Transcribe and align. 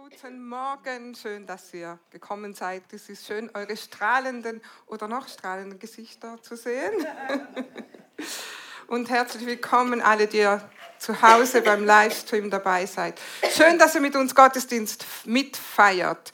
guten 0.00 0.48
Morgen. 0.48 1.16
Schön, 1.16 1.44
dass 1.44 1.74
ihr 1.74 1.98
gekommen 2.10 2.54
seid. 2.54 2.84
Es 2.92 3.08
ist 3.08 3.26
schön, 3.26 3.50
eure 3.52 3.76
strahlenden 3.76 4.62
oder 4.86 5.08
noch 5.08 5.26
strahlenden 5.26 5.80
Gesichter 5.80 6.40
zu 6.40 6.56
sehen. 6.56 6.92
Und 8.86 9.10
herzlich 9.10 9.44
willkommen 9.44 10.00
alle, 10.00 10.28
die 10.28 10.38
ihr 10.38 10.70
zu 10.98 11.20
Hause 11.20 11.62
beim 11.62 11.84
Livestream 11.84 12.48
dabei 12.48 12.86
seid. 12.86 13.20
Schön, 13.56 13.76
dass 13.76 13.96
ihr 13.96 14.00
mit 14.00 14.14
uns 14.14 14.36
Gottesdienst 14.36 15.04
mitfeiert. 15.24 16.30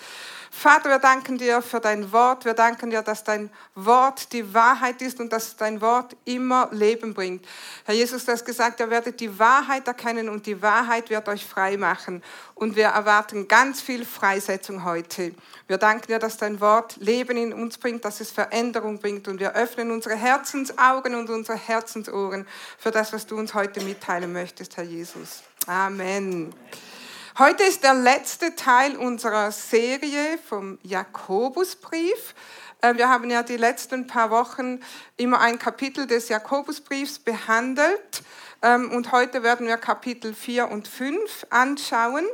Vater, 0.57 0.89
wir 0.89 0.99
danken 1.01 1.37
dir 1.37 1.61
für 1.61 1.81
dein 1.81 2.11
Wort. 2.13 2.45
Wir 2.45 2.55
danken 2.55 2.89
dir, 2.89 3.03
dass 3.03 3.25
dein 3.25 3.51
Wort 3.75 4.33
die 4.33 4.55
Wahrheit 4.55 5.03
ist 5.03 5.21
und 5.21 5.31
dass 5.31 5.57
dein 5.57 5.81
Wort 5.81 6.17
immer 6.25 6.69
Leben 6.71 7.13
bringt. 7.13 7.45
Herr 7.85 7.95
Jesus, 7.95 8.25
du 8.25 8.33
hast 8.33 8.47
gesagt, 8.47 8.81
ihr 8.81 8.89
werdet 8.89 9.21
die 9.21 9.39
Wahrheit 9.39 9.87
erkennen 9.89 10.29
und 10.29 10.47
die 10.47 10.63
Wahrheit 10.63 11.11
wird 11.11 11.29
euch 11.29 11.45
frei 11.45 11.77
machen. 11.77 12.23
Und 12.55 12.77
wir 12.77 12.87
erwarten 12.87 13.47
ganz 13.49 13.83
viel 13.83 14.07
Freisetzung 14.07 14.85
heute. 14.85 15.35
Wir 15.67 15.77
danken 15.77 16.07
dir, 16.07 16.21
dass 16.21 16.39
dein 16.39 16.61
Wort 16.61 16.97
Leben 16.97 17.37
in 17.37 17.53
uns 17.53 17.77
bringt, 17.77 18.05
dass 18.05 18.21
es 18.21 18.31
Veränderung 18.31 19.01
bringt. 19.01 19.29
Und 19.29 19.41
wir 19.41 19.55
öffnen 19.55 19.91
unsere 19.91 20.15
Herzensaugen 20.15 21.17
und 21.17 21.29
unsere 21.29 21.59
Herzensohren 21.59 22.47
für 22.79 22.93
das, 22.93 23.13
was 23.13 23.27
du 23.27 23.37
uns 23.37 23.53
heute 23.55 23.83
mitteilen 23.83 24.33
möchtest, 24.33 24.77
Herr 24.77 24.85
Jesus. 24.85 25.43
Amen. 25.67 26.55
Heute 27.37 27.65
ist 27.65 27.83
der 27.83 27.95
letzte 27.95 28.55
Teil 28.55 28.97
unserer 28.97 29.51
Serie 29.51 30.39
vom 30.49 30.79
Jakobusbrief. 30.85 32.33
Äh, 32.81 32.95
wir 32.95 33.09
haben 33.09 33.29
ja 33.29 33.43
die 33.43 33.57
letzten 33.57 34.07
paar 34.07 34.31
Wochen 34.31 34.79
immer 35.17 35.41
ein 35.41 35.59
Kapitel 35.59 36.07
des 36.07 36.29
Jakobusbriefs 36.29 37.19
behandelt 37.19 38.23
ähm, 38.63 38.93
und 38.93 39.11
heute 39.11 39.43
werden 39.43 39.67
wir 39.67 39.79
Kapitel 39.79 40.33
4 40.33 40.71
und 40.71 40.87
5 40.87 41.47
anschauen. 41.51 42.25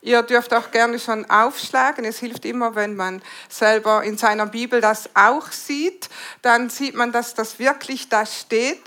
Ihr 0.00 0.22
dürft 0.22 0.54
auch 0.54 0.70
gerne 0.70 0.98
schon 1.00 1.28
aufschlagen. 1.28 2.06
Es 2.06 2.18
hilft 2.18 2.46
immer, 2.46 2.74
wenn 2.74 2.96
man 2.96 3.20
selber 3.50 4.04
in 4.04 4.16
seiner 4.16 4.46
Bibel 4.46 4.80
das 4.80 5.10
auch 5.12 5.52
sieht. 5.52 6.08
Dann 6.40 6.70
sieht 6.70 6.94
man, 6.94 7.12
dass 7.12 7.34
das 7.34 7.58
wirklich 7.58 8.08
da 8.08 8.24
steht. 8.24 8.80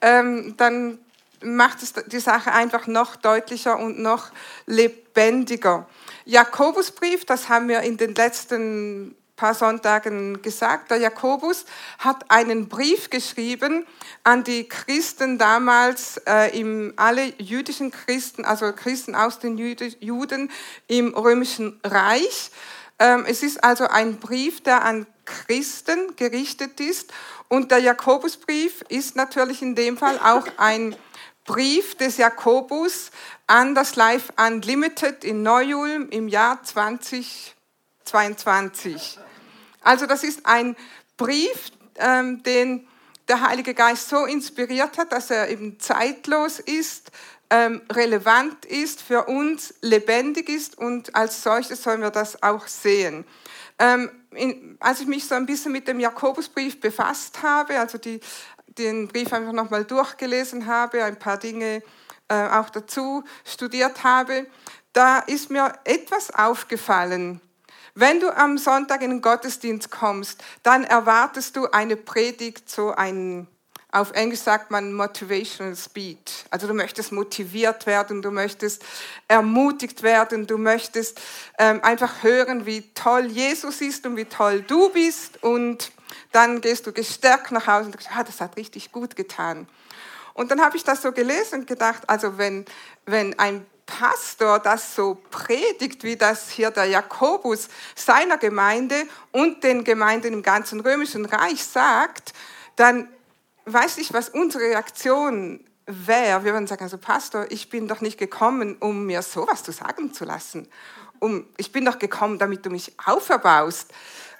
Ähm, 0.00 0.54
dann 0.56 0.98
macht 1.42 1.82
es 1.82 1.92
die 2.06 2.20
Sache 2.20 2.52
einfach 2.52 2.86
noch 2.86 3.16
deutlicher 3.16 3.78
und 3.78 3.98
noch 3.98 4.30
lebendiger. 4.66 5.88
Jakobusbrief, 6.24 7.24
das 7.24 7.48
haben 7.48 7.68
wir 7.68 7.80
in 7.80 7.96
den 7.96 8.14
letzten 8.14 9.16
paar 9.36 9.54
Sonntagen 9.54 10.40
gesagt. 10.42 10.90
Der 10.90 10.96
Jakobus 10.96 11.66
hat 11.98 12.30
einen 12.30 12.68
Brief 12.68 13.10
geschrieben 13.10 13.86
an 14.24 14.42
die 14.42 14.68
Christen 14.68 15.38
damals, 15.38 16.16
äh, 16.26 16.58
im, 16.58 16.94
alle 16.96 17.32
jüdischen 17.38 17.90
Christen, 17.90 18.44
also 18.44 18.72
Christen 18.72 19.14
aus 19.14 19.38
den 19.38 19.58
Juden 19.58 20.50
im 20.88 21.14
römischen 21.14 21.78
Reich. 21.84 22.50
Ähm, 22.98 23.24
es 23.28 23.42
ist 23.42 23.62
also 23.62 23.86
ein 23.86 24.18
Brief, 24.18 24.62
der 24.62 24.82
an 24.82 25.06
Christen 25.26 26.16
gerichtet 26.16 26.80
ist. 26.80 27.12
Und 27.48 27.70
der 27.70 27.78
Jakobusbrief 27.78 28.82
ist 28.88 29.16
natürlich 29.16 29.60
in 29.60 29.74
dem 29.74 29.98
Fall 29.98 30.18
auch 30.18 30.46
ein 30.56 30.96
Brief 31.46 31.94
des 31.94 32.18
Jakobus 32.18 33.10
an 33.46 33.74
das 33.74 33.96
Life 33.96 34.30
Unlimited 34.36 35.24
in 35.24 35.42
Neu-Ulm 35.42 36.10
im 36.10 36.28
Jahr 36.28 36.62
2022. 36.62 39.18
Also 39.80 40.04
das 40.06 40.24
ist 40.24 40.44
ein 40.44 40.76
Brief, 41.16 41.70
ähm, 41.96 42.42
den 42.42 42.86
der 43.28 43.48
Heilige 43.48 43.74
Geist 43.74 44.08
so 44.08 44.24
inspiriert 44.24 44.98
hat, 44.98 45.12
dass 45.12 45.30
er 45.30 45.48
eben 45.48 45.80
zeitlos 45.80 46.60
ist, 46.60 47.10
ähm, 47.50 47.82
relevant 47.92 48.64
ist, 48.64 49.00
für 49.00 49.24
uns 49.24 49.74
lebendig 49.80 50.48
ist 50.48 50.76
und 50.76 51.14
als 51.14 51.42
solches 51.42 51.82
sollen 51.82 52.00
wir 52.00 52.10
das 52.10 52.42
auch 52.42 52.66
sehen. 52.66 53.24
Ähm, 53.78 54.10
in, 54.32 54.76
als 54.80 55.00
ich 55.00 55.06
mich 55.06 55.26
so 55.26 55.34
ein 55.34 55.46
bisschen 55.46 55.72
mit 55.72 55.88
dem 55.88 56.00
Jakobusbrief 56.00 56.80
befasst 56.80 57.42
habe, 57.42 57.78
also 57.78 57.98
die 57.98 58.20
den 58.78 59.08
Brief 59.08 59.32
einfach 59.32 59.52
nochmal 59.52 59.84
durchgelesen 59.84 60.66
habe, 60.66 61.04
ein 61.04 61.18
paar 61.18 61.38
Dinge 61.38 61.82
äh, 62.28 62.48
auch 62.48 62.70
dazu 62.70 63.24
studiert 63.44 64.04
habe, 64.04 64.46
da 64.92 65.18
ist 65.18 65.50
mir 65.50 65.72
etwas 65.84 66.34
aufgefallen. 66.34 67.40
Wenn 67.94 68.20
du 68.20 68.30
am 68.36 68.58
Sonntag 68.58 69.02
in 69.02 69.10
den 69.10 69.22
Gottesdienst 69.22 69.90
kommst, 69.90 70.42
dann 70.62 70.84
erwartest 70.84 71.56
du 71.56 71.66
eine 71.70 71.96
Predigt, 71.96 72.68
so 72.68 72.90
ein, 72.90 73.46
auf 73.90 74.10
Englisch 74.12 74.40
sagt 74.40 74.70
man 74.70 74.92
Motivational 74.92 75.74
Speech. 75.74 76.44
Also 76.50 76.66
du 76.66 76.74
möchtest 76.74 77.12
motiviert 77.12 77.86
werden, 77.86 78.20
du 78.20 78.30
möchtest 78.30 78.84
ermutigt 79.28 80.02
werden, 80.02 80.46
du 80.46 80.58
möchtest 80.58 81.20
ähm, 81.58 81.80
einfach 81.82 82.22
hören, 82.22 82.66
wie 82.66 82.82
toll 82.92 83.26
Jesus 83.26 83.80
ist 83.80 84.04
und 84.04 84.16
wie 84.16 84.26
toll 84.26 84.60
du 84.60 84.90
bist 84.90 85.42
und 85.42 85.90
dann 86.32 86.60
gehst 86.60 86.86
du 86.86 86.92
gestärkt 86.92 87.52
nach 87.52 87.66
Hause 87.66 87.86
und 87.86 87.94
denkst, 87.94 88.08
ah, 88.14 88.24
das 88.24 88.40
hat 88.40 88.56
richtig 88.56 88.92
gut 88.92 89.16
getan. 89.16 89.66
Und 90.34 90.50
dann 90.50 90.60
habe 90.60 90.76
ich 90.76 90.84
das 90.84 91.02
so 91.02 91.12
gelesen 91.12 91.60
und 91.60 91.66
gedacht, 91.66 92.08
also 92.08 92.36
wenn, 92.38 92.66
wenn 93.06 93.38
ein 93.38 93.64
Pastor 93.86 94.58
das 94.58 94.94
so 94.94 95.16
predigt, 95.30 96.02
wie 96.02 96.16
das 96.16 96.50
hier 96.50 96.70
der 96.70 96.86
Jakobus 96.86 97.68
seiner 97.94 98.36
Gemeinde 98.36 99.06
und 99.32 99.62
den 99.64 99.84
Gemeinden 99.84 100.34
im 100.34 100.42
ganzen 100.42 100.80
römischen 100.80 101.24
Reich 101.24 101.64
sagt, 101.64 102.32
dann 102.74 103.08
weiß 103.64 103.98
ich, 103.98 104.12
was 104.12 104.28
unsere 104.28 104.64
Reaktion 104.64 105.64
wäre. 105.86 106.44
Wir 106.44 106.52
würden 106.52 106.66
sagen, 106.66 106.82
also 106.82 106.98
Pastor, 106.98 107.46
ich 107.50 107.70
bin 107.70 107.88
doch 107.88 108.00
nicht 108.00 108.18
gekommen, 108.18 108.76
um 108.80 109.06
mir 109.06 109.22
sowas 109.22 109.62
zu 109.62 109.72
sagen 109.72 110.12
zu 110.12 110.24
lassen. 110.24 110.68
Um, 111.18 111.46
ich 111.56 111.72
bin 111.72 111.84
doch 111.84 111.98
gekommen, 111.98 112.38
damit 112.38 112.66
du 112.66 112.70
mich 112.70 112.92
auferbaust. 113.04 113.92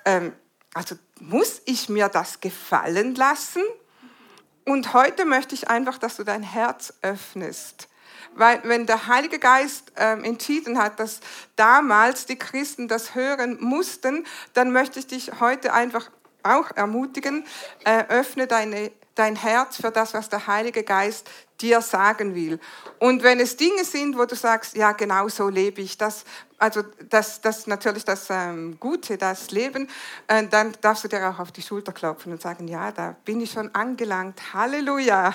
Ähm, 0.05 0.33
also 0.77 0.95
muss 1.21 1.63
ich 1.65 1.89
mir 1.89 2.11
das 2.11 2.41
gefallen 2.41 3.15
lassen? 3.15 3.63
Und 4.67 4.93
heute 4.93 5.25
möchte 5.25 5.55
ich 5.55 5.71
einfach, 5.71 5.97
dass 5.97 6.17
du 6.17 6.25
dein 6.25 6.43
Herz 6.43 6.93
öffnest. 7.01 7.89
Weil 8.35 8.61
wenn 8.65 8.85
der 8.85 9.07
Heilige 9.07 9.39
Geist 9.39 9.91
ähm, 9.97 10.23
entschieden 10.23 10.77
hat, 10.77 11.01
dass 11.01 11.21
damals 11.55 12.27
die 12.27 12.37
Christen 12.37 12.89
das 12.89 13.15
hören 13.15 13.57
mussten, 13.59 14.27
dann 14.53 14.71
möchte 14.71 14.99
ich 14.99 15.07
dich 15.07 15.41
heute 15.41 15.73
einfach 15.73 16.11
auch 16.43 16.71
ermutigen, 16.73 17.47
äh, 17.85 18.05
öffne 18.09 18.47
deine, 18.47 18.93
dein 19.17 19.35
Herz 19.35 19.77
für 19.77 19.91
das, 19.91 20.15
was 20.15 20.29
der 20.29 20.47
Heilige 20.47 20.85
Geist 20.85 21.29
dir 21.61 21.81
sagen 21.81 22.35
will. 22.35 22.61
Und 22.99 23.23
wenn 23.23 23.41
es 23.41 23.57
Dinge 23.57 23.85
sind, 23.85 24.17
wo 24.17 24.27
du 24.27 24.37
sagst, 24.37 24.77
ja, 24.77 24.93
genau 24.93 25.29
so 25.29 25.49
lebe 25.49 25.81
ich, 25.81 25.99
das, 25.99 26.25
also 26.59 26.83
das, 27.09 27.41
das 27.41 27.67
natürlich 27.67 28.05
das 28.05 28.29
ähm, 28.31 28.79
Gute, 28.79 29.19
das 29.19 29.51
Leben, 29.51 29.89
äh, 30.29 30.47
dann 30.47 30.75
darfst 30.81 31.05
du 31.05 31.09
dir 31.09 31.29
auch 31.29 31.39
auf 31.39 31.51
die 31.51 31.63
Schulter 31.63 31.93
klopfen 31.93 32.33
und 32.33 32.43
sagen, 32.43 32.69
ja, 32.69 32.93
da 32.93 33.17
bin 33.25 33.41
ich 33.41 33.51
schon 33.53 33.75
angelangt. 33.75 34.55
Halleluja. 34.55 35.35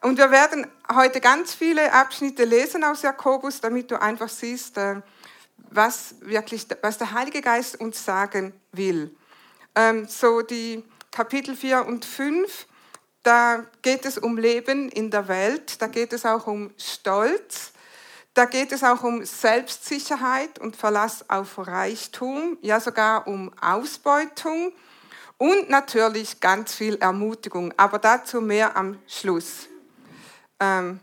Und 0.00 0.18
wir 0.18 0.30
werden 0.30 0.66
heute 0.92 1.20
ganz 1.20 1.54
viele 1.54 1.92
Abschnitte 1.92 2.44
lesen 2.44 2.82
aus 2.82 3.02
Jakobus, 3.02 3.60
damit 3.60 3.90
du 3.90 4.00
einfach 4.00 4.28
siehst, 4.28 4.76
äh, 4.76 5.00
was 5.70 6.16
wirklich, 6.20 6.66
was 6.80 6.98
der 6.98 7.12
Heilige 7.12 7.40
Geist 7.40 7.80
uns 7.80 8.04
sagen 8.04 8.52
will. 8.72 9.14
Ähm, 9.74 10.06
so 10.06 10.42
die 10.42 10.84
Kapitel 11.12 11.54
4 11.54 11.86
und 11.86 12.04
5 12.04 12.66
da 13.22 13.64
geht 13.82 14.04
es 14.04 14.18
um 14.18 14.36
Leben 14.36 14.88
in 14.88 15.10
der 15.10 15.28
Welt, 15.28 15.80
da 15.80 15.86
geht 15.86 16.12
es 16.12 16.26
auch 16.26 16.46
um 16.48 16.72
Stolz, 16.76 17.72
da 18.34 18.46
geht 18.46 18.72
es 18.72 18.82
auch 18.82 19.04
um 19.04 19.24
Selbstsicherheit 19.24 20.58
und 20.58 20.74
Verlass 20.74 21.28
auf 21.30 21.58
Reichtum, 21.58 22.58
ja 22.62 22.80
sogar 22.80 23.28
um 23.28 23.52
Ausbeutung 23.60 24.72
und 25.38 25.70
natürlich 25.70 26.40
ganz 26.40 26.74
viel 26.74 26.96
Ermutigung, 26.96 27.72
aber 27.76 27.98
dazu 27.98 28.40
mehr 28.40 28.76
am 28.76 28.98
Schluss. 29.06 29.68
Ähm, 30.58 30.98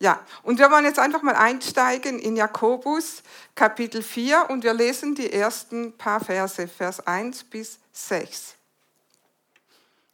ja, 0.00 0.20
und 0.44 0.58
wir 0.58 0.70
wollen 0.70 0.84
jetzt 0.84 1.00
einfach 1.00 1.22
mal 1.22 1.34
einsteigen 1.34 2.20
in 2.20 2.36
Jakobus 2.36 3.22
Kapitel 3.54 4.02
4 4.02 4.48
und 4.48 4.62
wir 4.62 4.72
lesen 4.72 5.14
die 5.14 5.30
ersten 5.30 5.92
paar 5.98 6.20
Verse, 6.20 6.68
Vers 6.68 7.06
1 7.06 7.44
bis 7.44 7.80
6. 7.92 8.57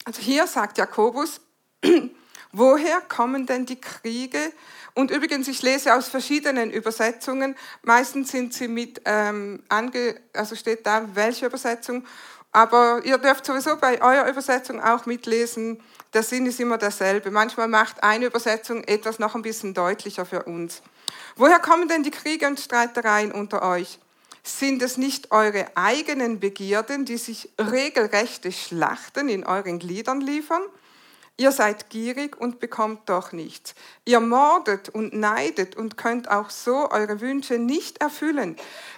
Also 0.04 0.20
hier 0.20 0.46
sagt 0.46 0.76
Jakobus, 0.76 1.40
woher 2.52 3.00
kommen 3.00 3.46
denn 3.46 3.64
die 3.64 3.80
Kriege? 3.80 4.52
Und 4.94 5.10
übrigens, 5.10 5.48
ich 5.48 5.62
lese 5.62 5.94
aus 5.94 6.08
verschiedenen 6.08 6.70
Übersetzungen. 6.70 7.56
Meistens 7.82 8.30
sind 8.30 8.52
sie 8.54 8.68
mit, 8.68 9.00
ähm, 9.06 9.62
ange, 9.68 10.20
also 10.34 10.54
steht 10.54 10.86
da, 10.86 11.08
welche 11.14 11.46
Übersetzung. 11.46 12.04
Aber 12.52 13.00
ihr 13.04 13.18
dürft 13.18 13.44
sowieso 13.46 13.76
bei 13.76 14.00
eurer 14.00 14.28
Übersetzung 14.28 14.80
auch 14.80 15.06
mitlesen. 15.06 15.82
Der 16.12 16.22
Sinn 16.22 16.46
ist 16.46 16.60
immer 16.60 16.78
derselbe. 16.78 17.32
Manchmal 17.32 17.66
macht 17.66 18.04
eine 18.04 18.26
Übersetzung 18.26 18.84
etwas 18.84 19.18
noch 19.18 19.34
ein 19.34 19.42
bisschen 19.42 19.74
deutlicher 19.74 20.24
für 20.24 20.44
uns. 20.44 20.82
Woher 21.34 21.58
kommen 21.58 21.88
denn 21.88 22.04
die 22.04 22.12
Kriege 22.12 22.46
und 22.46 22.60
Streitereien 22.60 23.32
unter 23.32 23.62
euch? 23.62 23.98
Sind 24.46 24.82
es 24.82 24.98
nicht 24.98 25.32
eure 25.32 25.74
eigenen 25.74 26.38
Begierden, 26.38 27.06
die 27.06 27.16
sich 27.16 27.48
regelrechte 27.58 28.52
Schlachten 28.52 29.30
in 29.30 29.44
euren 29.44 29.78
Gliedern 29.78 30.20
liefern? 30.20 30.62
Ihr 31.36 31.50
seid 31.50 31.88
gierig 31.88 32.36
und 32.40 32.60
bekommt 32.60 33.08
doch 33.08 33.32
nichts. 33.32 33.74
Ihr 34.04 34.20
mordet 34.20 34.90
und 34.90 35.14
neidet 35.14 35.76
und 35.76 35.96
könnt 35.96 36.30
auch 36.30 36.50
so 36.50 36.90
eure 36.90 37.20
Wünsche 37.20 37.58
nicht 37.58 37.98
erfüllen. 38.02 38.56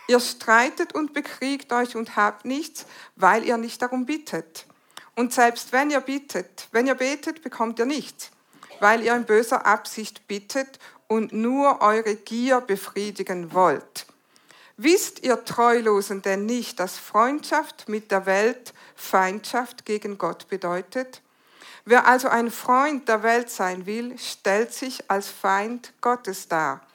Ihr 0.08 0.20
streitet 0.20 0.94
und 0.94 1.14
bekriegt 1.14 1.72
euch 1.72 1.96
und 1.96 2.16
habt 2.16 2.44
nichts, 2.44 2.84
weil 3.14 3.44
ihr 3.44 3.56
nicht 3.56 3.80
darum 3.80 4.04
bittet. 4.04 4.66
Und 5.14 5.32
selbst 5.32 5.72
wenn 5.72 5.90
ihr 5.90 6.00
bittet, 6.00 6.68
wenn 6.72 6.88
ihr 6.88 6.96
betet, 6.96 7.42
bekommt 7.42 7.78
ihr 7.78 7.86
nichts, 7.86 8.32
weil 8.80 9.02
ihr 9.02 9.14
in 9.14 9.24
böser 9.24 9.64
Absicht 9.64 10.26
bittet 10.26 10.78
und 11.06 11.32
nur 11.32 11.80
eure 11.80 12.16
Gier 12.16 12.60
befriedigen 12.60 13.54
wollt. 13.54 14.06
Wisst 14.78 15.22
ihr 15.24 15.42
Treulosen 15.44 16.20
denn 16.20 16.44
nicht, 16.44 16.78
dass 16.80 16.98
Freundschaft 16.98 17.88
mit 17.88 18.10
der 18.10 18.26
Welt 18.26 18.74
Feindschaft 18.94 19.86
gegen 19.86 20.18
Gott 20.18 20.48
bedeutet? 20.48 21.22
Wer 21.86 22.06
also 22.06 22.28
ein 22.28 22.50
Freund 22.50 23.08
der 23.08 23.22
Welt 23.22 23.48
sein 23.48 23.86
will, 23.86 24.18
stellt 24.18 24.74
sich 24.74 25.10
als 25.10 25.28
Feind 25.28 25.94
Gottes 26.02 26.48
dar. 26.48 26.86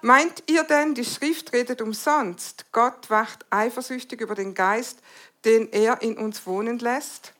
Meint 0.00 0.44
ihr 0.46 0.64
denn, 0.64 0.94
die 0.94 1.04
Schrift 1.04 1.52
redet 1.52 1.82
umsonst? 1.82 2.64
Gott 2.72 3.10
wacht 3.10 3.44
eifersüchtig 3.50 4.22
über 4.22 4.34
den 4.34 4.54
Geist, 4.54 5.00
den 5.44 5.70
er 5.72 6.00
in 6.00 6.16
uns 6.16 6.46
wohnen 6.46 6.78
lässt? 6.78 7.34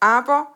Aber 0.00 0.52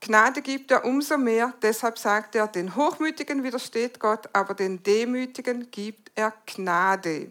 Gnade 0.00 0.42
gibt 0.42 0.72
er 0.72 0.84
umso 0.84 1.16
mehr, 1.16 1.52
deshalb 1.62 1.96
sagt 1.96 2.34
er, 2.34 2.48
den 2.48 2.74
Hochmütigen 2.74 3.44
widersteht 3.44 4.00
Gott, 4.00 4.28
aber 4.32 4.54
den 4.54 4.82
Demütigen 4.82 5.70
gibt 5.70 6.10
er 6.16 6.32
Gnade. 6.46 7.30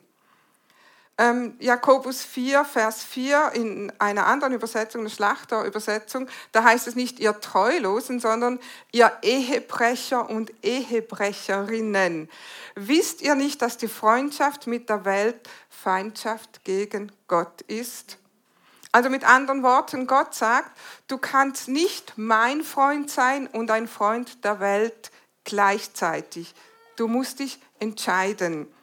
Ähm, 1.20 1.56
Jakobus 1.60 2.24
4, 2.24 2.64
Vers 2.64 3.04
4 3.04 3.52
in 3.54 3.92
einer 4.00 4.26
anderen 4.26 4.54
Übersetzung, 4.54 5.02
eine 5.02 5.10
Schlachterübersetzung, 5.10 6.30
da 6.54 6.64
heißt 6.64 6.88
es 6.88 6.96
nicht 6.96 7.20
ihr 7.20 7.38
Treulosen, 7.42 8.22
sondern 8.22 8.58
ihr 8.94 9.12
Ehebrecher 9.22 10.30
und 10.30 10.54
Ehebrecherinnen. 10.64 12.30
Wisst 12.76 13.22
ihr 13.22 13.36
nicht, 13.36 13.62
dass 13.62 13.76
die 13.76 13.90
Freundschaft 13.90 14.66
mit 14.66 14.88
der 14.88 15.04
Welt 15.04 15.50
Feindschaft 15.70 16.64
gegen 16.64 17.12
Gott 17.28 17.64
ist? 17.64 18.18
Also 18.94 19.10
mit 19.10 19.26
anderen 19.26 19.62
Worten, 19.62 20.08
Gott 20.08 20.34
sagt, 20.34 20.72
du 21.10 21.18
kannst 21.18 21.68
nicht 21.68 22.14
mein 22.16 22.64
Freund 22.64 23.12
sein 23.12 23.48
und 23.48 23.72
ein 23.72 23.90
Freund 23.90 24.46
der 24.46 24.62
Welt 24.62 25.12
gleichzeitig. 25.44 26.56
Du 26.96 27.10
musst 27.10 27.40
dich 27.40 27.60
entscheiden. 27.78 28.74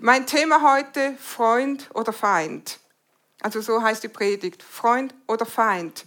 Mein 0.00 0.26
Thema 0.26 0.62
heute, 0.62 1.14
Freund 1.18 1.90
oder 1.92 2.12
Feind. 2.12 2.78
Also 3.40 3.60
so 3.60 3.82
heißt 3.82 4.04
die 4.04 4.08
Predigt, 4.08 4.62
Freund 4.62 5.12
oder 5.26 5.44
Feind. 5.44 6.06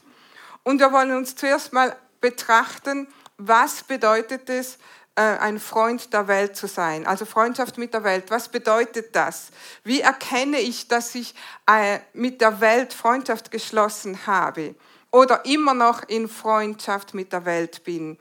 Und 0.63 0.79
wir 0.79 0.93
wollen 0.93 1.11
uns 1.11 1.35
zuerst 1.35 1.73
mal 1.73 1.93
betrachten, 2.21 3.09
was 3.37 3.83
bedeutet 3.83 4.49
es, 4.49 4.77
äh, 5.15 5.21
ein 5.21 5.59
Freund 5.59 6.13
der 6.13 6.29
Welt 6.29 6.55
zu 6.55 6.67
sein, 6.67 7.05
also 7.05 7.25
Freundschaft 7.25 7.77
mit 7.77 7.93
der 7.93 8.05
Welt. 8.05 8.31
Was 8.31 8.47
bedeutet 8.47 9.13
das? 9.13 9.49
Wie 9.83 9.99
erkenne 9.99 10.59
ich, 10.59 10.87
dass 10.87 11.13
ich 11.13 11.35
äh, 11.67 11.99
mit 12.13 12.39
der 12.39 12.61
Welt 12.61 12.93
Freundschaft 12.93 13.51
geschlossen 13.51 14.25
habe 14.25 14.73
oder 15.11 15.43
immer 15.43 15.73
noch 15.73 16.07
in 16.07 16.29
Freundschaft 16.29 17.13
mit 17.13 17.33
der 17.33 17.43
Welt 17.43 17.83
bin? 17.83 18.17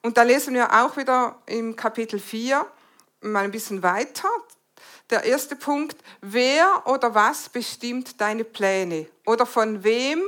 Und 0.00 0.16
da 0.16 0.22
lesen 0.22 0.54
wir 0.54 0.72
auch 0.72 0.96
wieder 0.96 1.36
im 1.44 1.76
Kapitel 1.76 2.18
4 2.18 2.64
mal 3.20 3.44
ein 3.44 3.52
bisschen 3.52 3.82
weiter, 3.82 4.28
der 5.12 5.24
erste 5.24 5.54
Punkt, 5.54 5.96
wer 6.20 6.82
oder 6.86 7.14
was 7.14 7.48
bestimmt 7.48 8.20
deine 8.20 8.44
Pläne? 8.44 9.06
Oder 9.26 9.46
von 9.46 9.84
wem 9.84 10.22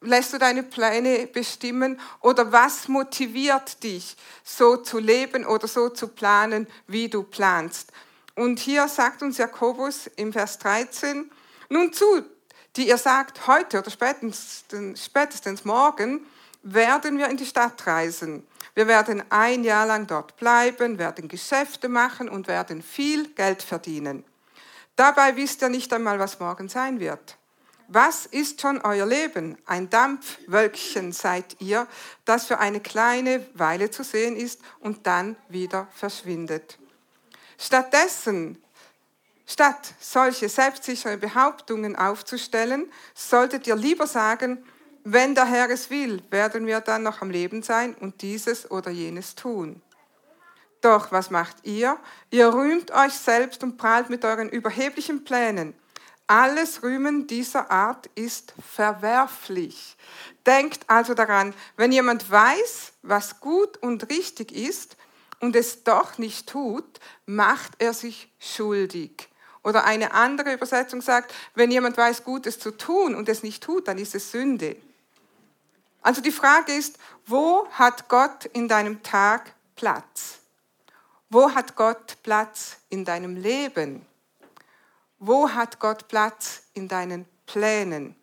lässt 0.00 0.32
du 0.32 0.38
deine 0.38 0.62
Pläne 0.62 1.26
bestimmen? 1.26 2.00
Oder 2.20 2.50
was 2.50 2.88
motiviert 2.88 3.82
dich, 3.82 4.16
so 4.42 4.78
zu 4.78 4.98
leben 4.98 5.44
oder 5.44 5.68
so 5.68 5.90
zu 5.90 6.08
planen, 6.08 6.66
wie 6.86 7.08
du 7.08 7.22
planst? 7.22 7.92
Und 8.34 8.58
hier 8.58 8.88
sagt 8.88 9.22
uns 9.22 9.38
Jakobus 9.38 10.06
im 10.16 10.32
Vers 10.32 10.58
13, 10.58 11.30
nun 11.68 11.92
zu, 11.92 12.24
die 12.76 12.88
ihr 12.88 12.98
sagt, 12.98 13.46
heute 13.46 13.80
oder 13.80 13.90
spätestens, 13.90 14.64
spätestens 14.96 15.64
morgen 15.64 16.26
werden 16.62 17.18
wir 17.18 17.28
in 17.28 17.36
die 17.36 17.46
Stadt 17.46 17.86
reisen 17.86 18.46
wir 18.78 18.86
werden 18.86 19.24
ein 19.30 19.64
Jahr 19.64 19.86
lang 19.86 20.06
dort 20.06 20.36
bleiben, 20.36 21.00
werden 21.00 21.26
Geschäfte 21.26 21.88
machen 21.88 22.28
und 22.28 22.46
werden 22.46 22.80
viel 22.80 23.26
Geld 23.34 23.60
verdienen. 23.60 24.24
Dabei 24.94 25.34
wisst 25.34 25.62
ihr 25.62 25.68
nicht 25.68 25.92
einmal, 25.92 26.20
was 26.20 26.38
morgen 26.38 26.68
sein 26.68 27.00
wird. 27.00 27.38
Was 27.88 28.24
ist 28.24 28.60
schon 28.60 28.80
euer 28.82 29.04
Leben? 29.04 29.58
Ein 29.66 29.90
Dampfwölkchen 29.90 31.10
seid 31.10 31.60
ihr, 31.60 31.88
das 32.24 32.46
für 32.46 32.60
eine 32.60 32.78
kleine 32.78 33.44
Weile 33.54 33.90
zu 33.90 34.04
sehen 34.04 34.36
ist 34.36 34.60
und 34.78 35.08
dann 35.08 35.34
wieder 35.48 35.88
verschwindet. 35.92 36.78
Stattdessen, 37.58 38.62
statt 39.44 39.92
solche 39.98 40.48
selbstsichere 40.48 41.16
Behauptungen 41.16 41.96
aufzustellen, 41.96 42.92
solltet 43.12 43.66
ihr 43.66 43.74
lieber 43.74 44.06
sagen, 44.06 44.64
wenn 45.12 45.34
der 45.34 45.46
Herr 45.46 45.70
es 45.70 45.88
will, 45.88 46.22
werden 46.30 46.66
wir 46.66 46.80
dann 46.80 47.02
noch 47.02 47.22
am 47.22 47.30
Leben 47.30 47.62
sein 47.62 47.94
und 47.94 48.20
dieses 48.20 48.70
oder 48.70 48.90
jenes 48.90 49.34
tun. 49.34 49.80
Doch 50.82 51.10
was 51.10 51.30
macht 51.30 51.56
ihr? 51.62 51.98
Ihr 52.30 52.52
rühmt 52.52 52.90
euch 52.90 53.14
selbst 53.14 53.62
und 53.62 53.78
prahlt 53.78 54.10
mit 54.10 54.24
euren 54.24 54.50
überheblichen 54.50 55.24
Plänen. 55.24 55.74
Alles 56.26 56.82
Rühmen 56.82 57.26
dieser 57.26 57.70
Art 57.70 58.10
ist 58.14 58.52
verwerflich. 58.62 59.96
Denkt 60.44 60.80
also 60.88 61.14
daran, 61.14 61.54
wenn 61.76 61.90
jemand 61.90 62.30
weiß, 62.30 62.92
was 63.00 63.40
gut 63.40 63.78
und 63.78 64.10
richtig 64.10 64.52
ist 64.52 64.98
und 65.40 65.56
es 65.56 65.84
doch 65.84 66.18
nicht 66.18 66.48
tut, 66.48 67.00
macht 67.24 67.72
er 67.78 67.94
sich 67.94 68.30
schuldig. 68.38 69.28
Oder 69.64 69.84
eine 69.84 70.12
andere 70.12 70.52
Übersetzung 70.52 71.00
sagt, 71.00 71.34
wenn 71.54 71.70
jemand 71.70 71.96
weiß, 71.96 72.24
Gutes 72.24 72.58
zu 72.58 72.72
tun 72.72 73.14
und 73.14 73.28
es 73.30 73.42
nicht 73.42 73.62
tut, 73.62 73.88
dann 73.88 73.96
ist 73.96 74.14
es 74.14 74.30
Sünde. 74.30 74.76
Also 76.02 76.20
die 76.20 76.32
Frage 76.32 76.72
ist, 76.72 76.98
wo 77.26 77.68
hat 77.70 78.08
Gott 78.08 78.46
in 78.46 78.68
deinem 78.68 79.02
Tag 79.02 79.54
Platz? 79.76 80.38
Wo 81.30 81.54
hat 81.54 81.76
Gott 81.76 82.16
Platz 82.22 82.78
in 82.88 83.04
deinem 83.04 83.36
Leben? 83.36 84.06
Wo 85.18 85.50
hat 85.50 85.78
Gott 85.78 86.08
Platz 86.08 86.62
in 86.74 86.88
deinen 86.88 87.26
Plänen? 87.46 88.16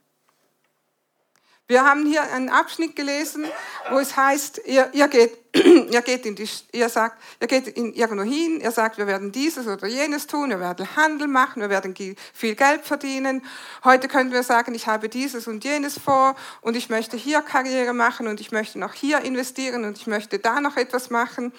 Wir 1.68 1.84
haben 1.84 2.06
hier 2.06 2.22
einen 2.32 2.50
Abschnitt 2.50 2.96
gelesen, 2.96 3.44
wo 3.90 3.98
es 3.98 4.16
heißt, 4.16 4.62
ihr, 4.66 4.88
ihr, 4.94 5.08
geht, 5.08 5.36
ihr, 5.56 6.02
geht 6.04 6.24
in 6.28 6.36
die, 6.36 6.48
ihr, 6.74 6.90
sagt, 6.90 7.20
ihr 7.42 7.48
geht 7.48 7.68
in 7.70 7.92
irgendwo 7.92 8.24
hin, 8.24 8.62
ihr 8.62 8.70
sagt, 8.70 9.00
wir 9.00 9.08
werden 9.08 9.32
dieses 9.32 9.66
oder 9.66 9.88
jenes 9.88 10.28
tun, 10.28 10.52
wir 10.52 10.60
werden 10.60 10.88
Handel 10.96 11.28
machen, 11.28 11.64
wir 11.64 11.72
werden 11.72 11.96
viel 12.36 12.54
Geld 12.54 12.86
verdienen. 12.86 13.44
Heute 13.84 14.08
können 14.08 14.32
wir 14.32 14.44
sagen, 14.44 14.76
ich 14.76 14.86
habe 14.86 15.10
dieses 15.10 15.48
und 15.48 15.64
jenes 15.64 15.98
vor 15.98 16.36
und 16.62 16.78
ich 16.78 16.90
möchte 16.90 17.18
hier 17.18 17.42
Karriere 17.42 17.94
machen 17.94 18.28
und 18.28 18.40
ich 18.42 18.52
möchte 18.52 18.78
noch 18.78 18.94
hier 18.94 19.22
investieren 19.22 19.86
und 19.86 19.98
ich 19.98 20.06
möchte 20.06 20.38
da 20.38 20.62
noch 20.62 20.78
etwas 20.78 21.10
machen 21.10 21.52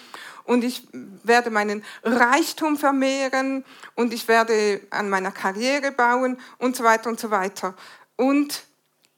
und 0.45 0.63
ich 0.63 0.87
werde 1.25 1.51
meinen 1.51 1.85
Reichtum 2.05 2.77
vermehren 2.77 3.65
und 3.97 4.15
ich 4.15 4.29
werde 4.29 4.83
an 4.91 5.11
meiner 5.11 5.33
Karriere 5.33 5.91
bauen 5.91 6.39
und 6.59 6.77
so 6.77 6.85
weiter 6.85 7.11
und 7.11 7.19
so 7.19 7.33
weiter. 7.33 7.75
Und 8.15 8.67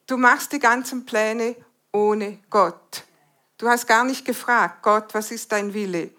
Du 0.08 0.16
machst 0.16 0.52
die 0.52 0.58
ganzen 0.58 1.04
Pläne 1.04 1.54
ohne 1.92 2.38
Gott. 2.48 3.04
Du 3.58 3.68
hast 3.68 3.86
gar 3.86 4.04
nicht 4.04 4.24
gefragt, 4.24 4.82
Gott, 4.82 5.12
was 5.12 5.30
ist 5.30 5.52
dein 5.52 5.74
Wille? 5.74 6.10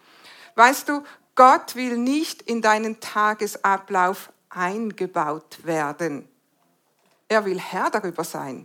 Weißt 0.54 0.88
du, 0.88 1.02
Gott 1.34 1.74
will 1.74 1.98
nicht 1.98 2.40
in 2.42 2.62
deinen 2.62 3.00
Tagesablauf 3.00 4.32
eingebaut 4.48 5.58
werden. 5.64 6.28
Er 7.28 7.44
will 7.44 7.58
Herr 7.58 7.90
darüber 7.90 8.22
sein. 8.22 8.64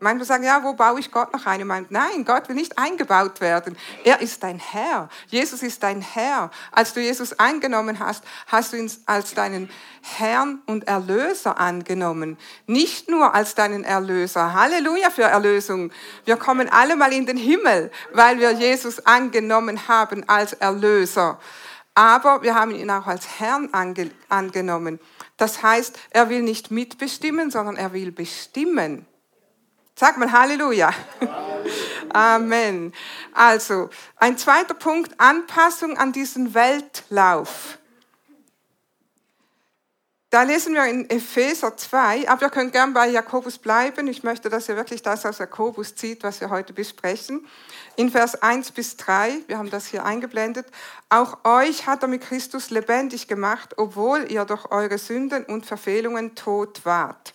Manche 0.00 0.24
sagen, 0.24 0.44
ja, 0.44 0.62
wo 0.62 0.74
baue 0.74 1.00
ich 1.00 1.10
Gott 1.10 1.32
noch 1.32 1.44
ein? 1.46 1.66
Meint, 1.66 1.90
nein, 1.90 2.24
Gott 2.24 2.48
will 2.48 2.54
nicht 2.54 2.78
eingebaut 2.78 3.40
werden. 3.40 3.76
Er 4.04 4.20
ist 4.20 4.44
dein 4.44 4.60
Herr. 4.60 5.08
Jesus 5.26 5.62
ist 5.64 5.82
dein 5.82 6.00
Herr. 6.00 6.52
Als 6.70 6.92
du 6.92 7.00
Jesus 7.00 7.36
angenommen 7.40 7.98
hast, 7.98 8.22
hast 8.46 8.72
du 8.72 8.76
ihn 8.76 8.88
als 9.06 9.34
deinen 9.34 9.68
Herrn 10.02 10.62
und 10.66 10.86
Erlöser 10.86 11.58
angenommen. 11.58 12.38
Nicht 12.66 13.08
nur 13.08 13.34
als 13.34 13.56
deinen 13.56 13.82
Erlöser. 13.82 14.54
Halleluja 14.54 15.10
für 15.10 15.24
Erlösung. 15.24 15.90
Wir 16.24 16.36
kommen 16.36 16.68
alle 16.68 16.94
mal 16.94 17.12
in 17.12 17.26
den 17.26 17.36
Himmel, 17.36 17.90
weil 18.12 18.38
wir 18.38 18.52
Jesus 18.52 19.04
angenommen 19.04 19.88
haben 19.88 20.28
als 20.28 20.52
Erlöser. 20.52 21.40
Aber 21.96 22.42
wir 22.42 22.54
haben 22.54 22.70
ihn 22.70 22.88
auch 22.92 23.08
als 23.08 23.40
Herrn 23.40 23.70
ange 23.72 24.12
angenommen. 24.28 25.00
Das 25.38 25.64
heißt, 25.64 25.98
er 26.10 26.28
will 26.28 26.42
nicht 26.42 26.70
mitbestimmen, 26.70 27.50
sondern 27.50 27.74
er 27.74 27.92
will 27.92 28.12
bestimmen. 28.12 29.04
Sag 29.98 30.16
mal 30.16 30.30
Halleluja. 30.30 30.94
Amen. 32.10 32.94
Also, 33.32 33.90
ein 34.14 34.38
zweiter 34.38 34.74
Punkt, 34.74 35.18
Anpassung 35.18 35.98
an 35.98 36.12
diesen 36.12 36.54
Weltlauf. 36.54 37.78
Da 40.30 40.44
lesen 40.44 40.74
wir 40.74 40.84
in 40.84 41.10
Epheser 41.10 41.76
2, 41.76 42.28
aber 42.28 42.42
wir 42.42 42.50
können 42.50 42.70
gern 42.70 42.94
bei 42.94 43.08
Jakobus 43.08 43.58
bleiben. 43.58 44.06
Ich 44.06 44.22
möchte, 44.22 44.48
dass 44.48 44.68
ihr 44.68 44.76
wirklich 44.76 45.02
das 45.02 45.26
aus 45.26 45.38
Jakobus 45.38 45.96
zieht, 45.96 46.22
was 46.22 46.40
wir 46.40 46.50
heute 46.50 46.72
besprechen. 46.72 47.44
In 47.96 48.08
Vers 48.08 48.40
1 48.40 48.70
bis 48.70 48.96
3, 48.98 49.38
wir 49.48 49.58
haben 49.58 49.70
das 49.70 49.86
hier 49.86 50.04
eingeblendet, 50.04 50.68
auch 51.08 51.38
euch 51.42 51.88
hat 51.88 52.02
er 52.02 52.08
mit 52.08 52.22
Christus 52.22 52.70
lebendig 52.70 53.26
gemacht, 53.26 53.74
obwohl 53.76 54.30
ihr 54.30 54.44
durch 54.44 54.70
eure 54.70 54.98
Sünden 54.98 55.44
und 55.46 55.66
Verfehlungen 55.66 56.36
tot 56.36 56.84
wart. 56.84 57.34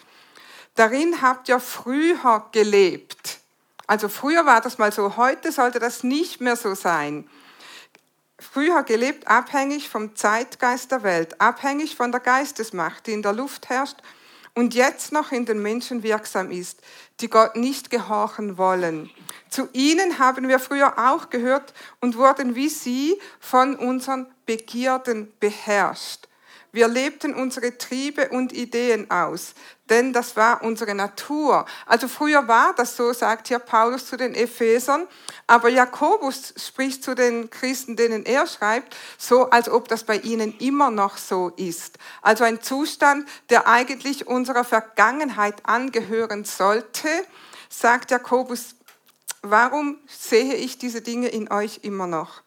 Darin 0.75 1.21
habt 1.21 1.49
ihr 1.49 1.59
früher 1.59 2.47
gelebt. 2.51 3.39
Also 3.87 4.09
früher 4.09 4.45
war 4.45 4.61
das 4.61 4.77
mal 4.77 4.91
so, 4.91 5.17
heute 5.17 5.51
sollte 5.51 5.79
das 5.79 6.03
nicht 6.03 6.41
mehr 6.41 6.55
so 6.55 6.73
sein 6.73 7.27
früher 8.43 8.83
gelebt 8.83 9.27
abhängig 9.27 9.89
vom 9.89 10.15
Zeitgeist 10.15 10.91
der 10.91 11.03
Welt, 11.03 11.39
abhängig 11.41 11.95
von 11.95 12.11
der 12.11 12.21
Geistesmacht, 12.21 13.07
die 13.07 13.13
in 13.13 13.21
der 13.21 13.33
Luft 13.33 13.69
herrscht 13.69 13.97
und 14.53 14.75
jetzt 14.75 15.11
noch 15.11 15.31
in 15.31 15.45
den 15.45 15.61
Menschen 15.61 16.03
wirksam 16.03 16.51
ist, 16.51 16.81
die 17.19 17.29
Gott 17.29 17.55
nicht 17.55 17.89
gehorchen 17.89 18.57
wollen. 18.57 19.09
Zu 19.49 19.69
ihnen 19.73 20.19
haben 20.19 20.47
wir 20.47 20.59
früher 20.59 20.93
auch 20.99 21.29
gehört 21.29 21.73
und 22.01 22.17
wurden 22.17 22.55
wie 22.55 22.69
sie 22.69 23.19
von 23.39 23.75
unseren 23.75 24.27
Begierden 24.45 25.31
beherrscht. 25.39 26.27
Wir 26.75 26.87
lebten 26.87 27.35
unsere 27.35 27.77
Triebe 27.77 28.29
und 28.29 28.51
Ideen 28.51 29.11
aus, 29.11 29.53
denn 29.91 30.11
das 30.11 30.35
war 30.35 30.63
unsere 30.63 30.95
Natur. 30.95 31.67
Also 31.85 32.07
früher 32.07 32.47
war 32.47 32.73
das 32.73 32.97
so, 32.97 33.13
sagt 33.13 33.47
hier 33.47 33.59
Paulus 33.59 34.07
zu 34.07 34.17
den 34.17 34.33
Ephesern, 34.33 35.07
aber 35.45 35.69
Jakobus 35.69 36.55
spricht 36.57 37.03
zu 37.03 37.13
den 37.13 37.51
Christen, 37.51 37.95
denen 37.95 38.25
er 38.25 38.47
schreibt, 38.47 38.95
so 39.19 39.51
als 39.51 39.69
ob 39.69 39.87
das 39.87 40.03
bei 40.03 40.17
ihnen 40.17 40.57
immer 40.57 40.89
noch 40.89 41.17
so 41.17 41.49
ist. 41.57 41.99
Also 42.23 42.43
ein 42.43 42.59
Zustand, 42.59 43.29
der 43.51 43.67
eigentlich 43.67 44.25
unserer 44.25 44.63
Vergangenheit 44.63 45.67
angehören 45.67 46.43
sollte, 46.43 47.07
sagt 47.69 48.09
Jakobus, 48.09 48.77
warum 49.43 49.99
sehe 50.07 50.55
ich 50.55 50.79
diese 50.79 51.01
Dinge 51.01 51.27
in 51.27 51.51
euch 51.51 51.81
immer 51.83 52.07
noch? 52.07 52.41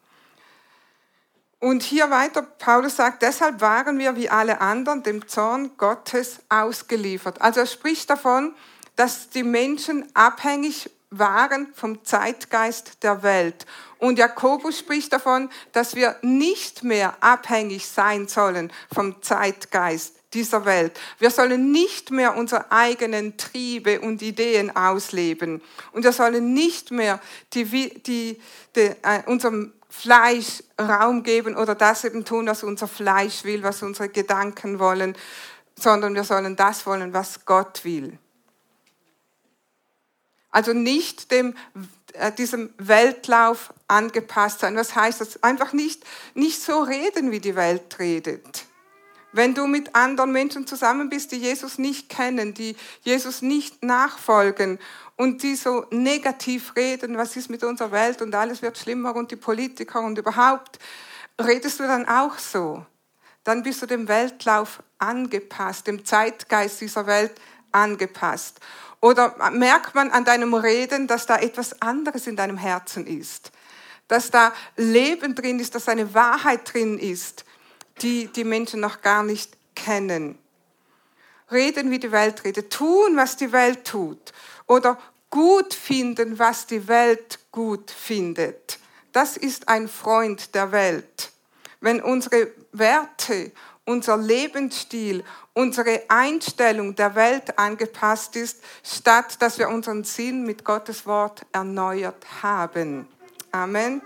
Und 1.59 1.83
hier 1.83 2.11
weiter, 2.11 2.43
Paulus 2.43 2.97
sagt, 2.97 3.23
deshalb 3.23 3.61
waren 3.61 3.99
wir 3.99 4.17
wie 4.17 4.29
alle 4.29 4.61
anderen 4.61 5.03
dem 5.03 5.27
Zorn 5.27 5.71
Gottes 5.79 6.41
ausgeliefert. 6.49 7.41
Also 7.41 7.61
er 7.61 7.67
spricht 7.67 8.11
davon, 8.11 8.55
dass 8.95 9.31
die 9.31 9.43
Menschen 9.43 10.07
abhängig 10.15 10.91
waren 11.11 11.69
vom 11.75 12.05
Zeitgeist 12.05 13.03
der 13.03 13.23
Welt. 13.23 13.65
Und 13.99 14.19
Jakobus 14.19 14.79
spricht 14.79 15.13
davon, 15.13 15.49
dass 15.73 15.95
wir 15.95 16.17
nicht 16.21 16.83
mehr 16.83 17.17
abhängig 17.21 17.87
sein 17.87 18.29
sollen 18.29 18.71
vom 18.93 19.23
Zeitgeist 19.23 20.17
dieser 20.35 20.65
Welt. 20.67 20.99
Wir 21.19 21.31
sollen 21.31 21.73
nicht 21.73 22.11
mehr 22.11 22.37
unsere 22.37 22.71
eigenen 22.71 23.39
Triebe 23.39 24.01
und 24.01 24.21
Ideen 24.21 24.75
ausleben. 24.75 25.63
Und 25.93 26.05
wir 26.05 26.13
sollen 26.13 26.53
nicht 26.53 26.91
mehr 26.91 27.21
die, 27.55 27.65
die, 27.65 28.41
die, 28.75 28.91
äh, 29.03 29.23
unserem 29.27 29.73
Fleisch 29.99 30.63
Raum 30.79 31.23
geben 31.23 31.57
oder 31.57 31.75
das 31.75 32.05
eben 32.05 32.25
tun, 32.25 32.47
was 32.47 32.63
unser 32.63 32.87
Fleisch 32.87 33.45
will, 33.45 33.63
was 33.63 33.83
unsere 33.83 34.09
Gedanken 34.09 34.79
wollen, 34.79 35.17
sondern 35.79 36.15
wir 36.15 36.25
sollen 36.25 36.57
das 36.57 36.87
wollen, 36.87 37.13
was 37.13 37.45
Gott 37.45 37.85
will. 37.85 38.19
Also 40.51 40.73
nicht 40.73 41.31
dem, 41.31 41.55
äh, 42.13 42.33
diesem 42.33 42.73
Weltlauf 42.79 43.73
angepasst 43.89 44.61
sein. 44.61 44.77
Was 44.77 44.95
heißt 44.95 45.21
das? 45.21 45.43
Einfach 45.43 45.73
nicht, 45.73 46.05
nicht 46.35 46.63
so 46.63 46.81
reden, 46.83 47.31
wie 47.31 47.41
die 47.41 47.57
Welt 47.57 47.99
redet. 47.99 48.65
Wenn 49.33 49.55
du 49.55 49.67
mit 49.67 49.95
anderen 49.95 50.33
Menschen 50.33 50.67
zusammen 50.67 51.11
bist, 51.11 51.33
die 51.33 51.37
Jesus 51.37 51.79
nicht 51.79 52.09
kennen, 52.09 52.55
die 52.55 52.75
Jesus 53.03 53.43
nicht 53.43 53.83
nachfolgen 53.83 54.79
und 55.17 55.43
die 55.43 55.57
so 55.57 55.87
negativ 55.91 56.77
reden, 56.77 57.17
was 57.17 57.37
ist 57.37 57.51
mit 57.51 57.65
unserer 57.65 57.91
Welt 57.91 58.23
und 58.23 58.35
alles 58.35 58.63
wird 58.63 58.79
schlimmer 58.79 59.17
und 59.17 59.31
die 59.31 59.37
Politiker 59.37 60.01
und 60.01 60.19
überhaupt, 60.19 60.79
redest 61.41 61.81
du 61.81 61.85
dann 61.85 62.07
auch 62.07 62.39
so? 62.39 62.85
Dann 63.45 63.63
bist 63.63 63.81
du 63.81 63.87
dem 63.87 64.09
Weltlauf 64.09 64.83
angepasst, 64.99 65.87
dem 65.87 66.05
Zeitgeist 66.05 66.81
dieser 66.81 67.07
Welt 67.07 67.33
angepasst. 67.73 68.61
Oder 69.01 69.51
merkt 69.51 69.95
man 69.95 70.11
an 70.11 70.25
deinem 70.25 70.55
Reden, 70.55 71.07
dass 71.07 71.27
da 71.27 71.37
etwas 71.37 71.81
anderes 71.81 72.27
in 72.27 72.37
deinem 72.37 72.57
Herzen 72.57 73.07
ist? 73.07 73.53
Dass 74.09 74.31
da 74.31 74.53
Leben 74.77 75.35
drin 75.35 75.61
ist, 75.61 75.75
dass 75.75 75.89
eine 75.89 76.13
Wahrheit 76.15 76.73
drin 76.73 76.99
ist, 76.99 77.45
die 78.03 78.27
die 78.29 78.45
Menschen 78.45 78.81
noch 78.81 79.01
gar 79.01 79.23
nicht 79.23 79.57
kennen. 79.75 80.39
Reden, 81.51 81.91
wie 81.91 81.99
die 81.99 82.13
Welt 82.13 82.45
redet, 82.45 82.73
tun, 82.73 83.17
was 83.17 83.37
die 83.37 83.53
Welt 83.53 83.85
tut 83.85 84.33
oder 84.67 84.99
gut 85.31 85.75
finden, 85.75 86.39
was 86.39 86.67
die 86.67 86.89
Welt 86.89 87.39
gut 87.53 87.91
findet. 87.91 88.79
Das 89.13 89.37
ist 89.37 89.69
ein 89.69 89.89
Freund 89.89 90.55
der 90.55 90.73
Welt. 90.73 91.31
Wenn 91.81 92.03
unsere 92.03 92.49
Werte, 92.73 93.53
unser 93.85 94.17
Lebensstil, 94.17 95.25
unsere 95.55 96.03
Einstellung 96.09 96.95
der 96.97 97.15
Welt 97.15 97.59
angepasst 97.59 98.37
ist, 98.37 98.59
statt 98.83 99.41
dass 99.41 99.59
wir 99.59 99.69
unseren 99.69 100.05
Sinn 100.05 100.45
mit 100.45 100.65
Gottes 100.65 101.07
Wort 101.07 101.47
erneuert 101.53 102.27
haben. 102.43 103.09
Amen. 103.53 104.03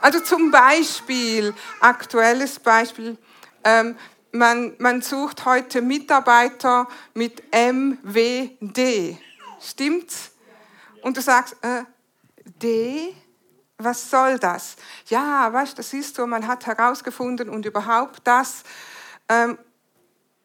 Also 0.00 0.20
zum 0.20 0.50
Beispiel, 0.50 1.54
aktuelles 1.80 2.58
Beispiel, 2.58 3.16
ähm, 3.64 3.96
man, 4.34 4.74
man 4.78 5.00
sucht 5.00 5.44
heute 5.44 5.80
Mitarbeiter 5.80 6.88
mit 7.14 7.42
MWD. 7.52 9.16
Stimmt's? 9.60 10.32
Und 11.02 11.16
du 11.16 11.22
sagst, 11.22 11.56
äh, 11.62 11.84
D? 12.44 13.14
Was 13.78 14.08
soll 14.08 14.38
das? 14.38 14.76
Ja, 15.06 15.52
weißt, 15.52 15.78
das 15.78 15.92
ist 15.92 16.14
so, 16.14 16.26
man 16.26 16.46
hat 16.46 16.66
herausgefunden 16.66 17.48
und 17.48 17.66
überhaupt 17.66 18.20
das. 18.24 18.62
Ähm, 19.28 19.58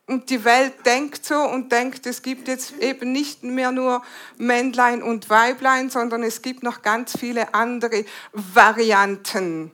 und 0.07 0.29
die 0.31 0.43
Welt 0.43 0.85
denkt 0.85 1.23
so 1.23 1.35
und 1.35 1.71
denkt, 1.71 2.07
es 2.07 2.23
gibt 2.23 2.47
jetzt 2.47 2.73
eben 2.79 3.11
nicht 3.11 3.43
mehr 3.43 3.71
nur 3.71 4.01
Männlein 4.37 5.03
und 5.03 5.29
Weiblein, 5.29 5.91
sondern 5.91 6.23
es 6.23 6.41
gibt 6.41 6.63
noch 6.63 6.81
ganz 6.81 7.15
viele 7.17 7.53
andere 7.53 8.05
Varianten. 8.33 9.71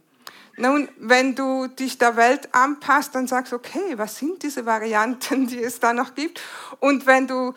Nun, 0.58 0.88
wenn 0.98 1.36
du 1.36 1.68
dich 1.68 1.98
der 1.98 2.16
Welt 2.16 2.54
anpasst, 2.54 3.14
dann 3.14 3.28
sagst 3.28 3.52
du, 3.52 3.58
okay, 3.58 3.98
was 3.98 4.18
sind 4.18 4.42
diese 4.42 4.66
Varianten, 4.66 5.48
die 5.48 5.62
es 5.62 5.80
da 5.80 5.92
noch 5.94 6.16
gibt? 6.16 6.42
Und 6.80 7.06
wenn 7.06 7.28
du 7.28 7.54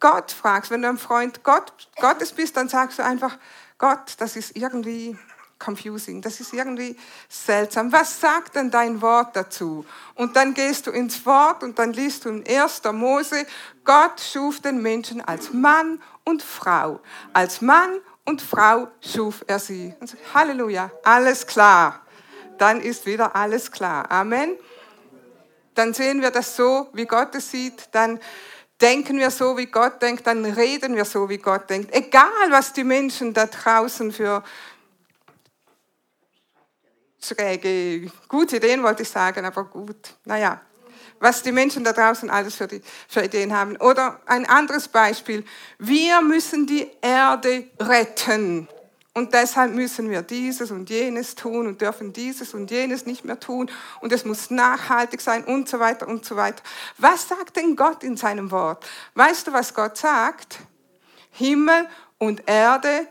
Gott 0.00 0.32
fragst, 0.32 0.70
wenn 0.70 0.82
du 0.82 0.88
ein 0.88 0.98
Freund 0.98 1.44
Gott, 1.44 1.72
Gottes 2.00 2.32
bist, 2.32 2.56
dann 2.56 2.68
sagst 2.68 2.98
du 2.98 3.04
einfach, 3.04 3.38
Gott, 3.78 4.14
das 4.18 4.36
ist 4.36 4.56
irgendwie 4.56 5.16
confusing, 5.58 6.20
das 6.20 6.40
ist 6.40 6.52
irgendwie 6.52 6.96
seltsam. 7.28 7.92
Was 7.92 8.20
sagt 8.20 8.56
denn 8.56 8.70
dein 8.70 9.00
Wort 9.00 9.34
dazu? 9.36 9.86
Und 10.16 10.36
dann 10.36 10.54
gehst 10.54 10.86
du 10.86 10.90
ins 10.90 11.24
Wort 11.24 11.62
und 11.62 11.78
dann 11.78 11.92
liest 11.92 12.24
du 12.24 12.30
in 12.30 12.44
1. 12.46 12.82
Mose, 12.92 13.46
Gott 13.84 14.20
schuf 14.20 14.60
den 14.60 14.82
Menschen 14.82 15.20
als 15.20 15.52
Mann 15.52 16.02
und 16.24 16.42
Frau. 16.42 17.00
Als 17.32 17.60
Mann 17.60 17.98
und 18.24 18.42
Frau 18.42 18.88
schuf 19.00 19.44
er 19.46 19.58
sie. 19.60 19.94
Und 20.00 20.10
so, 20.10 20.16
Halleluja, 20.34 20.90
alles 21.04 21.46
klar 21.46 22.02
dann 22.58 22.80
ist 22.80 23.06
wieder 23.06 23.36
alles 23.36 23.70
klar. 23.70 24.10
Amen. 24.10 24.56
Dann 25.74 25.94
sehen 25.94 26.20
wir 26.20 26.30
das 26.30 26.56
so, 26.56 26.88
wie 26.92 27.06
Gott 27.06 27.34
es 27.34 27.50
sieht, 27.50 27.88
dann 27.92 28.20
denken 28.80 29.18
wir 29.18 29.30
so, 29.30 29.56
wie 29.56 29.66
Gott 29.66 30.02
denkt, 30.02 30.26
dann 30.26 30.44
reden 30.44 30.96
wir 30.96 31.04
so, 31.04 31.28
wie 31.28 31.38
Gott 31.38 31.70
denkt. 31.70 31.94
Egal, 31.94 32.50
was 32.50 32.72
die 32.72 32.84
Menschen 32.84 33.32
da 33.32 33.46
draußen 33.46 34.12
für 34.12 34.42
schräge, 37.24 38.10
gute 38.28 38.56
Ideen 38.56 38.82
wollte 38.82 39.02
ich 39.02 39.08
sagen, 39.08 39.44
aber 39.44 39.64
gut, 39.64 40.14
naja, 40.24 40.60
was 41.20 41.42
die 41.42 41.52
Menschen 41.52 41.84
da 41.84 41.92
draußen 41.92 42.28
alles 42.28 42.56
für, 42.56 42.66
die, 42.66 42.82
für 43.08 43.22
Ideen 43.22 43.56
haben. 43.56 43.76
Oder 43.76 44.20
ein 44.26 44.44
anderes 44.44 44.88
Beispiel, 44.88 45.44
wir 45.78 46.20
müssen 46.20 46.66
die 46.66 46.90
Erde 47.00 47.68
retten. 47.78 48.68
Und 49.14 49.34
deshalb 49.34 49.74
müssen 49.74 50.08
wir 50.08 50.22
dieses 50.22 50.70
und 50.70 50.88
jenes 50.88 51.34
tun 51.34 51.66
und 51.66 51.80
dürfen 51.82 52.14
dieses 52.14 52.54
und 52.54 52.70
jenes 52.70 53.04
nicht 53.04 53.26
mehr 53.26 53.38
tun. 53.38 53.70
Und 54.00 54.10
es 54.10 54.24
muss 54.24 54.50
nachhaltig 54.50 55.20
sein 55.20 55.44
und 55.44 55.68
so 55.68 55.78
weiter 55.78 56.08
und 56.08 56.24
so 56.24 56.36
weiter. 56.36 56.62
Was 56.96 57.28
sagt 57.28 57.56
denn 57.56 57.76
Gott 57.76 58.02
in 58.04 58.16
seinem 58.16 58.50
Wort? 58.50 58.86
Weißt 59.14 59.46
du, 59.46 59.52
was 59.52 59.74
Gott 59.74 59.98
sagt? 59.98 60.60
Himmel 61.30 61.88
und 62.16 62.42
Erde 62.46 63.06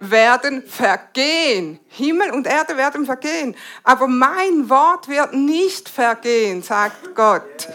werden 0.00 0.62
vergehen. 0.66 1.78
Himmel 1.88 2.30
und 2.30 2.46
Erde 2.46 2.76
werden 2.76 3.04
vergehen. 3.04 3.54
Aber 3.84 4.08
mein 4.08 4.68
Wort 4.68 5.08
wird 5.08 5.34
nicht 5.34 5.88
vergehen, 5.88 6.62
sagt 6.62 7.14
Gott. 7.14 7.68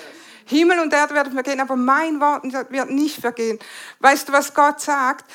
Himmel 0.46 0.80
und 0.80 0.94
Erde 0.94 1.14
werden 1.14 1.34
vergehen, 1.34 1.60
aber 1.60 1.76
mein 1.76 2.20
Wort 2.20 2.44
wird 2.72 2.90
nicht 2.90 3.20
vergehen. 3.20 3.60
Weißt 4.00 4.28
du, 4.28 4.34
was 4.34 4.54
Gott 4.54 4.80
sagt? 4.80 5.26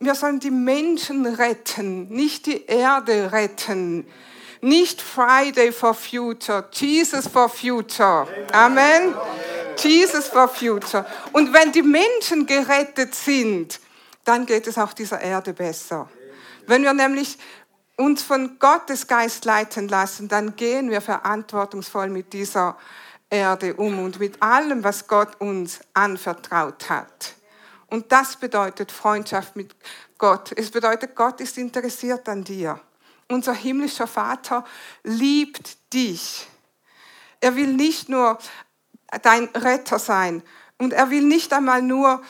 Wir 0.00 0.14
sollen 0.14 0.40
die 0.40 0.50
Menschen 0.50 1.26
retten, 1.26 2.08
nicht 2.08 2.46
die 2.46 2.66
Erde 2.66 3.32
retten. 3.32 4.06
Nicht 4.60 5.00
Friday 5.00 5.70
for 5.70 5.94
Future, 5.94 6.68
Jesus 6.72 7.28
for 7.28 7.48
Future. 7.48 8.26
Amen. 8.52 9.14
Jesus 9.76 10.28
for 10.28 10.48
Future. 10.48 11.04
Und 11.32 11.52
wenn 11.52 11.70
die 11.72 11.82
Menschen 11.82 12.46
gerettet 12.46 13.14
sind, 13.14 13.78
dann 14.24 14.46
geht 14.46 14.66
es 14.66 14.78
auch 14.78 14.92
dieser 14.92 15.20
Erde 15.20 15.52
besser. 15.52 16.08
Wenn 16.66 16.82
wir 16.82 16.94
nämlich 16.94 17.38
uns 17.96 18.22
von 18.22 18.58
Gottes 18.58 19.06
Geist 19.06 19.44
leiten 19.44 19.88
lassen, 19.88 20.26
dann 20.26 20.56
gehen 20.56 20.90
wir 20.90 21.00
verantwortungsvoll 21.00 22.08
mit 22.08 22.32
dieser 22.32 22.76
Erde 23.30 23.74
um 23.74 24.00
und 24.00 24.18
mit 24.18 24.42
allem, 24.42 24.82
was 24.82 25.06
Gott 25.06 25.40
uns 25.40 25.80
anvertraut 25.94 26.88
hat. 26.90 27.35
Und 27.96 28.12
das 28.12 28.36
bedeutet 28.36 28.92
Freundschaft 28.92 29.56
mit 29.56 29.74
Gott. 30.18 30.52
Es 30.54 30.70
bedeutet, 30.70 31.16
Gott 31.16 31.40
ist 31.40 31.56
interessiert 31.56 32.28
an 32.28 32.44
dir. 32.44 32.78
Unser 33.30 33.54
himmlischer 33.54 34.06
Vater 34.06 34.66
liebt 35.02 35.78
dich. 35.94 36.46
Er 37.40 37.56
will 37.56 37.72
nicht 37.72 38.10
nur 38.10 38.36
dein 39.22 39.44
Retter 39.44 39.98
sein 39.98 40.42
und 40.76 40.92
er 40.92 41.08
will 41.08 41.22
nicht 41.22 41.54
einmal 41.54 41.80
nur 41.80 42.20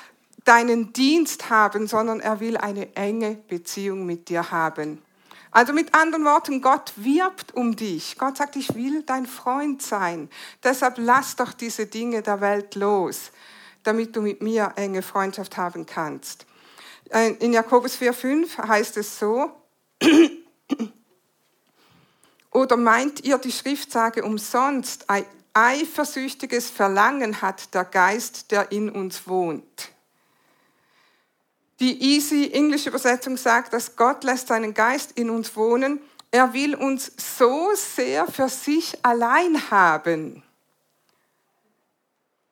deinen 0.45 0.93
Dienst 0.93 1.51
haben, 1.51 1.89
sondern 1.89 2.21
er 2.21 2.39
will 2.39 2.57
eine 2.57 2.95
enge 2.95 3.35
Beziehung 3.35 4.07
mit 4.07 4.29
dir 4.29 4.53
haben. 4.53 5.03
Also 5.51 5.73
mit 5.73 5.97
anderen 5.97 6.25
Worten, 6.25 6.63
Gott 6.63 6.93
wirbt 6.95 7.57
um 7.57 7.75
dich. 7.75 8.19
Gott 8.19 8.37
sagt, 8.37 8.55
ich 8.55 8.77
will 8.77 9.03
dein 9.03 9.27
Freund 9.27 9.83
sein. 9.83 10.31
Deshalb 10.63 10.95
lass 10.99 11.35
doch 11.35 11.53
diese 11.53 11.87
Dinge 11.87 12.23
der 12.23 12.41
Welt 12.41 12.77
los, 12.77 13.33
damit 13.87 14.15
du 14.17 14.23
mit 14.23 14.43
mir 14.43 14.73
enge 14.77 15.03
Freundschaft 15.03 15.57
haben 15.57 15.87
kannst. 15.87 16.47
Äh, 17.11 17.33
in 17.35 17.53
Jakobus 17.53 17.97
4,5 17.97 18.67
heißt 18.67 18.97
es 18.97 19.19
so, 19.19 19.51
oder 22.51 22.77
meint 22.77 23.25
ihr, 23.25 23.39
die 23.39 23.53
Schrift 23.53 23.93
sage 23.93 24.25
umsonst, 24.25 25.09
ein 25.09 25.25
eifersüchtiges 25.53 26.71
Verlangen 26.71 27.41
hat 27.41 27.75
der 27.75 27.85
Geist, 27.85 28.51
der 28.51 28.73
in 28.73 28.91
uns 28.91 29.27
wohnt? 29.27 29.93
Die 31.79 32.03
Easy 32.03 32.51
English 32.53 32.87
Übersetzung 32.87 33.37
sagt, 33.37 33.75
dass 33.75 33.97
Gott 33.97 34.25
lässt 34.25 34.49
seinen 34.49 34.73
Geist 34.73 35.13
in 35.13 35.29
uns 35.29 35.55
wohnen. 35.57 36.01
Er 36.31 36.55
will 36.55 36.75
uns 36.75 37.13
so 37.39 37.71
sehr 37.75 38.27
für 38.27 38.49
sich 38.49 39.05
allein 39.05 39.71
haben. 39.71 40.43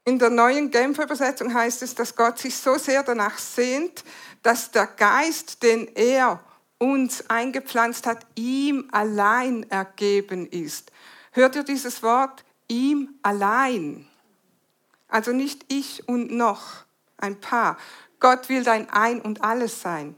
In 0.06 0.18
der 0.18 0.28
neuen 0.28 0.70
Genfer 0.70 1.04
Übersetzung 1.04 1.54
heißt 1.54 1.82
es, 1.82 1.94
dass 1.94 2.14
Gott 2.14 2.38
sich 2.38 2.56
so 2.56 2.76
sehr 2.76 3.02
danach 3.02 3.38
sehnt, 3.38 4.04
dass 4.42 4.70
der 4.70 4.86
Geist, 4.86 5.62
den 5.62 5.88
er 5.94 6.40
uns 6.76 7.30
eingepflanzt 7.30 8.06
hat, 8.06 8.26
ihm 8.34 8.88
allein 8.92 9.68
ergeben 9.70 10.46
ist. 10.46 10.92
Hört 11.32 11.56
ihr 11.56 11.64
dieses 11.64 12.02
Wort? 12.02 12.44
Ihm 12.68 13.14
allein. 13.22 14.06
Also 15.08 15.32
nicht 15.32 15.64
ich 15.68 16.06
und 16.06 16.30
noch 16.30 16.84
ein 17.16 17.40
paar. 17.40 17.78
Gott 18.20 18.50
will 18.50 18.62
dein 18.62 18.90
Ein 18.90 19.22
und 19.22 19.42
alles 19.42 19.80
sein. 19.80 20.16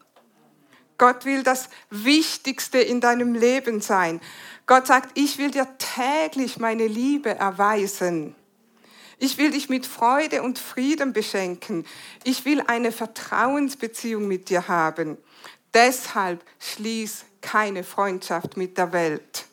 Gott 0.98 1.24
will 1.24 1.42
das 1.42 1.68
Wichtigste 1.90 2.78
in 2.78 3.00
deinem 3.00 3.34
Leben 3.34 3.80
sein. 3.80 4.20
Gott 4.66 4.86
sagt, 4.86 5.16
ich 5.16 5.38
will 5.38 5.50
dir 5.50 5.68
täglich 5.78 6.58
meine 6.58 6.86
Liebe 6.86 7.36
erweisen. 7.36 8.34
Ich 9.18 9.38
will 9.38 9.50
dich 9.50 9.68
mit 9.68 9.86
Freude 9.86 10.42
und 10.42 10.58
Frieden 10.58 11.12
beschenken. 11.12 11.86
Ich 12.24 12.44
will 12.44 12.60
eine 12.60 12.92
Vertrauensbeziehung 12.92 14.28
mit 14.28 14.50
dir 14.50 14.68
haben. 14.68 15.16
Deshalb 15.72 16.44
schließ 16.58 17.24
keine 17.40 17.84
Freundschaft 17.84 18.56
mit 18.56 18.76
der 18.76 18.92
Welt. 18.92 19.46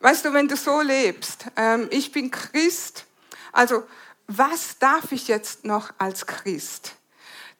Weißt 0.00 0.24
du, 0.24 0.32
wenn 0.32 0.48
du 0.48 0.56
so 0.56 0.80
lebst, 0.80 1.46
ähm, 1.56 1.88
ich 1.90 2.12
bin 2.12 2.30
Christ, 2.30 3.06
also 3.52 3.84
was 4.26 4.78
darf 4.78 5.12
ich 5.12 5.28
jetzt 5.28 5.64
noch 5.64 5.92
als 5.98 6.26
Christ? 6.26 6.94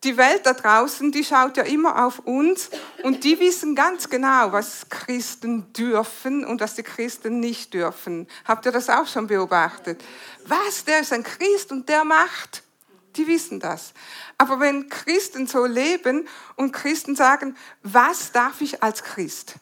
Die 0.05 0.17
Welt 0.17 0.45
da 0.45 0.53
draußen, 0.53 1.11
die 1.11 1.25
schaut 1.25 1.57
ja 1.57 1.63
immer 1.63 2.05
auf 2.05 2.19
uns 2.21 2.71
und 3.03 3.25
die 3.25 3.41
wissen 3.41 3.75
ganz 3.75 4.11
genau, 4.11 4.53
was 4.53 4.89
Christen 4.91 5.73
dürfen 5.73 6.45
und 6.45 6.61
was 6.61 6.75
die 6.75 6.83
Christen 6.83 7.41
nicht 7.41 7.73
dürfen. 7.73 8.29
Habt 8.45 8.67
ihr 8.67 8.73
das 8.73 8.91
auch 8.91 9.07
schon 9.07 9.27
beobachtet? 9.27 10.05
Was, 10.47 10.85
der 10.85 11.01
ist 11.01 11.13
ein 11.13 11.23
Christ 11.23 11.73
und 11.73 11.89
der 11.89 12.05
macht. 12.05 12.63
Die 13.17 13.27
wissen 13.27 13.59
das. 13.59 13.95
Aber 14.37 14.61
wenn 14.61 14.91
Christen 14.91 15.47
so 15.47 15.65
leben 15.65 16.29
und 16.57 16.73
Christen 16.73 17.17
sagen, 17.17 17.57
was 17.83 18.33
darf 18.33 18.61
ich 18.61 18.83
als 18.83 19.03
Christ? 19.03 19.55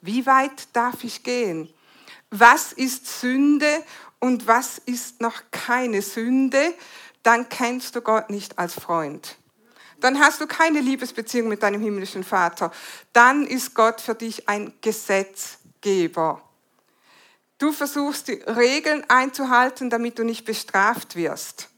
Wie 0.00 0.24
weit 0.24 0.68
darf 0.72 1.04
ich 1.04 1.22
gehen? 1.22 1.72
Was 2.30 2.72
ist 2.72 3.20
Sünde 3.20 3.84
und 4.20 4.46
was 4.46 4.78
ist 4.78 5.20
noch 5.20 5.42
keine 5.50 6.00
Sünde? 6.00 6.74
Dann 7.22 7.50
kennst 7.50 7.94
du 7.94 8.00
Gott 8.00 8.30
nicht 8.30 8.58
als 8.58 8.72
Freund 8.72 9.36
dann 10.02 10.18
hast 10.18 10.40
du 10.40 10.46
keine 10.46 10.80
Liebesbeziehung 10.80 11.48
mit 11.48 11.62
deinem 11.62 11.80
himmlischen 11.80 12.24
Vater. 12.24 12.72
Dann 13.12 13.46
ist 13.46 13.74
Gott 13.74 14.00
für 14.00 14.14
dich 14.14 14.48
ein 14.48 14.72
Gesetzgeber. 14.80 16.42
Du 17.58 17.72
versuchst 17.72 18.28
die 18.28 18.42
Regeln 18.42 19.08
einzuhalten, 19.08 19.88
damit 19.88 20.18
du 20.18 20.24
nicht 20.24 20.44
bestraft 20.44 21.14
wirst. 21.14 21.68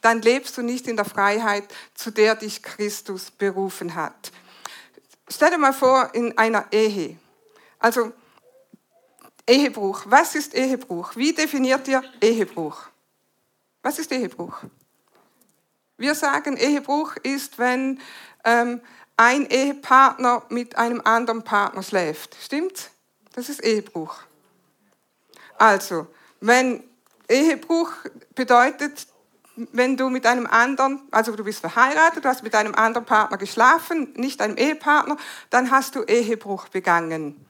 Dann 0.00 0.22
lebst 0.22 0.56
du 0.56 0.62
nicht 0.62 0.86
in 0.86 0.96
der 0.96 1.04
Freiheit, 1.04 1.64
zu 1.94 2.10
der 2.10 2.36
dich 2.36 2.62
Christus 2.62 3.30
berufen 3.30 3.94
hat. 3.94 4.32
Stell 5.28 5.50
dir 5.50 5.58
mal 5.58 5.72
vor, 5.72 6.10
in 6.14 6.36
einer 6.38 6.66
Ehe. 6.72 7.16
Also 7.78 8.12
Ehebruch. 9.48 10.02
Was 10.06 10.34
ist 10.34 10.54
Ehebruch? 10.54 11.16
Wie 11.16 11.32
definiert 11.32 11.88
ihr 11.88 12.02
Ehebruch? 12.20 12.86
Was 13.82 13.98
ist 13.98 14.12
Ehebruch? 14.12 14.62
Wir 16.02 16.16
sagen, 16.16 16.56
Ehebruch 16.56 17.14
ist, 17.22 17.60
wenn 17.60 18.00
ähm, 18.42 18.80
ein 19.16 19.46
Ehepartner 19.46 20.42
mit 20.48 20.76
einem 20.76 21.00
anderen 21.04 21.44
Partner 21.44 21.84
schläft. 21.84 22.36
Stimmt? 22.42 22.90
Das 23.34 23.48
ist 23.48 23.62
Ehebruch. 23.62 24.16
Also, 25.58 26.08
wenn 26.40 26.82
Ehebruch 27.28 27.92
bedeutet, 28.34 29.06
wenn 29.54 29.96
du 29.96 30.08
mit 30.08 30.26
einem 30.26 30.48
anderen, 30.48 31.02
also 31.12 31.36
du 31.36 31.44
bist 31.44 31.60
verheiratet, 31.60 32.24
du 32.24 32.28
hast 32.28 32.42
mit 32.42 32.56
einem 32.56 32.74
anderen 32.74 33.06
Partner 33.06 33.38
geschlafen, 33.38 34.12
nicht 34.16 34.42
einem 34.42 34.56
Ehepartner, 34.56 35.16
dann 35.50 35.70
hast 35.70 35.94
du 35.94 36.02
Ehebruch 36.02 36.66
begangen. 36.66 37.46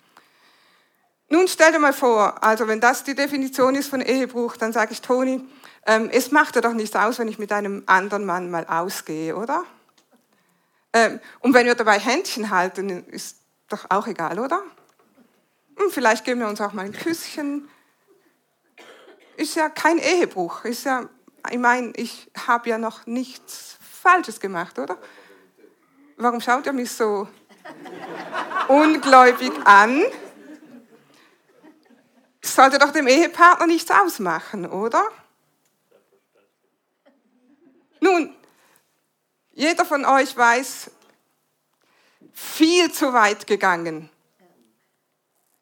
Nun 1.30 1.48
stell 1.48 1.72
dir 1.72 1.78
mal 1.78 1.94
vor, 1.94 2.44
also 2.44 2.68
wenn 2.68 2.82
das 2.82 3.02
die 3.02 3.14
Definition 3.14 3.76
ist 3.76 3.88
von 3.88 4.02
Ehebruch, 4.02 4.58
dann 4.58 4.74
sage 4.74 4.92
ich 4.92 5.00
Toni, 5.00 5.42
ähm, 5.87 6.11
es 6.12 6.31
macht 6.31 6.55
ja 6.55 6.61
doch 6.61 6.75
nichts 6.75 6.95
aus, 6.95 7.18
wenn 7.18 7.29
ich 7.29 7.38
mit 7.38 7.53
einem 7.53 7.83
anderen 7.87 8.25
Mann 8.25 8.51
mal 8.51 8.66
ausgehe, 8.66 9.37
oder? 9.37 9.64
Ähm, 10.92 11.21
und 11.40 11.55
wenn 11.55 11.66
wir 11.66 11.75
dabei 11.75 11.99
Händchen 11.99 12.51
halten, 12.51 13.05
ist 13.09 13.38
doch 13.68 13.87
auch 13.88 14.07
egal, 14.07 14.38
oder? 14.38 14.62
Und 15.77 15.87
hm, 15.87 15.90
vielleicht 15.90 16.25
geben 16.25 16.40
wir 16.40 16.49
uns 16.49 16.61
auch 16.61 16.73
mal 16.73 16.85
ein 16.85 16.92
Küsschen. 16.92 17.68
Ist 19.37 19.57
ja 19.57 19.68
kein 19.68 19.99
Ehebruch. 19.99 20.64
Ist 20.64 20.85
ja, 20.85 21.09
ich 21.51 21.59
meine, 21.59 21.92
ich 21.97 22.31
habe 22.47 22.68
ja 22.68 22.79
noch 22.79 23.07
nichts 23.07 23.79
Falsches 23.81 24.38
gemacht, 24.38 24.79
oder? 24.79 24.99
Warum 26.16 26.40
schaut 26.40 26.66
ihr 26.66 26.73
mich 26.73 26.92
so 26.92 27.27
ungläubig 28.68 29.53
an? 29.64 30.03
Sollte 32.42 32.79
doch 32.79 32.92
dem 32.92 33.07
Ehepartner 33.07 33.66
nichts 33.66 33.90
ausmachen, 33.90 34.66
oder? 34.66 35.03
Nun, 38.02 38.34
jeder 39.52 39.84
von 39.84 40.04
euch 40.04 40.36
weiß, 40.36 40.90
viel 42.32 42.90
zu 42.90 43.12
weit 43.12 43.46
gegangen. 43.46 44.10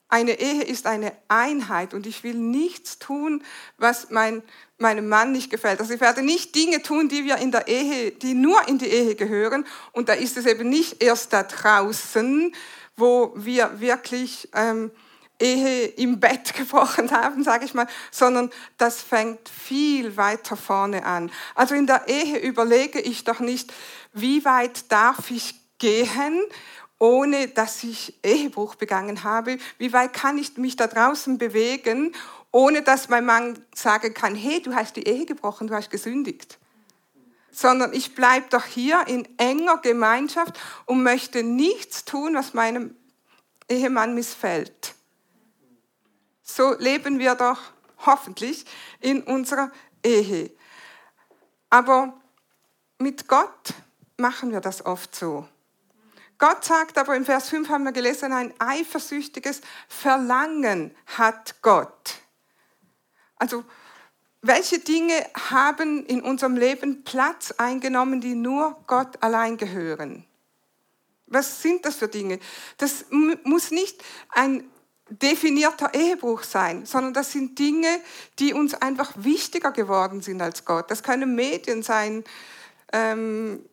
Eine 0.08 0.40
Ehe 0.40 0.62
ist 0.62 0.86
eine 0.86 1.12
Einheit 1.28 1.92
und 1.92 2.06
ich 2.06 2.24
will 2.24 2.34
nichts 2.34 2.98
tun, 2.98 3.44
was 3.76 4.08
mein, 4.08 4.42
meinem 4.78 5.06
Mann 5.06 5.32
nicht 5.32 5.50
gefällt. 5.50 5.80
Also 5.80 5.92
ich 5.92 6.00
werde 6.00 6.22
nicht 6.22 6.54
Dinge 6.54 6.80
tun, 6.80 7.10
die 7.10 7.24
wir 7.24 7.36
in 7.36 7.52
der 7.52 7.68
Ehe, 7.68 8.10
die 8.12 8.32
nur 8.32 8.66
in 8.68 8.78
die 8.78 8.88
Ehe 8.88 9.16
gehören. 9.16 9.66
Und 9.92 10.08
da 10.08 10.14
ist 10.14 10.38
es 10.38 10.46
eben 10.46 10.70
nicht 10.70 11.02
erst 11.02 11.34
da 11.34 11.42
draußen, 11.42 12.56
wo 12.96 13.34
wir 13.36 13.80
wirklich 13.80 14.48
ähm, 14.54 14.90
Ehe 15.40 15.86
im 15.86 16.20
Bett 16.20 16.54
gebrochen 16.56 17.10
haben, 17.10 17.42
sage 17.42 17.64
ich 17.64 17.74
mal, 17.74 17.86
sondern 18.10 18.50
das 18.78 19.00
fängt 19.00 19.48
viel 19.48 20.16
weiter 20.16 20.56
vorne 20.56 21.04
an. 21.04 21.32
Also 21.54 21.74
in 21.74 21.86
der 21.86 22.06
Ehe 22.08 22.38
überlege 22.38 23.00
ich 23.00 23.24
doch 23.24 23.40
nicht, 23.40 23.72
wie 24.12 24.44
weit 24.44 24.90
darf 24.92 25.30
ich 25.30 25.54
gehen, 25.78 26.42
ohne 26.98 27.48
dass 27.48 27.82
ich 27.82 28.14
Ehebruch 28.22 28.76
begangen 28.76 29.24
habe? 29.24 29.58
Wie 29.78 29.92
weit 29.92 30.12
kann 30.12 30.38
ich 30.38 30.56
mich 30.58 30.76
da 30.76 30.86
draußen 30.86 31.38
bewegen, 31.38 32.14
ohne 32.52 32.82
dass 32.82 33.08
mein 33.08 33.24
Mann 33.24 33.58
sagen 33.74 34.12
kann, 34.14 34.34
hey, 34.34 34.60
du 34.60 34.74
hast 34.74 34.96
die 34.96 35.04
Ehe 35.04 35.24
gebrochen, 35.24 35.66
du 35.66 35.74
hast 35.74 35.90
gesündigt? 35.90 36.58
Sondern 37.50 37.92
ich 37.92 38.14
bleibe 38.14 38.46
doch 38.50 38.64
hier 38.64 39.04
in 39.08 39.26
enger 39.38 39.78
Gemeinschaft 39.78 40.60
und 40.84 41.02
möchte 41.02 41.42
nichts 41.42 42.04
tun, 42.04 42.34
was 42.34 42.54
meinem 42.54 42.94
Ehemann 43.68 44.14
missfällt. 44.14 44.94
So 46.54 46.74
leben 46.78 47.18
wir 47.18 47.34
doch 47.34 47.58
hoffentlich 48.04 48.64
in 49.00 49.22
unserer 49.22 49.70
Ehe. 50.04 50.50
Aber 51.68 52.14
mit 52.98 53.28
Gott 53.28 53.74
machen 54.16 54.52
wir 54.52 54.60
das 54.60 54.84
oft 54.84 55.14
so. 55.14 55.46
Gott 56.38 56.64
sagt 56.64 56.96
aber 56.96 57.16
im 57.16 57.24
Vers 57.24 57.50
5 57.50 57.68
haben 57.68 57.84
wir 57.84 57.92
gelesen, 57.92 58.32
ein 58.32 58.54
eifersüchtiges 58.58 59.60
Verlangen 59.88 60.96
hat 61.06 61.60
Gott. 61.62 62.14
Also 63.36 63.64
welche 64.42 64.78
Dinge 64.78 65.14
haben 65.50 66.04
in 66.06 66.22
unserem 66.22 66.56
Leben 66.56 67.04
Platz 67.04 67.52
eingenommen, 67.52 68.22
die 68.22 68.34
nur 68.34 68.82
Gott 68.86 69.22
allein 69.22 69.58
gehören? 69.58 70.24
Was 71.26 71.62
sind 71.62 71.84
das 71.84 71.96
für 71.96 72.08
Dinge? 72.08 72.40
Das 72.78 73.04
muss 73.10 73.70
nicht 73.70 74.02
ein 74.30 74.68
definierter 75.10 75.92
Ehebruch 75.94 76.42
sein, 76.42 76.86
sondern 76.86 77.12
das 77.12 77.32
sind 77.32 77.58
Dinge, 77.58 78.00
die 78.38 78.54
uns 78.54 78.74
einfach 78.74 79.12
wichtiger 79.16 79.72
geworden 79.72 80.22
sind 80.22 80.40
als 80.40 80.64
Gott. 80.64 80.90
Das 80.90 81.02
können 81.02 81.34
Medien 81.34 81.82
sein, 81.82 82.24
ähm, 82.92 83.64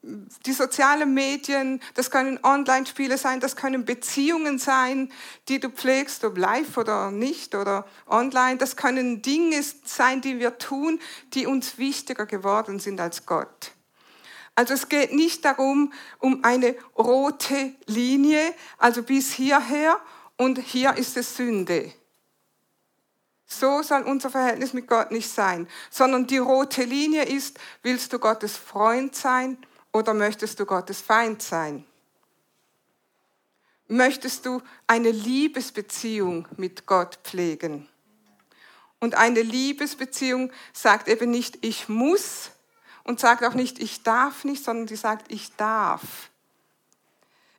die 0.45 0.53
sozialen 0.53 1.13
Medien, 1.13 1.81
das 1.95 2.11
können 2.11 2.39
Online-Spiele 2.43 3.17
sein, 3.17 3.39
das 3.39 3.55
können 3.55 3.83
Beziehungen 3.83 4.59
sein, 4.59 5.11
die 5.47 5.59
du 5.59 5.69
pflegst, 5.69 6.23
ob 6.23 6.37
live 6.37 6.77
oder 6.77 7.09
nicht 7.09 7.55
oder 7.55 7.87
online. 8.07 8.57
Das 8.57 8.75
können 8.75 9.21
Dinge 9.21 9.63
sein, 9.85 10.21
die 10.21 10.39
wir 10.39 10.57
tun, 10.59 10.99
die 11.33 11.47
uns 11.47 11.77
wichtiger 11.77 12.25
geworden 12.25 12.79
sind 12.79 12.99
als 12.99 13.25
Gott. 13.25 13.71
Also 14.53 14.73
es 14.73 14.89
geht 14.89 15.13
nicht 15.13 15.45
darum, 15.45 15.93
um 16.19 16.43
eine 16.43 16.75
rote 16.97 17.75
Linie, 17.85 18.41
also 18.79 19.03
bis 19.03 19.31
hierher 19.31 19.99
und 20.37 20.59
hier 20.59 20.95
ist 20.95 21.17
es 21.17 21.35
Sünde. 21.35 21.91
So 23.45 23.81
soll 23.81 24.03
unser 24.03 24.29
Verhältnis 24.29 24.73
mit 24.73 24.87
Gott 24.87 25.11
nicht 25.11 25.29
sein, 25.29 25.67
sondern 25.89 26.27
die 26.27 26.37
rote 26.37 26.83
Linie 26.83 27.23
ist, 27.23 27.59
willst 27.81 28.11
du 28.11 28.19
Gottes 28.19 28.57
Freund 28.57 29.15
sein 29.15 29.57
oder 29.93 30.13
möchtest 30.13 30.59
du 30.59 30.65
Gottes 30.65 31.01
Feind 31.01 31.41
sein? 31.41 31.85
Möchtest 33.87 34.45
du 34.45 34.61
eine 34.85 35.11
Liebesbeziehung 35.11 36.47
mit 36.57 36.85
Gott 36.85 37.19
pflegen? 37.23 37.87
Und 38.99 39.15
eine 39.15 39.41
Liebesbeziehung 39.41 40.51
sagt 40.73 41.07
eben 41.07 41.31
nicht, 41.31 41.59
ich 41.61 41.87
muss 41.87 42.51
und 43.03 43.21
sagt 43.21 43.43
auch 43.45 43.53
nicht, 43.53 43.79
ich 43.79 44.03
darf 44.03 44.43
nicht, 44.43 44.63
sondern 44.63 44.87
sie 44.89 44.97
sagt, 44.97 45.31
ich 45.31 45.55
darf. 45.55 46.29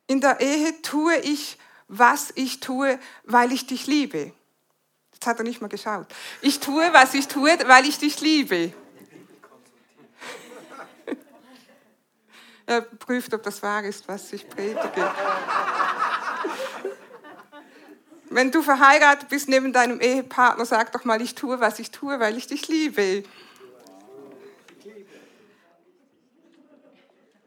In 0.05 0.21
der 0.21 0.39
Ehe 0.39 0.81
tue 0.83 1.17
ich, 1.17 1.57
was 1.89 2.31
ich 2.35 2.61
tue, 2.61 2.97
weil 3.25 3.51
ich 3.51 3.67
dich 3.67 3.87
liebe. 3.87 4.31
Jetzt 5.11 5.27
hat 5.27 5.39
er 5.39 5.43
nicht 5.43 5.59
mal 5.59 5.67
geschaut. 5.67 6.07
Ich 6.41 6.61
tue, 6.61 6.93
was 6.93 7.13
ich 7.13 7.27
tue, 7.27 7.51
weil 7.65 7.85
ich 7.85 7.97
dich 7.97 8.21
liebe. 8.21 8.71
Er 12.65 12.81
prüft, 12.81 13.33
ob 13.33 13.41
das 13.41 13.63
wahr 13.63 13.83
ist, 13.83 14.07
was 14.07 14.31
ich 14.31 14.47
predige. 14.47 15.11
Wenn 18.29 18.51
du 18.51 18.61
verheiratet 18.61 19.27
bist 19.27 19.49
neben 19.49 19.73
deinem 19.73 19.99
Ehepartner, 19.99 20.63
sag 20.67 20.91
doch 20.91 21.03
mal, 21.03 21.19
ich 21.19 21.33
tue, 21.33 21.59
was 21.59 21.79
ich 21.79 21.89
tue, 21.89 22.19
weil 22.19 22.37
ich 22.37 22.45
dich 22.45 22.67
liebe. 22.67 23.23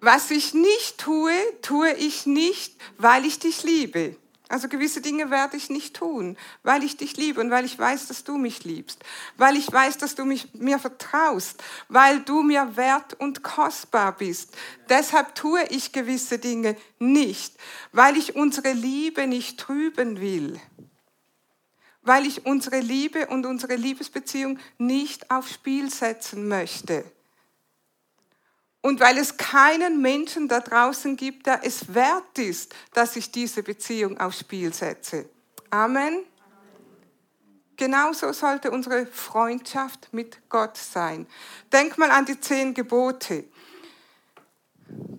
Was 0.01 0.33
ich 0.33 0.55
nicht 0.55 0.99
tue, 0.99 1.33
tue 1.63 1.93
ich 1.93 2.27
nicht, 2.27 2.75
weil 2.99 3.25
ich 3.25 3.39
dich 3.39 3.63
liebe. 3.63 4.17
Also 4.53 4.69
gewisse 4.69 5.01
Dinge 5.01 5.31
werde 5.31 5.57
ich 5.57 5.71
nicht 5.71 5.97
tun, 5.97 6.37
weil 6.62 6.85
ich 6.85 6.99
dich 6.99 7.17
liebe 7.17 7.41
und 7.41 7.51
weil 7.51 7.65
ich 7.65 7.79
weiß, 7.79 8.09
dass 8.09 8.23
du 8.23 8.37
mich 8.37 8.65
liebst, 8.65 9.03
weil 9.38 9.57
ich 9.57 9.73
weiß, 9.73 9.97
dass 9.97 10.15
du 10.15 10.27
mich, 10.27 10.53
mir 10.53 10.79
vertraust, 10.79 11.65
weil 11.88 12.21
du 12.21 12.43
mir 12.43 12.77
wert 12.77 13.15
und 13.15 13.43
kostbar 13.43 14.15
bist. 14.15 14.55
Deshalb 14.91 15.35
tue 15.35 15.65
ich 15.71 15.93
gewisse 15.93 16.38
Dinge 16.38 16.77
nicht, 16.99 17.57
weil 17.93 18.19
ich 18.19 18.37
unsere 18.37 18.75
Liebe 18.75 19.27
nicht 19.27 19.59
trüben 19.59 20.21
will, 20.21 20.61
weil 22.03 22.27
ich 22.27 22.45
unsere 22.45 22.81
Liebe 22.81 23.29
und 23.29 23.47
unsere 23.47 23.77
Liebesbeziehung 23.77 24.59
nicht 24.77 25.31
aufs 25.31 25.55
Spiel 25.55 25.91
setzen 25.91 26.47
möchte. 26.47 27.11
Und 28.83 28.99
weil 29.01 29.16
es 29.16 29.37
keinen 29.37 30.03
Menschen 30.03 30.49
da 30.49 30.61
draußen 30.61 31.16
gibt, 31.16 31.47
der 31.47 31.61
es 31.64 31.95
wert 31.95 32.38
ist, 32.38 32.75
dass 32.92 33.16
ich 33.16 33.31
diese 33.31 33.62
Beziehung 33.62 34.18
aufs 34.18 34.40
Spiel 34.40 34.75
setze. 34.75 35.31
Amen. 35.71 36.25
Genauso 37.77 38.33
sollte 38.33 38.71
unsere 38.71 39.07
Freundschaft 39.07 40.12
mit 40.12 40.49
Gott 40.49 40.77
sein. 40.77 41.27
Denk 41.73 41.97
mal 41.97 42.11
an 42.11 42.27
die 42.27 42.38
zehn 42.38 42.75
Gebote. 42.75 43.45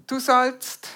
Du 0.08 0.20
sollst 0.20 0.88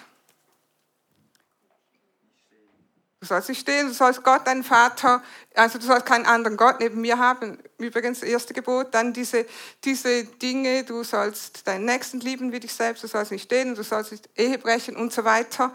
Du 3.20 3.26
sollst 3.26 3.50
nicht 3.50 3.62
stehen, 3.62 3.88
du 3.88 3.94
sollst 3.94 4.24
Gott, 4.24 4.46
deinen 4.46 4.64
Vater, 4.64 5.24
also 5.56 5.80
du 5.80 5.86
sollst 5.86 6.06
keinen 6.06 6.28
anderen 6.28 6.56
Gott 6.56 6.80
neben 6.80 7.02
mir 7.02 7.18
haben. 7.18 7.58
Übrigens, 7.80 8.20
das 8.20 8.30
erste 8.30 8.54
Gebot, 8.54 8.94
dann 8.94 9.12
diese, 9.12 9.48
diese 9.84 10.24
Dinge, 10.26 10.84
du 10.84 11.04
sollst 11.04 11.66
deinen 11.68 11.86
Nächsten 11.86 12.20
lieben 12.20 12.52
wie 12.52 12.60
dich 12.60 12.74
selbst, 12.74 13.04
du 13.04 13.08
sollst 13.08 13.32
nicht 13.32 13.44
stehen, 13.44 13.74
du 13.74 13.84
sollst 13.84 14.12
nicht 14.12 14.30
Ehe 14.36 14.60
brechen 14.60 14.96
und 14.96 15.12
so 15.12 15.24
weiter. 15.24 15.74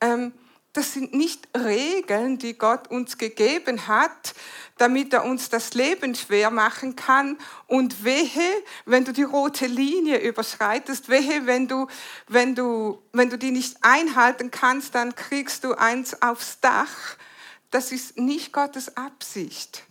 Ähm, 0.00 0.32
das 0.76 0.92
sind 0.92 1.14
nicht 1.14 1.48
Regeln, 1.56 2.38
die 2.38 2.58
Gott 2.58 2.88
uns 2.88 3.16
gegeben 3.16 3.86
hat, 3.86 4.34
damit 4.76 5.14
er 5.14 5.24
uns 5.24 5.48
das 5.48 5.72
Leben 5.72 6.14
schwer 6.14 6.50
machen 6.50 6.96
kann. 6.96 7.38
Und 7.66 8.04
wehe, 8.04 8.62
wenn 8.84 9.04
du 9.04 9.12
die 9.12 9.22
rote 9.22 9.66
Linie 9.66 10.18
überschreitest, 10.18 11.08
wehe, 11.08 11.46
wenn 11.46 11.66
du, 11.66 11.86
wenn 12.28 12.54
du, 12.54 13.02
wenn 13.12 13.30
du 13.30 13.38
die 13.38 13.52
nicht 13.52 13.78
einhalten 13.80 14.50
kannst, 14.50 14.94
dann 14.94 15.14
kriegst 15.14 15.64
du 15.64 15.72
eins 15.72 16.20
aufs 16.20 16.60
Dach. 16.60 17.16
Das 17.70 17.90
ist 17.90 18.18
nicht 18.18 18.52
Gottes 18.52 18.96
Absicht. 18.98 19.85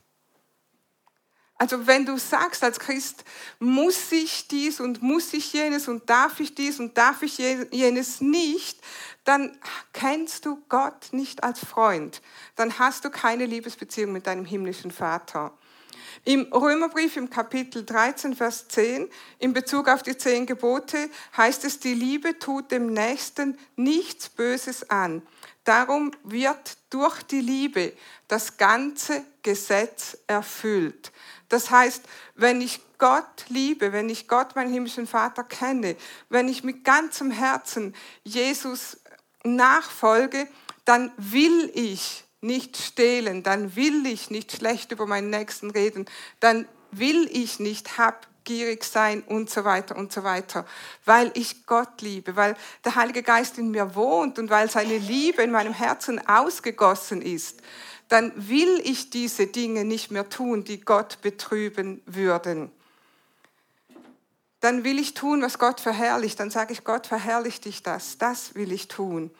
Also 1.57 1.87
wenn 1.87 2.05
du 2.05 2.17
sagst 2.17 2.63
als 2.63 2.79
Christ, 2.79 3.23
muss 3.59 4.11
ich 4.11 4.47
dies 4.49 4.81
und 4.81 5.01
muss 5.01 5.33
ich 5.33 5.53
jenes 5.53 5.87
und 5.87 6.09
darf 6.09 6.39
ich 6.41 6.53
dies 6.53 6.79
und 6.79 6.97
darf 6.97 7.21
ich 7.23 7.37
jenes 7.37 8.19
nicht, 8.19 8.79
dann 9.23 9.57
kennst 9.93 10.45
du 10.45 10.61
Gott 10.67 11.07
nicht 11.11 11.43
als 11.43 11.59
Freund. 11.59 12.21
Dann 12.57 12.77
hast 12.77 13.05
du 13.05 13.09
keine 13.09 13.45
Liebesbeziehung 13.45 14.11
mit 14.11 14.27
deinem 14.27 14.45
himmlischen 14.45 14.91
Vater. 14.91 15.53
Im 16.25 16.51
Römerbrief 16.51 17.17
im 17.17 17.29
Kapitel 17.29 17.85
13, 17.85 18.35
Vers 18.35 18.67
10, 18.67 19.09
in 19.39 19.53
Bezug 19.53 19.87
auf 19.87 20.01
die 20.01 20.17
zehn 20.17 20.45
Gebote, 20.45 21.09
heißt 21.37 21.63
es, 21.65 21.79
die 21.79 21.93
Liebe 21.93 22.39
tut 22.39 22.71
dem 22.71 22.93
Nächsten 22.93 23.57
nichts 23.75 24.29
Böses 24.29 24.89
an. 24.89 25.21
Darum 25.65 26.11
wird 26.23 26.77
durch 26.89 27.23
die 27.23 27.41
Liebe 27.41 27.93
das 28.27 28.57
ganze 28.57 29.23
Gesetz 29.43 30.17
erfüllt. 30.27 31.11
Das 31.49 31.69
heißt, 31.69 32.03
wenn 32.35 32.61
ich 32.61 32.79
Gott 32.97 33.45
liebe, 33.49 33.91
wenn 33.91 34.09
ich 34.09 34.27
Gott, 34.27 34.55
meinen 34.55 34.71
himmlischen 34.71 35.07
Vater, 35.07 35.43
kenne, 35.43 35.97
wenn 36.29 36.47
ich 36.47 36.63
mit 36.63 36.83
ganzem 36.83 37.31
Herzen 37.31 37.95
Jesus 38.23 38.97
nachfolge, 39.43 40.47
dann 40.85 41.11
will 41.17 41.71
ich 41.73 42.23
nicht 42.41 42.77
stehlen, 42.77 43.43
dann 43.43 43.75
will 43.75 44.05
ich 44.05 44.29
nicht 44.29 44.51
schlecht 44.51 44.91
über 44.91 45.07
meinen 45.07 45.29
Nächsten 45.29 45.71
reden, 45.71 46.05
dann 46.39 46.67
will 46.91 47.27
ich 47.31 47.59
nicht 47.59 47.97
habgierig 48.45 48.83
sein 48.83 49.23
und 49.23 49.49
so 49.49 49.63
weiter 49.63 49.95
und 49.95 50.11
so 50.11 50.23
weiter, 50.23 50.65
weil 51.03 51.31
ich 51.33 51.65
Gott 51.65 52.01
liebe, 52.01 52.35
weil 52.35 52.55
der 52.83 52.95
Heilige 52.95 53.23
Geist 53.23 53.57
in 53.57 53.71
mir 53.71 53.95
wohnt 53.95 54.37
und 54.37 54.49
weil 54.49 54.69
seine 54.69 54.97
Liebe 54.97 55.41
in 55.41 55.51
meinem 55.51 55.73
Herzen 55.73 56.25
ausgegossen 56.27 57.21
ist 57.21 57.61
dann 58.07 58.31
will 58.35 58.79
ich 58.83 59.09
diese 59.09 59.47
Dinge 59.47 59.83
nicht 59.83 60.11
mehr 60.11 60.29
tun, 60.29 60.63
die 60.63 60.79
Gott 60.79 61.21
betrüben 61.21 62.03
würden. 62.05 62.71
Dann 64.59 64.83
will 64.83 64.99
ich 64.99 65.15
tun, 65.15 65.41
was 65.41 65.57
Gott 65.57 65.79
verherrlicht. 65.79 66.39
Dann 66.39 66.51
sage 66.51 66.71
ich, 66.73 66.83
Gott 66.83 67.07
verherrlicht 67.07 67.65
dich 67.65 67.81
das. 67.81 68.19
Das 68.19 68.53
will 68.53 68.71
ich 68.71 68.89
tun. 68.89 69.31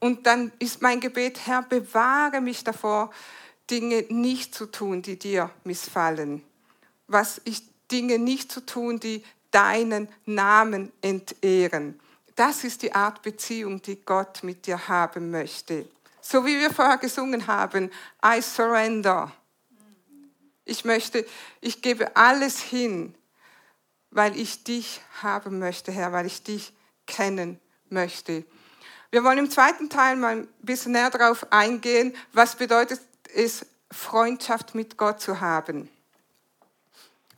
Und 0.00 0.26
dann 0.26 0.50
ist 0.58 0.82
mein 0.82 0.98
Gebet, 0.98 1.46
Herr, 1.46 1.62
bewahre 1.62 2.40
mich 2.40 2.64
davor, 2.64 3.12
Dinge 3.70 4.04
nicht 4.08 4.52
zu 4.52 4.66
tun, 4.66 5.00
die 5.00 5.16
dir 5.16 5.50
missfallen. 5.62 6.42
Was 7.06 7.40
ich 7.44 7.62
Dinge 7.90 8.18
nicht 8.18 8.52
zu 8.52 8.64
tun, 8.64 9.00
die 9.00 9.24
deinen 9.50 10.08
Namen 10.26 10.92
entehren. 11.00 11.98
Das 12.36 12.64
ist 12.64 12.82
die 12.82 12.94
Art 12.94 13.22
Beziehung, 13.22 13.82
die 13.82 13.96
Gott 14.04 14.42
mit 14.42 14.66
dir 14.66 14.88
haben 14.88 15.30
möchte. 15.30 15.88
So 16.20 16.44
wie 16.44 16.58
wir 16.58 16.72
vorher 16.72 16.98
gesungen 16.98 17.46
haben, 17.46 17.90
I 18.24 18.40
surrender. 18.42 19.32
Ich 20.64 20.84
möchte, 20.84 21.26
ich 21.60 21.80
gebe 21.80 22.14
alles 22.14 22.60
hin, 22.60 23.14
weil 24.10 24.38
ich 24.38 24.64
dich 24.64 25.00
haben 25.22 25.58
möchte, 25.58 25.90
Herr, 25.90 26.12
weil 26.12 26.26
ich 26.26 26.42
dich 26.42 26.72
kennen 27.06 27.58
möchte. 27.88 28.44
Wir 29.10 29.24
wollen 29.24 29.38
im 29.38 29.50
zweiten 29.50 29.88
Teil 29.88 30.16
mal 30.16 30.36
ein 30.36 30.48
bisschen 30.60 30.92
näher 30.92 31.10
darauf 31.10 31.50
eingehen, 31.50 32.14
was 32.32 32.56
bedeutet 32.56 33.00
es, 33.34 33.64
Freundschaft 33.90 34.74
mit 34.74 34.98
Gott 34.98 35.20
zu 35.20 35.40
haben. 35.40 35.88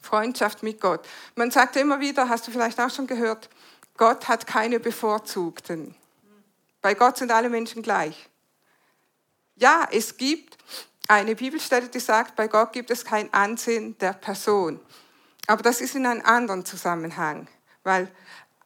Freundschaft 0.01 0.63
mit 0.63 0.81
Gott. 0.81 1.07
Man 1.35 1.51
sagt 1.51 1.77
immer 1.77 2.01
wieder, 2.01 2.29
hast 2.29 2.47
du 2.47 2.51
vielleicht 2.51 2.81
auch 2.81 2.91
schon 2.91 3.07
gehört, 3.07 3.49
Gott 3.97 4.29
hat 4.29 4.47
keine 4.47 4.81
Bevorzugten. 4.81 5.95
Bei 6.81 6.95
Gott 6.95 7.19
sind 7.19 7.31
alle 7.31 7.51
Menschen 7.51 7.83
gleich. 7.83 8.29
Ja, 9.57 9.87
es 9.91 10.17
gibt 10.17 10.57
eine 11.07 11.35
Bibelstelle, 11.35 11.89
die 11.89 12.01
sagt, 12.01 12.37
bei 12.37 12.49
Gott 12.49 12.73
gibt 12.73 12.91
es 12.91 13.05
kein 13.05 13.33
Ansehen 13.35 13.99
der 13.99 14.15
Person. 14.15 14.81
Aber 15.47 15.63
das 15.63 15.81
ist 15.81 15.95
in 15.97 16.07
einem 16.07 16.25
anderen 16.25 16.65
Zusammenhang, 16.65 17.49
weil 17.83 18.11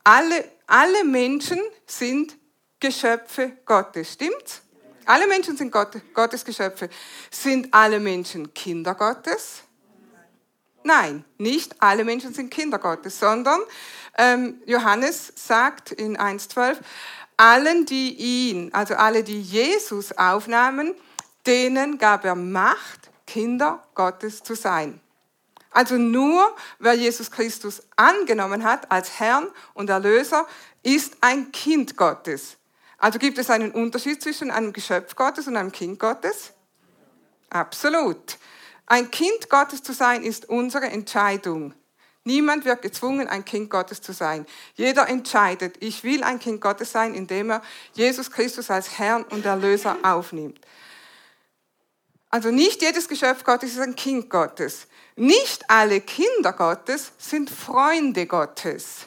alle, 0.04 0.44
alle 0.66 1.02
Menschen 1.04 1.60
sind 1.86 2.36
Geschöpfe 2.78 3.56
Gottes. 3.64 4.12
Stimmt's? 4.12 4.60
Alle 5.06 5.26
Menschen 5.26 5.56
sind 5.56 5.72
Gott, 5.72 5.96
Gottes 6.12 6.44
Geschöpfe. 6.44 6.88
Sind 7.30 7.72
alle 7.72 7.98
Menschen 8.00 8.52
Kinder 8.54 8.94
Gottes? 8.94 9.62
Nein, 10.84 11.24
nicht 11.38 11.80
alle 11.80 12.04
Menschen 12.04 12.34
sind 12.34 12.50
Kinder 12.50 12.78
Gottes, 12.78 13.18
sondern 13.18 13.58
ähm, 14.18 14.60
Johannes 14.66 15.32
sagt 15.34 15.92
in 15.92 16.18
1.12, 16.18 16.76
allen, 17.38 17.86
die 17.86 18.14
ihn, 18.14 18.72
also 18.74 18.94
alle, 18.94 19.24
die 19.24 19.40
Jesus 19.40 20.12
aufnahmen, 20.12 20.94
denen 21.46 21.96
gab 21.96 22.26
er 22.26 22.34
Macht, 22.34 23.10
Kinder 23.26 23.82
Gottes 23.94 24.42
zu 24.42 24.54
sein. 24.54 25.00
Also 25.70 25.96
nur 25.96 26.54
wer 26.78 26.92
Jesus 26.92 27.30
Christus 27.30 27.82
angenommen 27.96 28.62
hat 28.62 28.92
als 28.92 29.18
Herrn 29.18 29.48
und 29.72 29.88
Erlöser, 29.88 30.46
ist 30.82 31.16
ein 31.22 31.50
Kind 31.50 31.96
Gottes. 31.96 32.58
Also 32.98 33.18
gibt 33.18 33.38
es 33.38 33.48
einen 33.48 33.72
Unterschied 33.72 34.22
zwischen 34.22 34.50
einem 34.50 34.74
Geschöpf 34.74 35.16
Gottes 35.16 35.48
und 35.48 35.56
einem 35.56 35.72
Kind 35.72 35.98
Gottes? 35.98 36.52
Absolut. 37.48 38.38
Ein 38.86 39.10
Kind 39.10 39.48
Gottes 39.48 39.82
zu 39.82 39.92
sein 39.92 40.22
ist 40.22 40.48
unsere 40.48 40.86
Entscheidung. 40.86 41.74
Niemand 42.24 42.64
wird 42.64 42.80
gezwungen, 42.80 43.28
ein 43.28 43.44
Kind 43.44 43.68
Gottes 43.68 44.00
zu 44.00 44.12
sein. 44.12 44.46
Jeder 44.76 45.08
entscheidet, 45.08 45.76
ich 45.80 46.04
will 46.04 46.22
ein 46.24 46.38
Kind 46.38 46.60
Gottes 46.60 46.90
sein, 46.90 47.14
indem 47.14 47.50
er 47.50 47.62
Jesus 47.92 48.30
Christus 48.30 48.70
als 48.70 48.98
Herrn 48.98 49.24
und 49.24 49.44
Erlöser 49.44 49.98
aufnimmt. 50.02 50.58
Also 52.30 52.50
nicht 52.50 52.82
jedes 52.82 53.08
Geschöpf 53.08 53.44
Gottes 53.44 53.72
ist 53.72 53.80
ein 53.80 53.94
Kind 53.94 54.28
Gottes. 54.28 54.86
Nicht 55.16 55.70
alle 55.70 56.00
Kinder 56.00 56.52
Gottes 56.52 57.12
sind 57.18 57.48
Freunde 57.48 58.26
Gottes. 58.26 59.06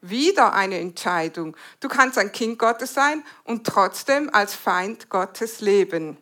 Wieder 0.00 0.54
eine 0.54 0.78
Entscheidung. 0.78 1.56
Du 1.80 1.88
kannst 1.88 2.18
ein 2.18 2.32
Kind 2.32 2.58
Gottes 2.58 2.94
sein 2.94 3.22
und 3.44 3.66
trotzdem 3.66 4.30
als 4.32 4.54
Feind 4.54 5.08
Gottes 5.08 5.60
leben. 5.60 6.16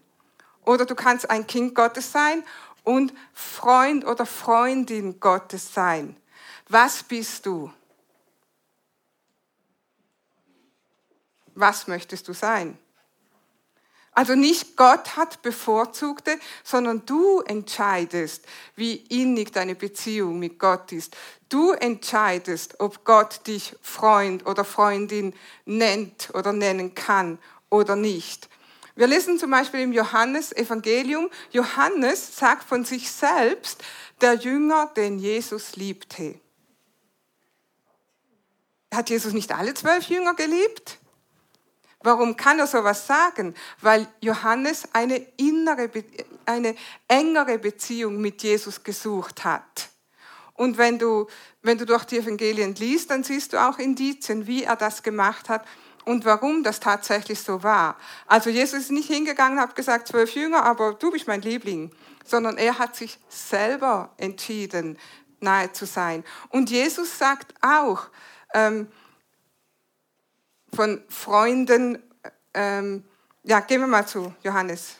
Oder 0.64 0.84
du 0.84 0.94
kannst 0.94 1.30
ein 1.30 1.46
Kind 1.46 1.74
Gottes 1.74 2.10
sein 2.10 2.42
und 2.86 3.12
Freund 3.32 4.06
oder 4.06 4.24
Freundin 4.24 5.18
Gottes 5.18 5.74
sein. 5.74 6.16
Was 6.68 7.02
bist 7.02 7.44
du? 7.44 7.72
Was 11.56 11.88
möchtest 11.88 12.28
du 12.28 12.32
sein? 12.32 12.78
Also 14.12 14.36
nicht 14.36 14.76
Gott 14.76 15.16
hat 15.16 15.42
Bevorzugte, 15.42 16.38
sondern 16.62 17.04
du 17.04 17.40
entscheidest, 17.40 18.46
wie 18.76 18.94
innig 18.94 19.52
deine 19.52 19.74
Beziehung 19.74 20.38
mit 20.38 20.58
Gott 20.58 20.92
ist. 20.92 21.16
Du 21.48 21.72
entscheidest, 21.72 22.78
ob 22.78 23.04
Gott 23.04 23.46
dich 23.48 23.74
Freund 23.82 24.46
oder 24.46 24.64
Freundin 24.64 25.34
nennt 25.64 26.30
oder 26.34 26.52
nennen 26.52 26.94
kann 26.94 27.38
oder 27.68 27.96
nicht. 27.96 28.48
Wir 28.96 29.06
lesen 29.06 29.38
zum 29.38 29.50
Beispiel 29.50 29.80
im 29.80 29.92
Johannes 29.92 30.52
Evangelium, 30.52 31.28
Johannes 31.50 32.34
sagt 32.34 32.64
von 32.64 32.86
sich 32.86 33.10
selbst, 33.10 33.84
der 34.22 34.34
Jünger, 34.34 34.90
den 34.96 35.18
Jesus 35.18 35.76
liebte. 35.76 36.40
Hat 38.92 39.10
Jesus 39.10 39.34
nicht 39.34 39.52
alle 39.52 39.74
zwölf 39.74 40.08
Jünger 40.08 40.32
geliebt? 40.32 40.98
Warum 42.00 42.38
kann 42.38 42.58
er 42.58 42.66
sowas 42.66 43.06
sagen? 43.06 43.54
Weil 43.82 44.08
Johannes 44.22 44.88
eine 44.94 45.16
innere, 45.36 45.90
eine 46.46 46.74
engere 47.06 47.58
Beziehung 47.58 48.18
mit 48.22 48.42
Jesus 48.42 48.82
gesucht 48.82 49.44
hat. 49.44 49.90
Und 50.54 50.78
wenn 50.78 50.98
du, 50.98 51.26
wenn 51.60 51.76
du 51.76 51.84
durch 51.84 52.04
die 52.04 52.16
Evangelien 52.16 52.74
liest, 52.76 53.10
dann 53.10 53.24
siehst 53.24 53.52
du 53.52 53.62
auch 53.62 53.78
Indizien, 53.78 54.46
wie 54.46 54.64
er 54.64 54.76
das 54.76 55.02
gemacht 55.02 55.50
hat 55.50 55.66
und 56.06 56.24
warum 56.24 56.62
das 56.62 56.80
tatsächlich 56.80 57.40
so 57.40 57.62
war. 57.62 57.96
Also 58.26 58.48
Jesus 58.48 58.80
ist 58.80 58.90
nicht 58.92 59.08
hingegangen 59.08 59.58
und 59.58 59.62
hat 59.62 59.76
gesagt, 59.76 60.08
zwölf 60.08 60.34
Jünger, 60.34 60.64
aber 60.64 60.94
du 60.94 61.10
bist 61.10 61.26
mein 61.26 61.42
Liebling, 61.42 61.90
sondern 62.24 62.56
er 62.56 62.78
hat 62.78 62.96
sich 62.96 63.18
selber 63.28 64.10
entschieden, 64.16 64.98
nahe 65.40 65.72
zu 65.72 65.84
sein. 65.84 66.24
Und 66.48 66.70
Jesus 66.70 67.18
sagt 67.18 67.52
auch, 67.60 68.06
ähm, 68.54 68.86
von 70.72 71.02
Freunden, 71.08 72.02
ähm, 72.54 73.04
ja, 73.42 73.60
gehen 73.60 73.80
wir 73.80 73.88
mal 73.88 74.06
zu 74.06 74.32
Johannes. 74.42 74.96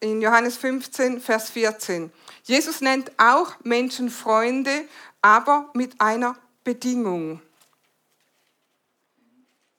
In 0.00 0.20
Johannes 0.20 0.56
15, 0.56 1.20
Vers 1.20 1.50
14. 1.50 2.10
Jesus 2.44 2.80
nennt 2.80 3.12
auch 3.18 3.52
Menschen 3.62 4.10
Freunde, 4.10 4.88
aber 5.20 5.70
mit 5.74 6.00
einer 6.00 6.36
Bedingung. 6.64 7.40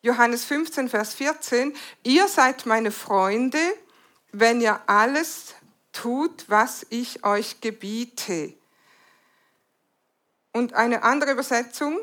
Johannes 0.03 0.43
15, 0.43 0.89
Vers 0.89 1.13
14. 1.13 1.73
Ihr 2.03 2.27
seid 2.27 2.65
meine 2.65 2.91
Freunde, 2.91 3.57
wenn 4.33 4.59
ihr 4.59 4.81
alles 4.85 5.55
tut, 5.93 6.43
was 6.49 6.85
ich 6.89 7.23
euch 7.23 7.61
gebiete. 7.61 8.53
Und 10.51 10.73
eine 10.73 11.03
andere 11.03 11.31
Übersetzung, 11.31 11.97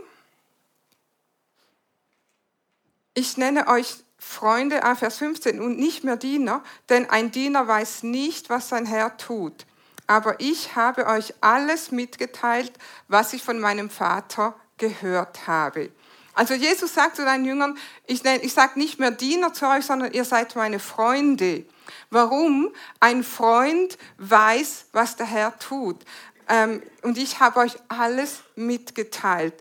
ich 3.13 3.37
nenne 3.37 3.69
euch 3.69 3.97
Freunde, 4.19 4.83
ah, 4.83 4.95
Vers 4.95 5.19
15, 5.19 5.61
und 5.61 5.79
nicht 5.79 6.03
mehr 6.03 6.17
Diener, 6.17 6.65
denn 6.89 7.09
ein 7.11 7.31
Diener 7.31 7.69
weiß 7.69 8.03
nicht, 8.03 8.49
was 8.49 8.71
sein 8.71 8.87
Herr 8.87 9.19
tut. 9.19 9.67
Aber 10.07 10.41
ich 10.41 10.75
habe 10.75 11.07
euch 11.07 11.35
alles 11.43 11.91
mitgeteilt, 11.91 12.73
was 13.09 13.35
ich 13.35 13.43
von 13.43 13.61
meinem 13.61 13.91
Vater 13.91 14.59
gehört 14.79 15.47
habe. 15.47 15.91
Also 16.35 16.55
Jesus 16.55 16.95
sagt 16.95 17.17
zu 17.17 17.23
seinen 17.23 17.45
Jüngern, 17.45 17.77
ich, 18.07 18.25
ich 18.25 18.53
sage 18.53 18.79
nicht 18.79 18.99
mehr 18.99 19.11
Diener 19.11 19.53
zu 19.53 19.67
euch, 19.67 19.85
sondern 19.85 20.13
ihr 20.13 20.25
seid 20.25 20.55
meine 20.57 20.79
Freunde. 20.79 21.65
Warum? 22.11 22.73
Ein 23.01 23.25
Freund 23.25 23.99
weiß, 24.19 24.87
was 24.93 25.17
der 25.17 25.27
Herr 25.27 25.59
tut. 25.59 26.05
Ähm, 26.49 26.83
und 27.03 27.19
ich 27.19 27.41
habe 27.41 27.61
euch 27.61 27.77
alles 27.89 28.41
mitgeteilt. 28.57 29.55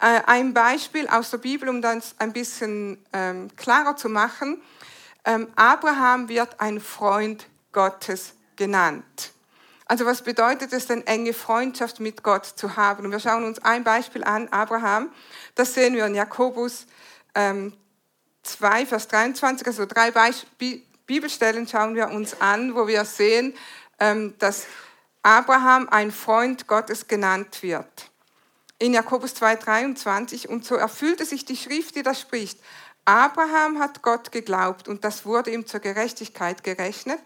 Äh, 0.00 0.20
ein 0.26 0.54
Beispiel 0.54 1.08
aus 1.08 1.30
der 1.30 1.38
Bibel, 1.38 1.68
um 1.68 1.80
das 1.80 2.14
ein 2.18 2.32
bisschen 2.32 3.02
ähm, 3.12 3.48
klarer 3.56 3.96
zu 3.96 4.08
machen. 4.08 4.60
Ähm, 5.24 5.48
Abraham 5.56 6.28
wird 6.28 6.60
ein 6.60 6.80
Freund 6.80 7.46
Gottes 7.72 8.34
genannt. 8.56 9.33
Also 9.86 10.06
was 10.06 10.22
bedeutet 10.22 10.72
es 10.72 10.86
denn, 10.86 11.06
enge 11.06 11.34
Freundschaft 11.34 12.00
mit 12.00 12.22
Gott 12.22 12.46
zu 12.46 12.76
haben? 12.76 13.04
Und 13.04 13.12
wir 13.12 13.20
schauen 13.20 13.44
uns 13.44 13.58
ein 13.58 13.84
Beispiel 13.84 14.24
an, 14.24 14.48
Abraham. 14.48 15.10
Das 15.54 15.74
sehen 15.74 15.94
wir 15.94 16.06
in 16.06 16.14
Jakobus 16.14 16.86
2, 17.34 18.86
Vers 18.86 19.08
23. 19.08 19.66
Also 19.66 19.84
drei 19.84 20.12
Bibelstellen 21.06 21.68
schauen 21.68 21.94
wir 21.94 22.08
uns 22.08 22.40
an, 22.40 22.74
wo 22.74 22.86
wir 22.86 23.04
sehen, 23.04 23.54
dass 24.38 24.66
Abraham 25.22 25.88
ein 25.90 26.12
Freund 26.12 26.66
Gottes 26.66 27.06
genannt 27.06 27.62
wird. 27.62 28.10
In 28.78 28.94
Jakobus 28.94 29.34
2,23 29.36 30.48
und 30.48 30.64
so 30.64 30.76
erfüllte 30.76 31.24
sich 31.24 31.44
die 31.44 31.56
Schrift, 31.56 31.94
die 31.94 32.02
da 32.02 32.14
spricht. 32.14 32.58
Abraham 33.04 33.78
hat 33.78 34.00
Gott 34.00 34.32
geglaubt 34.32 34.88
und 34.88 35.04
das 35.04 35.26
wurde 35.26 35.50
ihm 35.50 35.66
zur 35.66 35.80
Gerechtigkeit 35.80 36.64
gerechnet 36.64 37.20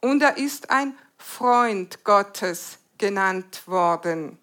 und 0.00 0.22
er 0.22 0.36
ist 0.36 0.70
ein 0.70 0.96
Freund 1.22 2.04
Gottes 2.04 2.78
genannt 2.98 3.66
worden. 3.66 4.38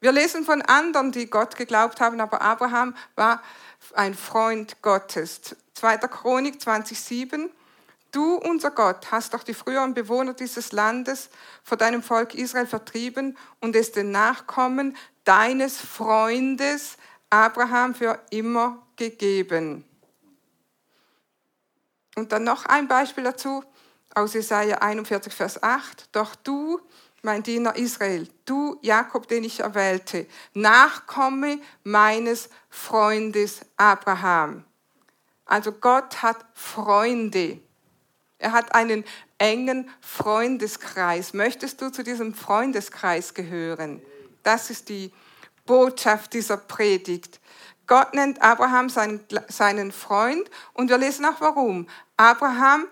Wir 0.00 0.12
lesen 0.12 0.44
von 0.44 0.62
anderen, 0.62 1.12
die 1.12 1.28
Gott 1.28 1.56
geglaubt 1.56 2.00
haben, 2.00 2.20
aber 2.20 2.42
Abraham 2.42 2.94
war 3.14 3.42
ein 3.94 4.14
Freund 4.14 4.82
Gottes. 4.82 5.56
2. 5.74 5.98
Chronik 5.98 6.56
20,7 6.60 7.50
Du, 8.12 8.36
unser 8.36 8.70
Gott, 8.70 9.10
hast 9.10 9.34
doch 9.34 9.42
die 9.42 9.52
früheren 9.52 9.92
Bewohner 9.92 10.32
dieses 10.32 10.72
Landes 10.72 11.28
vor 11.62 11.76
deinem 11.76 12.02
Volk 12.02 12.34
Israel 12.34 12.66
vertrieben 12.66 13.36
und 13.60 13.76
es 13.76 13.92
den 13.92 14.10
Nachkommen 14.10 14.96
deines 15.24 15.78
Freundes 15.78 16.96
Abraham 17.28 17.94
für 17.94 18.18
immer 18.30 18.86
gegeben. 18.96 19.84
Und 22.14 22.32
dann 22.32 22.44
noch 22.44 22.64
ein 22.64 22.88
Beispiel 22.88 23.24
dazu 23.24 23.64
aus 24.16 24.32
Jesaja 24.32 24.78
41, 24.78 25.32
Vers 25.32 25.62
8. 25.62 26.08
Doch 26.12 26.34
du, 26.36 26.80
mein 27.22 27.42
Diener 27.42 27.76
Israel, 27.76 28.26
du, 28.46 28.78
Jakob, 28.80 29.28
den 29.28 29.44
ich 29.44 29.60
erwählte, 29.60 30.26
Nachkomme 30.54 31.58
meines 31.84 32.48
Freundes 32.70 33.60
Abraham. 33.76 34.64
Also 35.44 35.70
Gott 35.70 36.22
hat 36.22 36.38
Freunde. 36.54 37.60
Er 38.38 38.52
hat 38.52 38.74
einen 38.74 39.04
engen 39.38 39.90
Freundeskreis. 40.00 41.34
Möchtest 41.34 41.82
du 41.82 41.92
zu 41.92 42.02
diesem 42.02 42.32
Freundeskreis 42.34 43.34
gehören? 43.34 44.00
Das 44.42 44.70
ist 44.70 44.88
die 44.88 45.12
Botschaft 45.66 46.32
dieser 46.32 46.56
Predigt. 46.56 47.38
Gott 47.86 48.14
nennt 48.14 48.40
Abraham 48.40 48.88
seinen, 48.88 49.20
seinen 49.48 49.92
Freund 49.92 50.50
und 50.72 50.88
wir 50.88 50.98
lesen 50.98 51.24
auch 51.26 51.40
warum. 51.40 51.86
Abraham 52.16 52.86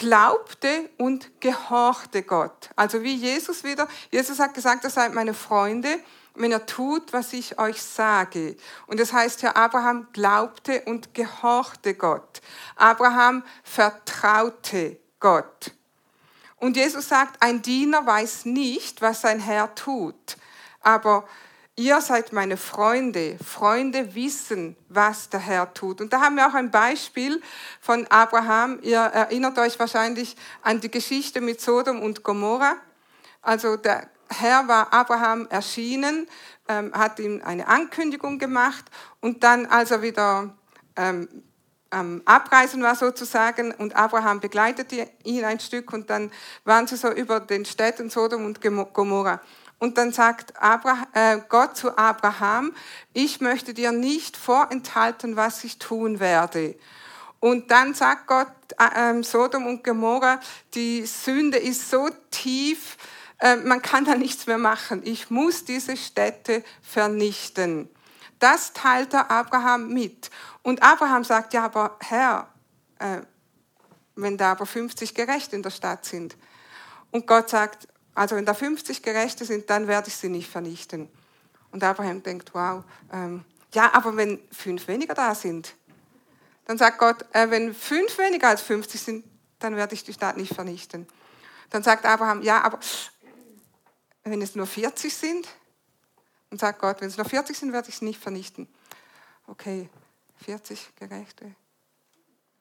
glaubte 0.00 0.88
und 0.96 1.30
gehorchte 1.40 2.22
Gott. 2.22 2.70
Also 2.74 3.02
wie 3.02 3.14
Jesus 3.14 3.64
wieder. 3.64 3.86
Jesus 4.10 4.38
hat 4.38 4.54
gesagt, 4.54 4.82
ihr 4.82 4.90
seid 4.90 5.12
meine 5.12 5.34
Freunde, 5.34 6.00
wenn 6.34 6.50
er 6.50 6.64
tut, 6.64 7.12
was 7.12 7.34
ich 7.34 7.58
euch 7.58 7.82
sage. 7.82 8.56
Und 8.86 8.98
das 8.98 9.12
heißt 9.12 9.42
ja, 9.42 9.56
Abraham 9.56 10.08
glaubte 10.14 10.82
und 10.86 11.12
gehorchte 11.12 11.92
Gott. 11.92 12.40
Abraham 12.76 13.44
vertraute 13.62 14.98
Gott. 15.20 15.72
Und 16.56 16.78
Jesus 16.78 17.06
sagt, 17.06 17.42
ein 17.42 17.60
Diener 17.60 18.06
weiß 18.06 18.46
nicht, 18.46 19.02
was 19.02 19.20
sein 19.20 19.38
Herr 19.38 19.74
tut. 19.74 20.38
Aber 20.80 21.28
ihr 21.80 22.00
seid 22.02 22.32
meine 22.34 22.58
Freunde. 22.58 23.38
Freunde 23.42 24.14
wissen, 24.14 24.76
was 24.88 25.30
der 25.30 25.40
Herr 25.40 25.72
tut. 25.72 26.02
Und 26.02 26.12
da 26.12 26.20
haben 26.20 26.36
wir 26.36 26.46
auch 26.46 26.54
ein 26.54 26.70
Beispiel 26.70 27.40
von 27.80 28.06
Abraham. 28.08 28.78
Ihr 28.82 28.98
erinnert 28.98 29.58
euch 29.58 29.78
wahrscheinlich 29.78 30.36
an 30.60 30.80
die 30.80 30.90
Geschichte 30.90 31.40
mit 31.40 31.60
Sodom 31.60 32.02
und 32.02 32.22
Gomorra. 32.22 32.76
Also 33.40 33.76
der 33.76 34.08
Herr 34.28 34.68
war 34.68 34.92
Abraham 34.92 35.46
erschienen, 35.48 36.28
ähm, 36.68 36.92
hat 36.92 37.18
ihm 37.18 37.40
eine 37.44 37.66
Ankündigung 37.66 38.38
gemacht 38.38 38.84
und 39.20 39.42
dann, 39.42 39.64
als 39.66 39.90
er 39.90 40.02
wieder 40.02 40.54
ähm, 40.96 41.28
am 41.88 42.22
Abreisen 42.26 42.82
war 42.82 42.94
sozusagen 42.94 43.72
und 43.72 43.96
Abraham 43.96 44.38
begleitete 44.38 45.08
ihn 45.24 45.44
ein 45.44 45.58
Stück 45.58 45.92
und 45.92 46.10
dann 46.10 46.30
waren 46.64 46.86
sie 46.86 46.96
so 46.96 47.10
über 47.10 47.40
den 47.40 47.64
Städten 47.64 48.10
Sodom 48.10 48.44
und 48.44 48.60
Gomorra. 48.60 49.40
Und 49.80 49.96
dann 49.96 50.12
sagt 50.12 50.60
Abraham, 50.62 51.06
äh, 51.14 51.38
Gott 51.48 51.76
zu 51.76 51.96
Abraham, 51.96 52.72
ich 53.14 53.40
möchte 53.40 53.74
dir 53.74 53.92
nicht 53.92 54.36
vorenthalten, 54.36 55.36
was 55.36 55.64
ich 55.64 55.78
tun 55.78 56.20
werde. 56.20 56.76
Und 57.40 57.70
dann 57.70 57.94
sagt 57.94 58.26
Gott, 58.26 58.52
äh, 58.78 59.22
Sodom 59.22 59.66
und 59.66 59.82
Gomorra, 59.82 60.38
die 60.74 61.06
Sünde 61.06 61.56
ist 61.56 61.90
so 61.90 62.10
tief, 62.30 62.98
äh, 63.38 63.56
man 63.56 63.80
kann 63.80 64.04
da 64.04 64.14
nichts 64.14 64.46
mehr 64.46 64.58
machen. 64.58 65.00
Ich 65.02 65.30
muss 65.30 65.64
diese 65.64 65.96
Städte 65.96 66.62
vernichten. 66.82 67.88
Das 68.38 68.74
teilt 68.74 69.14
er 69.14 69.30
Abraham 69.30 69.88
mit. 69.88 70.30
Und 70.62 70.82
Abraham 70.82 71.24
sagt, 71.24 71.54
ja, 71.54 71.64
aber 71.64 71.96
Herr, 72.00 72.48
äh, 72.98 73.22
wenn 74.14 74.36
da 74.36 74.52
aber 74.52 74.66
50 74.66 75.14
Gerechte 75.14 75.56
in 75.56 75.62
der 75.62 75.70
Stadt 75.70 76.04
sind. 76.04 76.36
Und 77.10 77.26
Gott 77.26 77.48
sagt, 77.48 77.88
also 78.14 78.36
wenn 78.36 78.44
da 78.44 78.54
50 78.54 79.02
Gerechte 79.02 79.44
sind, 79.44 79.70
dann 79.70 79.86
werde 79.86 80.08
ich 80.08 80.16
sie 80.16 80.28
nicht 80.28 80.50
vernichten. 80.50 81.08
Und 81.70 81.84
Abraham 81.84 82.22
denkt, 82.22 82.52
wow, 82.54 82.84
ähm, 83.12 83.44
ja, 83.72 83.92
aber 83.94 84.16
wenn 84.16 84.40
fünf 84.50 84.88
weniger 84.88 85.14
da 85.14 85.34
sind, 85.34 85.74
dann 86.66 86.78
sagt 86.78 86.98
Gott, 86.98 87.24
äh, 87.32 87.50
wenn 87.50 87.74
fünf 87.74 88.18
weniger 88.18 88.48
als 88.48 88.62
50 88.62 89.00
sind, 89.00 89.24
dann 89.58 89.76
werde 89.76 89.94
ich 89.94 90.04
die 90.04 90.12
Stadt 90.12 90.36
nicht 90.36 90.54
vernichten. 90.54 91.06
Dann 91.70 91.82
sagt 91.82 92.04
Abraham, 92.04 92.42
ja, 92.42 92.62
aber 92.62 92.80
wenn 94.24 94.42
es 94.42 94.54
nur 94.54 94.66
40 94.66 95.14
sind, 95.14 95.48
und 96.50 96.58
sagt 96.58 96.80
Gott, 96.80 97.00
wenn 97.00 97.08
es 97.08 97.16
nur 97.16 97.26
40 97.26 97.56
sind, 97.56 97.72
werde 97.72 97.88
ich 97.88 97.96
es 97.96 98.02
nicht 98.02 98.20
vernichten. 98.20 98.68
Okay, 99.46 99.88
40 100.44 100.96
Gerechte. 100.96 101.54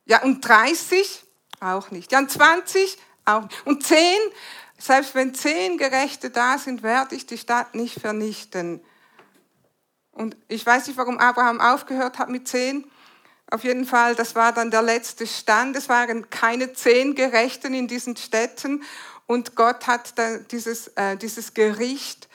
Ja, 0.06 0.22
und 0.24 0.42
30? 0.42 1.26
Auch 1.60 1.92
nicht. 1.92 2.12
Ja, 2.12 2.20
und 2.20 2.32
20? 2.32 2.98
Auch 3.26 3.44
nicht. 3.44 3.66
Und 3.66 3.86
10? 3.86 3.98
Selbst 4.80 5.14
wenn 5.14 5.36
10 5.36 5.78
Gerechte 5.78 6.30
da 6.30 6.58
sind, 6.58 6.84
werde 6.84 7.16
ich 7.16 7.26
die 7.26 7.38
Stadt 7.38 7.76
nicht 7.76 8.00
vernichten. 8.00 8.82
Und 10.12 10.38
ich 10.48 10.66
weiß 10.66 10.88
nicht, 10.88 10.98
warum 10.98 11.18
Abraham 11.18 11.60
aufgehört 11.62 12.18
hat 12.18 12.30
mit 12.30 12.48
10. 12.48 12.90
Auf 13.52 13.64
jeden 13.64 13.86
Fall, 13.86 14.16
das 14.16 14.36
war 14.36 14.54
dann 14.54 14.72
der 14.72 14.82
letzte 14.82 15.28
Stand. 15.28 15.76
Es 15.76 15.90
waren 15.90 16.30
keine 16.30 16.74
zehn 16.74 17.14
Gerechten 17.14 17.74
in 17.74 17.88
diesen 17.88 18.16
Städten. 18.16 18.84
Und 19.28 19.56
Gott 19.56 19.86
hat 19.86 20.18
dann 20.18 20.48
dieses, 20.48 20.88
äh, 20.96 21.18
dieses 21.18 21.54
Gericht 21.54 22.30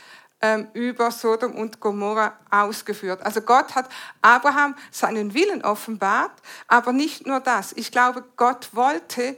ähm, 0.45 0.69
über 0.75 1.11
Sodom 1.11 1.55
und 1.55 1.81
Gomorra 1.81 2.39
ausgeführt. 2.51 3.23
Also 3.23 3.41
Gott 3.41 3.75
hat 3.75 3.89
Abraham 4.21 4.77
seinen 4.91 5.33
Willen 5.33 5.65
offenbart, 5.65 6.31
aber 6.69 6.93
nicht 6.93 7.27
nur 7.27 7.41
das. 7.41 7.73
Ich 7.73 7.91
glaube, 7.91 8.23
Gott 8.37 8.69
wollte 8.73 9.37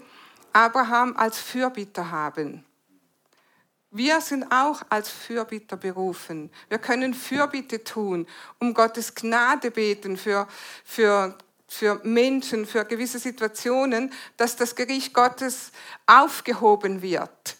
Abraham 0.52 1.16
als 1.16 1.38
Fürbitter 1.38 2.10
haben. 2.10 2.65
Wir 3.96 4.20
sind 4.20 4.52
auch 4.52 4.82
als 4.90 5.08
Fürbitter 5.08 5.78
berufen. 5.78 6.50
Wir 6.68 6.76
können 6.76 7.14
Fürbitte 7.14 7.82
tun, 7.82 8.26
um 8.58 8.74
Gottes 8.74 9.14
Gnade 9.14 9.70
beten 9.70 10.18
für, 10.18 10.46
für 10.84 11.36
für 11.68 12.00
Menschen, 12.04 12.64
für 12.64 12.84
gewisse 12.84 13.18
Situationen, 13.18 14.12
dass 14.36 14.54
das 14.54 14.76
Gericht 14.76 15.12
Gottes 15.14 15.72
aufgehoben 16.06 17.02
wird. 17.02 17.56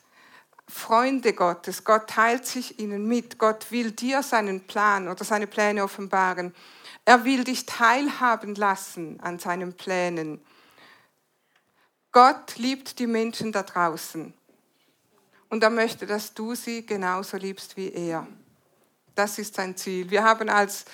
Freunde 0.69 1.33
Gottes, 1.33 1.85
Gott 1.85 2.09
teilt 2.11 2.47
sich 2.47 2.79
ihnen 2.79 3.07
mit, 3.07 3.39
Gott 3.39 3.71
will 3.71 3.91
dir 3.93 4.23
seinen 4.23 4.67
Plan 4.67 5.09
oder 5.09 5.25
seine 5.25 5.47
Pläne 5.47 5.83
offenbaren. 5.83 6.55
Er 7.05 7.25
will 7.25 7.45
dich 7.45 7.67
teilhaben 7.67 8.55
lassen 8.55 9.19
an 9.21 9.39
seinen 9.39 9.75
Plänen. 9.75 10.45
Gott 12.13 12.57
liebt 12.57 12.99
die 12.99 13.07
Menschen 13.07 13.51
da 13.51 13.63
draußen 13.63 14.35
und 15.57 15.63
er 15.63 15.71
möchte, 15.71 16.05
dass 16.05 16.35
du 16.35 16.55
sie 16.55 16.85
genauso 16.85 17.39
liebst 17.39 17.79
wie 17.79 17.91
er. 17.91 18.27
Das 19.15 19.39
ist 19.39 19.55
sein 19.55 19.75
Ziel. 19.75 20.11
Wir 20.11 20.23
haben 20.23 20.51
als 20.51 20.85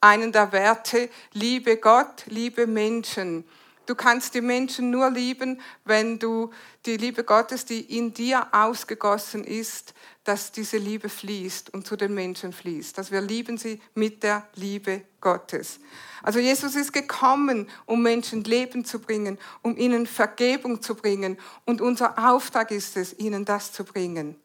einen 0.00 0.30
der 0.30 0.52
Werte, 0.52 1.10
liebe 1.32 1.76
Gott, 1.78 2.22
liebe 2.26 2.68
Menschen. 2.68 3.44
Du 3.86 3.96
kannst 3.96 4.34
die 4.34 4.40
Menschen 4.40 4.90
nur 4.90 5.10
lieben, 5.10 5.60
wenn 5.84 6.18
du 6.18 6.50
die 6.86 6.96
Liebe 6.96 7.24
Gottes, 7.24 7.64
die 7.64 7.80
in 7.96 8.14
dir 8.14 8.46
ausgegossen 8.52 9.42
ist, 9.42 9.92
dass 10.24 10.52
diese 10.52 10.76
Liebe 10.78 11.08
fließt 11.08 11.74
und 11.74 11.86
zu 11.86 11.96
den 11.96 12.14
Menschen 12.14 12.52
fließt. 12.52 12.96
Dass 12.96 13.10
wir 13.10 13.20
lieben 13.20 13.58
sie 13.58 13.80
mit 13.94 14.22
der 14.22 14.46
Liebe 14.54 15.02
Gottes. 15.20 15.80
Also 16.22 16.38
Jesus 16.38 16.76
ist 16.76 16.92
gekommen, 16.92 17.68
um 17.84 18.02
Menschen 18.02 18.44
Leben 18.44 18.84
zu 18.84 19.00
bringen, 19.00 19.38
um 19.62 19.76
ihnen 19.76 20.06
Vergebung 20.06 20.80
zu 20.80 20.94
bringen. 20.94 21.36
Und 21.64 21.80
unser 21.80 22.30
Auftrag 22.30 22.70
ist 22.70 22.96
es, 22.96 23.18
ihnen 23.18 23.44
das 23.44 23.72
zu 23.72 23.82
bringen. 23.84 24.36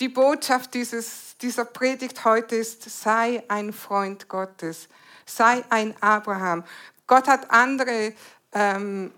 Die 0.00 0.08
Botschaft 0.08 0.74
dieses, 0.74 1.36
dieser 1.40 1.64
Predigt 1.64 2.24
heute 2.24 2.56
ist, 2.56 2.82
sei 3.02 3.42
ein 3.48 3.72
Freund 3.72 4.28
Gottes, 4.28 4.88
sei 5.26 5.64
ein 5.70 5.94
Abraham. 6.00 6.64
Gott 7.06 7.28
hat 7.28 7.50
andere 7.50 8.14
ähm, 8.52 9.12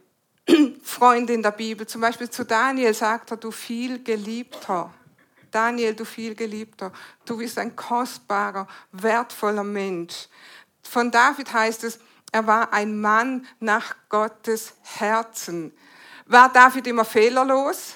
Freunde 0.83 1.33
in 1.33 1.43
der 1.43 1.51
Bibel, 1.53 1.87
zum 1.87 2.01
Beispiel 2.01 2.31
zu 2.31 2.45
Daniel 2.45 2.95
sagt 2.95 3.31
er, 3.31 3.37
du 3.37 3.51
viel 3.51 4.03
geliebter. 4.03 4.93
Daniel, 5.51 5.95
du 5.95 6.05
viel 6.05 6.35
geliebter, 6.35 6.93
du 7.25 7.39
bist 7.39 7.59
ein 7.59 7.77
kostbarer, 7.77 8.67
wertvoller 8.91 9.63
Mensch. 9.63 10.29
Von 10.83 11.11
David 11.13 11.53
heißt 11.53 11.85
es, 11.85 12.01
er 12.33 12.47
war 12.49 12.73
ein 12.73 13.01
Mann 13.01 13.47
nach 13.61 13.95
Gottes 14.09 14.75
Herzen. 14.83 15.73
War 16.27 16.53
David 16.53 16.89
immer 16.89 17.05
fehlerlos? 17.05 17.95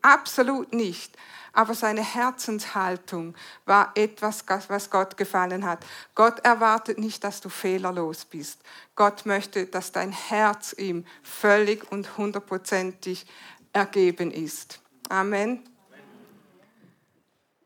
Absolut 0.00 0.72
nicht 0.72 1.18
aber 1.58 1.74
seine 1.74 2.04
Herzenshaltung 2.04 3.34
war 3.64 3.90
etwas, 3.96 4.44
was 4.68 4.90
Gott 4.90 5.16
gefallen 5.16 5.64
hat. 5.64 5.84
Gott 6.14 6.38
erwartet 6.44 6.98
nicht, 6.98 7.24
dass 7.24 7.40
du 7.40 7.48
fehlerlos 7.48 8.26
bist. 8.26 8.60
Gott 8.94 9.26
möchte, 9.26 9.66
dass 9.66 9.90
dein 9.90 10.12
Herz 10.12 10.72
ihm 10.78 11.04
völlig 11.24 11.90
und 11.90 12.16
hundertprozentig 12.16 13.26
ergeben 13.72 14.30
ist. 14.30 14.78
Amen. 15.08 15.68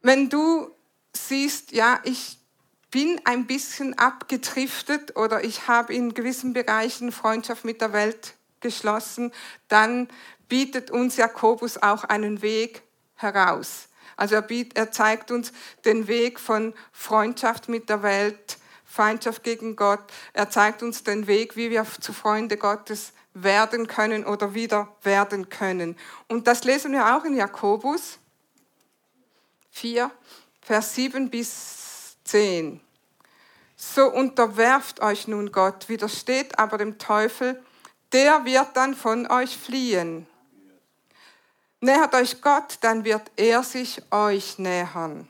Wenn 0.00 0.30
du 0.30 0.70
siehst, 1.14 1.72
ja, 1.72 2.00
ich 2.04 2.38
bin 2.90 3.20
ein 3.24 3.46
bisschen 3.46 3.98
abgedriftet 3.98 5.16
oder 5.16 5.44
ich 5.44 5.68
habe 5.68 5.92
in 5.92 6.14
gewissen 6.14 6.54
Bereichen 6.54 7.12
Freundschaft 7.12 7.66
mit 7.66 7.82
der 7.82 7.92
Welt 7.92 8.36
geschlossen, 8.60 9.32
dann 9.68 10.08
bietet 10.48 10.90
uns 10.90 11.18
Jakobus 11.18 11.76
auch 11.76 12.04
einen 12.04 12.40
Weg 12.40 12.84
heraus. 13.22 13.88
Also 14.16 14.36
er, 14.36 14.42
biet, 14.42 14.76
er 14.76 14.90
zeigt 14.90 15.30
uns 15.30 15.52
den 15.84 16.06
Weg 16.06 16.38
von 16.38 16.74
Freundschaft 16.92 17.68
mit 17.68 17.88
der 17.88 18.02
Welt, 18.02 18.58
Feindschaft 18.84 19.42
gegen 19.42 19.74
Gott. 19.74 20.00
Er 20.32 20.50
zeigt 20.50 20.82
uns 20.82 21.02
den 21.02 21.26
Weg, 21.26 21.56
wie 21.56 21.70
wir 21.70 21.86
zu 22.00 22.12
Freunde 22.12 22.56
Gottes 22.56 23.12
werden 23.34 23.86
können 23.86 24.24
oder 24.24 24.54
wieder 24.54 24.94
werden 25.02 25.48
können. 25.48 25.96
Und 26.28 26.46
das 26.46 26.64
lesen 26.64 26.92
wir 26.92 27.16
auch 27.16 27.24
in 27.24 27.34
Jakobus 27.34 28.18
4, 29.70 30.10
Vers 30.60 30.94
7 30.94 31.30
bis 31.30 32.16
10. 32.24 32.80
So 33.76 34.06
unterwerft 34.06 35.00
euch 35.00 35.26
nun 35.26 35.50
Gott, 35.50 35.88
widersteht 35.88 36.58
aber 36.58 36.78
dem 36.78 36.98
Teufel, 36.98 37.60
der 38.12 38.44
wird 38.44 38.76
dann 38.76 38.94
von 38.94 39.26
euch 39.30 39.56
fliehen. 39.56 40.26
Nähert 41.84 42.14
euch 42.14 42.40
Gott, 42.40 42.78
dann 42.82 43.04
wird 43.04 43.32
er 43.36 43.64
sich 43.64 44.00
euch 44.12 44.56
nähern. 44.56 45.28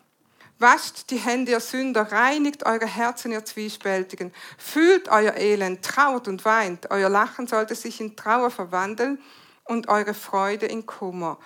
Wascht 0.59 1.11
die 1.11 1.17
Hände, 1.17 1.53
ihr 1.53 1.61
Sünder, 1.61 2.13
reinigt 2.13 2.67
eure 2.67 2.85
Herzen, 2.85 3.33
ihr 3.33 3.43
Zwiespältigen. 3.43 4.35
Fühlt 4.59 5.09
euer 5.09 5.35
Elend, 5.35 5.83
trauert 5.83 6.29
und 6.29 6.45
weint. 6.45 6.91
Euer 6.91 7.09
Lachen 7.09 7.47
sollte 7.47 7.75
sich 7.75 8.03
in 8.03 8.17
Trauer 8.17 8.51
verwandeln 8.51 9.19
und 9.65 9.89
eure 9.89 10.13
Freude 10.13 10.67
in 10.67 10.85
Kummer. 10.85 11.39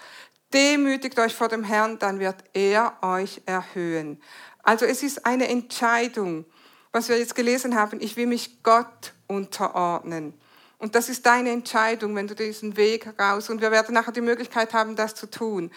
Demütigt 0.52 1.20
euch 1.20 1.36
vor 1.36 1.46
dem 1.46 1.62
Herrn, 1.62 2.00
dann 2.00 2.18
wird 2.18 2.42
er 2.52 2.98
euch 3.00 3.42
erhöhen. 3.46 4.20
Also 4.64 4.86
es 4.86 5.04
ist 5.04 5.24
eine 5.24 5.46
Entscheidung, 5.46 6.46
was 6.90 7.08
wir 7.08 7.16
jetzt 7.16 7.36
gelesen 7.36 7.76
haben. 7.76 8.00
Ich 8.00 8.16
will 8.16 8.26
mich 8.26 8.60
Gott 8.64 9.12
unterordnen. 9.28 10.34
Und 10.78 10.94
das 10.94 11.08
ist 11.08 11.24
deine 11.24 11.50
Entscheidung, 11.50 12.14
wenn 12.14 12.26
du 12.26 12.34
diesen 12.34 12.76
Weg 12.76 13.18
raus, 13.18 13.48
und 13.48 13.60
wir 13.60 13.70
werden 13.70 13.94
nachher 13.94 14.12
die 14.12 14.20
Möglichkeit 14.20 14.74
haben, 14.74 14.94
das 14.94 15.14
zu 15.14 15.30
tun, 15.30 15.70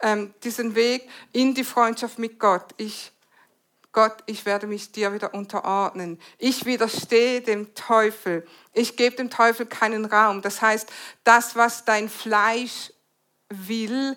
ähm, 0.00 0.34
diesen 0.42 0.74
Weg 0.74 1.08
in 1.32 1.54
die 1.54 1.64
Freundschaft 1.64 2.18
mit 2.18 2.38
Gott. 2.38 2.74
Ich, 2.76 3.12
Gott, 3.92 4.18
ich 4.26 4.46
werde 4.46 4.66
mich 4.66 4.92
dir 4.92 5.12
wieder 5.12 5.34
unterordnen. 5.34 6.20
Ich 6.38 6.64
widerstehe 6.64 7.40
dem 7.42 7.74
Teufel. 7.74 8.46
Ich 8.72 8.96
gebe 8.96 9.16
dem 9.16 9.30
Teufel 9.30 9.66
keinen 9.66 10.04
Raum. 10.04 10.42
Das 10.42 10.62
heißt, 10.62 10.90
das, 11.22 11.54
was 11.54 11.84
dein 11.84 12.08
Fleisch 12.08 12.92
will 13.48 14.16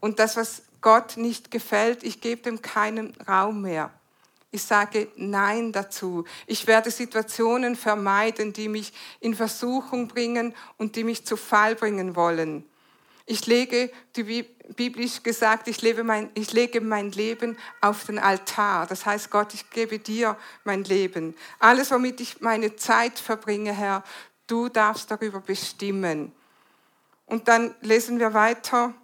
und 0.00 0.18
das, 0.18 0.36
was 0.36 0.62
Gott 0.80 1.16
nicht 1.16 1.50
gefällt, 1.50 2.04
ich 2.04 2.20
gebe 2.20 2.42
dem 2.42 2.62
keinen 2.62 3.14
Raum 3.26 3.62
mehr. 3.62 3.90
Ich 4.54 4.62
sage 4.62 5.08
Nein 5.16 5.72
dazu. 5.72 6.24
Ich 6.46 6.68
werde 6.68 6.92
Situationen 6.92 7.74
vermeiden, 7.74 8.52
die 8.52 8.68
mich 8.68 8.92
in 9.18 9.34
Versuchung 9.34 10.06
bringen 10.06 10.54
und 10.78 10.94
die 10.94 11.02
mich 11.02 11.26
zu 11.26 11.36
Fall 11.36 11.74
bringen 11.74 12.14
wollen. 12.14 12.64
Ich 13.26 13.46
lege, 13.46 13.90
die 14.14 14.44
biblisch 14.76 15.24
gesagt, 15.24 15.66
ich, 15.66 15.82
lebe 15.82 16.04
mein, 16.04 16.30
ich 16.34 16.52
lege 16.52 16.80
mein 16.80 17.10
Leben 17.10 17.58
auf 17.80 18.04
den 18.04 18.20
Altar. 18.20 18.86
Das 18.86 19.04
heißt, 19.04 19.28
Gott, 19.28 19.54
ich 19.54 19.70
gebe 19.70 19.98
dir 19.98 20.38
mein 20.62 20.84
Leben. 20.84 21.34
Alles, 21.58 21.90
womit 21.90 22.20
ich 22.20 22.40
meine 22.40 22.76
Zeit 22.76 23.18
verbringe, 23.18 23.72
Herr, 23.72 24.04
du 24.46 24.68
darfst 24.68 25.10
darüber 25.10 25.40
bestimmen. 25.40 26.30
Und 27.26 27.48
dann 27.48 27.74
lesen 27.80 28.20
wir 28.20 28.34
weiter. 28.34 28.94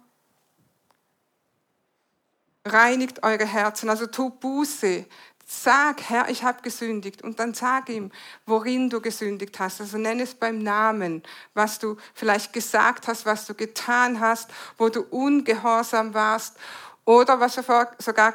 Reinigt 2.63 3.23
eure 3.23 3.47
Herzen, 3.47 3.89
also 3.89 4.05
tu 4.05 4.29
Buße, 4.29 5.07
Sag, 5.53 6.09
Herr, 6.09 6.29
ich 6.29 6.43
habe 6.43 6.61
gesündigt. 6.61 7.21
Und 7.21 7.39
dann 7.39 7.53
sag 7.53 7.89
ihm, 7.89 8.09
worin 8.45 8.89
du 8.89 9.01
gesündigt 9.01 9.59
hast. 9.59 9.81
Also 9.81 9.97
nenn 9.97 10.21
es 10.21 10.33
beim 10.33 10.63
Namen, 10.63 11.23
was 11.53 11.77
du 11.77 11.97
vielleicht 12.13 12.53
gesagt 12.53 13.09
hast, 13.09 13.25
was 13.25 13.45
du 13.47 13.53
getan 13.53 14.21
hast, 14.21 14.49
wo 14.77 14.87
du 14.87 15.01
ungehorsam 15.01 16.13
warst. 16.13 16.55
Oder 17.03 17.41
was 17.41 17.57
wir 17.57 17.91
sogar 17.99 18.33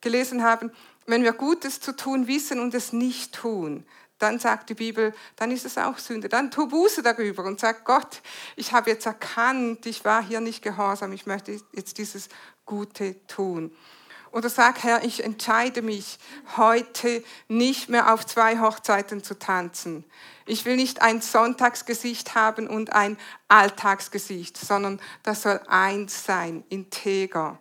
gelesen 0.00 0.42
haben, 0.42 0.72
wenn 1.06 1.22
wir 1.22 1.34
Gutes 1.34 1.80
zu 1.80 1.94
tun 1.94 2.26
wissen 2.26 2.58
und 2.58 2.74
es 2.74 2.92
nicht 2.92 3.32
tun, 3.32 3.86
dann 4.18 4.40
sagt 4.40 4.70
die 4.70 4.74
Bibel, 4.74 5.14
dann 5.36 5.52
ist 5.52 5.64
es 5.64 5.78
auch 5.78 5.98
Sünde. 5.98 6.28
Dann 6.28 6.50
tu 6.50 6.66
Buße 6.66 7.02
darüber 7.02 7.44
und 7.44 7.60
sag, 7.60 7.84
Gott, 7.84 8.22
ich 8.56 8.72
habe 8.72 8.90
jetzt 8.90 9.06
erkannt, 9.06 9.86
ich 9.86 10.04
war 10.04 10.20
hier 10.22 10.40
nicht 10.40 10.62
gehorsam, 10.62 11.12
ich 11.12 11.26
möchte 11.26 11.60
jetzt 11.72 11.96
dieses 11.96 12.28
Gute 12.66 13.24
tun. 13.28 13.72
Oder 14.32 14.48
sag, 14.48 14.82
Herr, 14.84 15.02
ich 15.04 15.24
entscheide 15.24 15.82
mich 15.82 16.18
heute 16.56 17.24
nicht 17.48 17.88
mehr 17.88 18.14
auf 18.14 18.24
zwei 18.24 18.60
Hochzeiten 18.60 19.24
zu 19.24 19.38
tanzen. 19.38 20.04
Ich 20.46 20.64
will 20.64 20.76
nicht 20.76 21.02
ein 21.02 21.20
Sonntagsgesicht 21.20 22.34
haben 22.34 22.68
und 22.68 22.92
ein 22.92 23.16
Alltagsgesicht, 23.48 24.56
sondern 24.56 25.00
das 25.24 25.42
soll 25.42 25.60
eins 25.66 26.24
sein, 26.24 26.64
integer. 26.68 27.58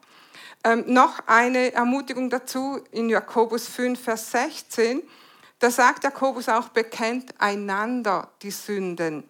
Ähm, 0.64 0.84
noch 0.88 1.20
eine 1.26 1.72
Ermutigung 1.74 2.30
dazu 2.30 2.82
in 2.92 3.10
Jakobus 3.10 3.68
5, 3.68 4.00
Vers 4.00 4.32
16. 4.32 5.02
Da 5.60 5.72
sagt 5.72 6.04
Jakobus 6.04 6.50
auch, 6.50 6.70
bekennt 6.70 7.34
einander 7.40 8.30
die 8.42 8.52
Sünden. 8.52 9.24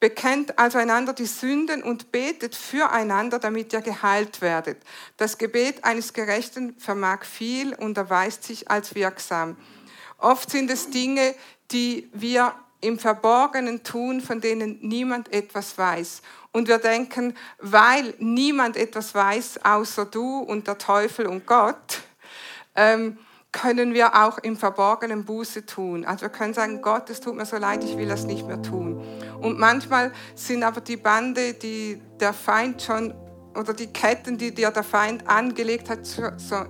Bekennt 0.00 0.58
also 0.58 0.78
einander 0.78 1.12
die 1.12 1.26
Sünden 1.26 1.82
und 1.82 2.10
betet 2.10 2.56
füreinander, 2.56 3.38
damit 3.38 3.72
ihr 3.74 3.82
geheilt 3.82 4.40
werdet. 4.40 4.82
Das 5.18 5.36
Gebet 5.36 5.84
eines 5.84 6.14
Gerechten 6.14 6.74
vermag 6.78 7.24
viel 7.24 7.74
und 7.74 7.98
erweist 7.98 8.44
sich 8.44 8.70
als 8.70 8.94
wirksam. 8.94 9.56
Oft 10.16 10.50
sind 10.50 10.70
es 10.70 10.88
Dinge, 10.88 11.34
die 11.70 12.08
wir 12.14 12.54
im 12.80 12.98
Verborgenen 12.98 13.82
tun, 13.82 14.22
von 14.22 14.40
denen 14.40 14.78
niemand 14.80 15.32
etwas 15.32 15.76
weiß. 15.76 16.22
Und 16.52 16.68
wir 16.68 16.78
denken, 16.78 17.36
weil 17.58 18.14
niemand 18.18 18.76
etwas 18.76 19.14
weiß, 19.14 19.64
außer 19.64 20.06
du 20.06 20.38
und 20.38 20.66
der 20.66 20.78
Teufel 20.78 21.26
und 21.26 21.46
Gott, 21.46 22.00
ähm, 22.74 23.18
können 23.52 23.94
wir 23.94 24.14
auch 24.24 24.38
im 24.38 24.56
Verborgenen 24.56 25.24
Buße 25.24 25.66
tun. 25.66 26.04
Also 26.04 26.22
wir 26.22 26.28
können 26.28 26.54
sagen, 26.54 26.82
Gott, 26.82 27.10
es 27.10 27.20
tut 27.20 27.34
mir 27.34 27.46
so 27.46 27.56
leid, 27.56 27.82
ich 27.82 27.96
will 27.96 28.08
das 28.08 28.24
nicht 28.24 28.46
mehr 28.46 28.62
tun. 28.62 29.02
Und 29.40 29.58
manchmal 29.58 30.12
sind 30.34 30.62
aber 30.62 30.80
die 30.80 30.96
Bande, 30.96 31.54
die 31.54 32.00
der 32.20 32.32
Feind 32.32 32.82
schon 32.82 33.14
oder 33.58 33.74
die 33.74 33.88
Ketten, 33.88 34.38
die 34.38 34.54
dir 34.54 34.70
der 34.70 34.84
Feind 34.84 35.28
angelegt 35.28 35.90
hat, 35.90 36.00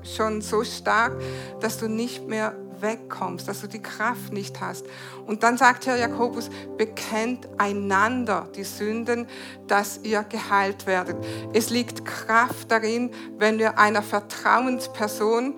schon 0.02 0.40
so 0.40 0.64
stark, 0.64 1.20
dass 1.60 1.76
du 1.76 1.88
nicht 1.88 2.26
mehr 2.26 2.54
wegkommst, 2.82 3.48
dass 3.48 3.60
du 3.60 3.66
die 3.66 3.82
Kraft 3.82 4.32
nicht 4.32 4.60
hast. 4.60 4.86
Und 5.26 5.42
dann 5.42 5.56
sagt 5.56 5.86
Herr 5.86 5.96
Jakobus, 5.96 6.50
bekennt 6.76 7.48
einander 7.58 8.48
die 8.54 8.64
Sünden, 8.64 9.26
dass 9.66 10.00
ihr 10.02 10.22
geheilt 10.24 10.86
werdet. 10.86 11.16
Es 11.52 11.70
liegt 11.70 12.04
Kraft 12.04 12.70
darin, 12.70 13.10
wenn 13.38 13.58
wir 13.58 13.78
einer 13.78 14.02
Vertrauensperson 14.02 15.54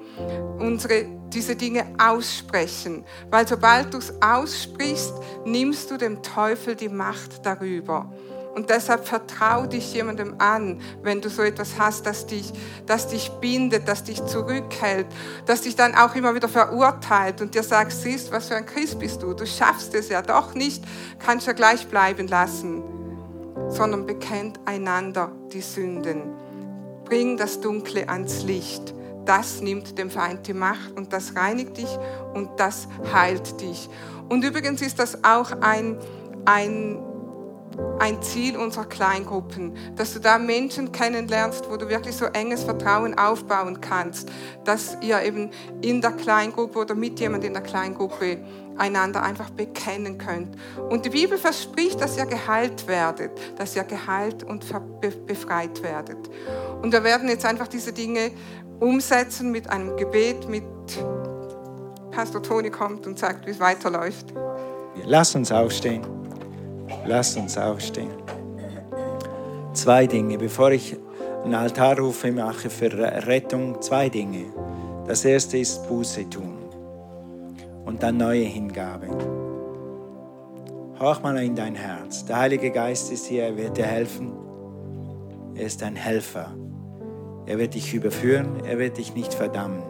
unsere 0.58 1.06
diese 1.32 1.56
Dinge 1.56 1.86
aussprechen. 1.98 3.04
Weil 3.30 3.48
sobald 3.48 3.94
du 3.94 3.98
es 3.98 4.12
aussprichst, 4.22 5.14
nimmst 5.44 5.90
du 5.90 5.96
dem 5.96 6.22
Teufel 6.22 6.76
die 6.76 6.88
Macht 6.90 7.44
darüber. 7.46 8.12
Und 8.54 8.68
deshalb 8.68 9.06
vertrau 9.06 9.66
dich 9.66 9.94
jemandem 9.94 10.34
an, 10.38 10.80
wenn 11.02 11.22
du 11.22 11.30
so 11.30 11.42
etwas 11.42 11.78
hast, 11.78 12.04
das 12.04 12.26
dich, 12.26 12.52
das 12.84 13.08
dich 13.08 13.30
bindet, 13.40 13.88
das 13.88 14.04
dich 14.04 14.24
zurückhält, 14.26 15.06
das 15.46 15.62
dich 15.62 15.74
dann 15.74 15.94
auch 15.94 16.14
immer 16.14 16.34
wieder 16.34 16.48
verurteilt 16.48 17.40
und 17.40 17.54
dir 17.54 17.62
sagt, 17.62 17.92
siehst, 17.92 18.30
was 18.30 18.48
für 18.48 18.56
ein 18.56 18.66
Christ 18.66 18.98
bist 18.98 19.22
du, 19.22 19.32
du 19.32 19.46
schaffst 19.46 19.94
es 19.94 20.10
ja 20.10 20.20
doch 20.20 20.54
nicht, 20.54 20.84
kannst 21.18 21.46
ja 21.46 21.54
gleich 21.54 21.86
bleiben 21.86 22.28
lassen, 22.28 22.82
sondern 23.68 24.04
bekennt 24.04 24.60
einander 24.66 25.32
die 25.52 25.62
Sünden. 25.62 26.22
Bring 27.04 27.38
das 27.38 27.60
Dunkle 27.60 28.08
ans 28.08 28.42
Licht. 28.42 28.94
Das 29.24 29.60
nimmt 29.60 29.98
dem 29.98 30.10
Feind 30.10 30.46
die 30.46 30.54
Macht 30.54 30.92
und 30.96 31.12
das 31.12 31.36
reinigt 31.36 31.76
dich 31.76 31.98
und 32.34 32.50
das 32.58 32.88
heilt 33.14 33.60
dich. 33.60 33.88
Und 34.28 34.44
übrigens 34.44 34.82
ist 34.82 34.98
das 34.98 35.22
auch 35.24 35.52
ein, 35.60 35.98
ein 36.44 36.98
ein 37.98 38.20
Ziel 38.22 38.56
unserer 38.56 38.84
Kleingruppen, 38.86 39.76
dass 39.96 40.14
du 40.14 40.20
da 40.20 40.38
Menschen 40.38 40.92
kennenlernst, 40.92 41.70
wo 41.70 41.76
du 41.76 41.88
wirklich 41.88 42.16
so 42.16 42.26
enges 42.26 42.64
Vertrauen 42.64 43.16
aufbauen 43.16 43.80
kannst, 43.80 44.30
dass 44.64 44.96
ihr 45.00 45.22
eben 45.22 45.50
in 45.80 46.00
der 46.00 46.12
Kleingruppe 46.12 46.80
oder 46.80 46.94
mit 46.94 47.20
jemand 47.20 47.44
in 47.44 47.52
der 47.52 47.62
Kleingruppe 47.62 48.38
einander 48.76 49.22
einfach 49.22 49.50
bekennen 49.50 50.18
könnt. 50.18 50.56
Und 50.90 51.04
die 51.04 51.10
Bibel 51.10 51.38
verspricht, 51.38 52.00
dass 52.00 52.16
ihr 52.16 52.26
geheilt 52.26 52.86
werdet, 52.86 53.30
dass 53.58 53.76
ihr 53.76 53.84
geheilt 53.84 54.42
und 54.42 54.64
befreit 55.26 55.82
werdet. 55.82 56.30
Und 56.82 56.92
wir 56.92 57.04
werden 57.04 57.28
jetzt 57.28 57.44
einfach 57.44 57.68
diese 57.68 57.92
Dinge 57.92 58.30
umsetzen 58.80 59.50
mit 59.52 59.68
einem 59.70 59.96
Gebet, 59.96 60.48
mit 60.48 60.64
Pastor 62.10 62.42
Toni 62.42 62.70
kommt 62.70 63.06
und 63.06 63.18
sagt, 63.18 63.46
wie 63.46 63.50
es 63.50 63.60
weiterläuft. 63.60 64.34
Lass 65.04 65.34
uns 65.34 65.50
aufstehen. 65.50 66.21
Lass 67.06 67.36
uns 67.36 67.56
aufstehen. 67.58 68.12
Zwei 69.72 70.06
Dinge, 70.06 70.38
bevor 70.38 70.70
ich 70.70 70.96
einen 71.44 71.54
Altarrufe 71.54 72.30
mache 72.30 72.70
für 72.70 72.92
Rettung, 73.26 73.80
zwei 73.80 74.08
Dinge. 74.08 74.44
Das 75.06 75.24
erste 75.24 75.58
ist 75.58 75.86
Buße 75.88 76.28
tun 76.30 76.58
und 77.84 78.02
dann 78.02 78.16
neue 78.16 78.44
Hingabe. 78.44 79.08
Hauch 81.00 81.22
mal 81.22 81.36
in 81.42 81.56
dein 81.56 81.74
Herz. 81.74 82.24
Der 82.26 82.38
Heilige 82.38 82.70
Geist 82.70 83.10
ist 83.10 83.26
hier, 83.26 83.44
er 83.44 83.56
wird 83.56 83.76
dir 83.76 83.86
helfen. 83.86 84.32
Er 85.54 85.66
ist 85.66 85.82
ein 85.82 85.96
Helfer. 85.96 86.54
Er 87.46 87.58
wird 87.58 87.74
dich 87.74 87.92
überführen, 87.92 88.62
er 88.64 88.78
wird 88.78 88.98
dich 88.98 89.14
nicht 89.14 89.34
verdammen. 89.34 89.82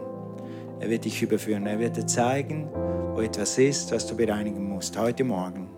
Er 0.80 0.88
wird 0.88 1.04
dich 1.04 1.22
überführen, 1.22 1.66
er 1.66 1.78
wird 1.78 1.96
dir 1.96 2.06
zeigen, 2.06 2.68
wo 3.14 3.20
etwas 3.20 3.58
ist, 3.58 3.92
was 3.92 4.06
du 4.06 4.16
bereinigen 4.16 4.68
musst, 4.68 4.98
heute 4.98 5.22
Morgen. 5.22 5.68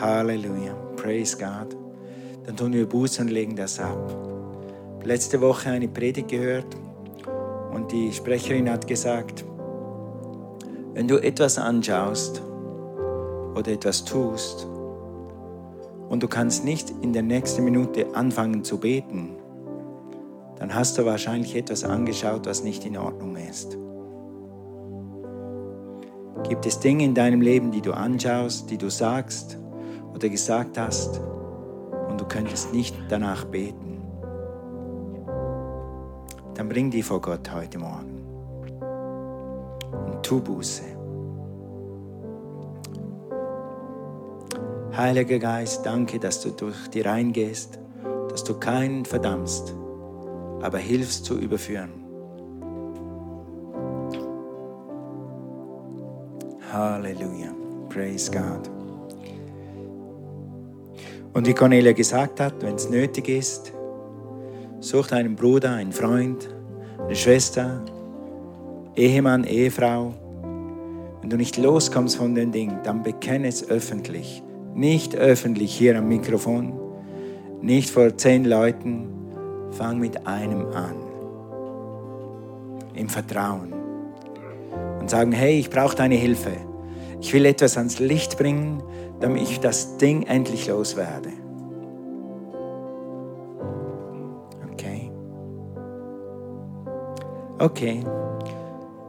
Halleluja. 0.00 0.74
Praise 0.96 1.36
God. 1.36 1.76
Dann 2.46 2.56
tun 2.56 2.72
wir 2.72 2.86
Buße 2.86 3.22
und 3.22 3.28
legen 3.28 3.56
das 3.56 3.78
ab. 3.78 4.16
Letzte 5.04 5.40
Woche 5.40 5.70
eine 5.70 5.88
Predigt 5.88 6.28
gehört 6.28 6.76
und 7.72 7.92
die 7.92 8.12
Sprecherin 8.12 8.70
hat 8.70 8.86
gesagt, 8.86 9.44
wenn 10.94 11.06
du 11.06 11.18
etwas 11.18 11.58
anschaust, 11.58 12.42
oder 13.58 13.72
etwas 13.72 14.04
tust 14.04 14.66
und 16.08 16.22
du 16.22 16.28
kannst 16.28 16.64
nicht 16.64 16.90
in 17.02 17.12
der 17.12 17.22
nächsten 17.22 17.64
Minute 17.64 18.14
anfangen 18.14 18.64
zu 18.64 18.78
beten, 18.78 19.36
dann 20.56 20.74
hast 20.74 20.96
du 20.96 21.04
wahrscheinlich 21.04 21.54
etwas 21.56 21.84
angeschaut, 21.84 22.46
was 22.46 22.62
nicht 22.62 22.86
in 22.86 22.96
Ordnung 22.96 23.36
ist. 23.36 23.76
Gibt 26.48 26.66
es 26.66 26.80
Dinge 26.80 27.04
in 27.04 27.14
deinem 27.14 27.40
Leben, 27.40 27.72
die 27.72 27.82
du 27.82 27.92
anschaust, 27.92 28.70
die 28.70 28.78
du 28.78 28.90
sagst 28.90 29.58
oder 30.18 30.28
gesagt 30.28 30.76
hast 30.76 31.20
und 32.08 32.20
du 32.20 32.24
könntest 32.24 32.74
nicht 32.74 32.96
danach 33.08 33.44
beten? 33.44 34.02
Dann 36.54 36.68
bring 36.68 36.90
die 36.90 37.04
vor 37.04 37.20
Gott 37.20 37.52
heute 37.54 37.78
Morgen 37.78 38.24
und 40.06 40.20
tu 40.24 40.40
Buße. 40.40 40.82
Heiliger 44.96 45.38
Geist, 45.38 45.86
danke, 45.86 46.18
dass 46.18 46.40
du 46.40 46.50
durch 46.50 46.88
die 46.88 47.02
reingehst, 47.02 47.78
dass 48.28 48.42
du 48.42 48.54
keinen 48.54 49.04
verdammst, 49.04 49.72
aber 50.62 50.78
hilfst 50.78 51.26
zu 51.26 51.38
überführen. 51.38 51.92
Halleluja. 56.72 57.54
Praise 57.88 58.30
God. 58.32 58.77
Und 61.38 61.46
wie 61.46 61.54
Cornelia 61.54 61.92
gesagt 61.92 62.40
hat, 62.40 62.54
wenn 62.62 62.74
es 62.74 62.90
nötig 62.90 63.28
ist, 63.28 63.72
such 64.80 65.12
einen 65.12 65.36
Bruder, 65.36 65.70
einen 65.70 65.92
Freund, 65.92 66.52
eine 66.98 67.14
Schwester, 67.14 67.80
Ehemann, 68.96 69.44
Ehefrau. 69.44 70.14
Wenn 71.20 71.30
du 71.30 71.36
nicht 71.36 71.56
loskommst 71.56 72.16
von 72.16 72.34
den 72.34 72.50
Dingen, 72.50 72.80
dann 72.82 73.04
bekenne 73.04 73.46
es 73.46 73.70
öffentlich. 73.70 74.42
Nicht 74.74 75.14
öffentlich 75.14 75.72
hier 75.72 75.96
am 75.96 76.08
Mikrofon, 76.08 76.72
nicht 77.62 77.88
vor 77.88 78.16
zehn 78.16 78.44
Leuten. 78.44 79.06
Fang 79.70 80.00
mit 80.00 80.26
einem 80.26 80.66
an. 80.72 80.96
Im 82.94 83.08
Vertrauen. 83.08 83.72
Und 84.98 85.08
sagen, 85.08 85.30
hey, 85.30 85.60
ich 85.60 85.70
brauche 85.70 85.94
deine 85.94 86.16
Hilfe. 86.16 86.67
Ich 87.20 87.32
will 87.32 87.46
etwas 87.46 87.76
ans 87.76 87.98
Licht 87.98 88.38
bringen, 88.38 88.82
damit 89.20 89.42
ich 89.42 89.60
das 89.60 89.96
Ding 89.96 90.22
endlich 90.24 90.68
loswerde. 90.68 91.30
Okay. 94.72 95.10
Okay. 97.58 98.04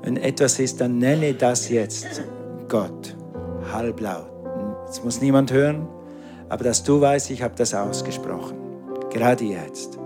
Wenn 0.02 0.18
etwas 0.18 0.60
ist, 0.60 0.82
dann 0.82 0.98
nenne 0.98 1.34
das 1.34 1.70
jetzt 1.70 2.24
Gott. 2.68 3.16
Halblaut. 3.72 4.30
Es 4.90 5.04
muss 5.04 5.22
niemand 5.22 5.52
hören, 5.52 5.88
aber 6.48 6.64
dass 6.64 6.84
du 6.84 7.00
weißt, 7.00 7.30
ich 7.30 7.44
habe 7.44 7.54
das 7.56 7.74
ausgesprochen. 7.76 8.58
Gerade 9.12 9.44
jetzt. 9.44 10.00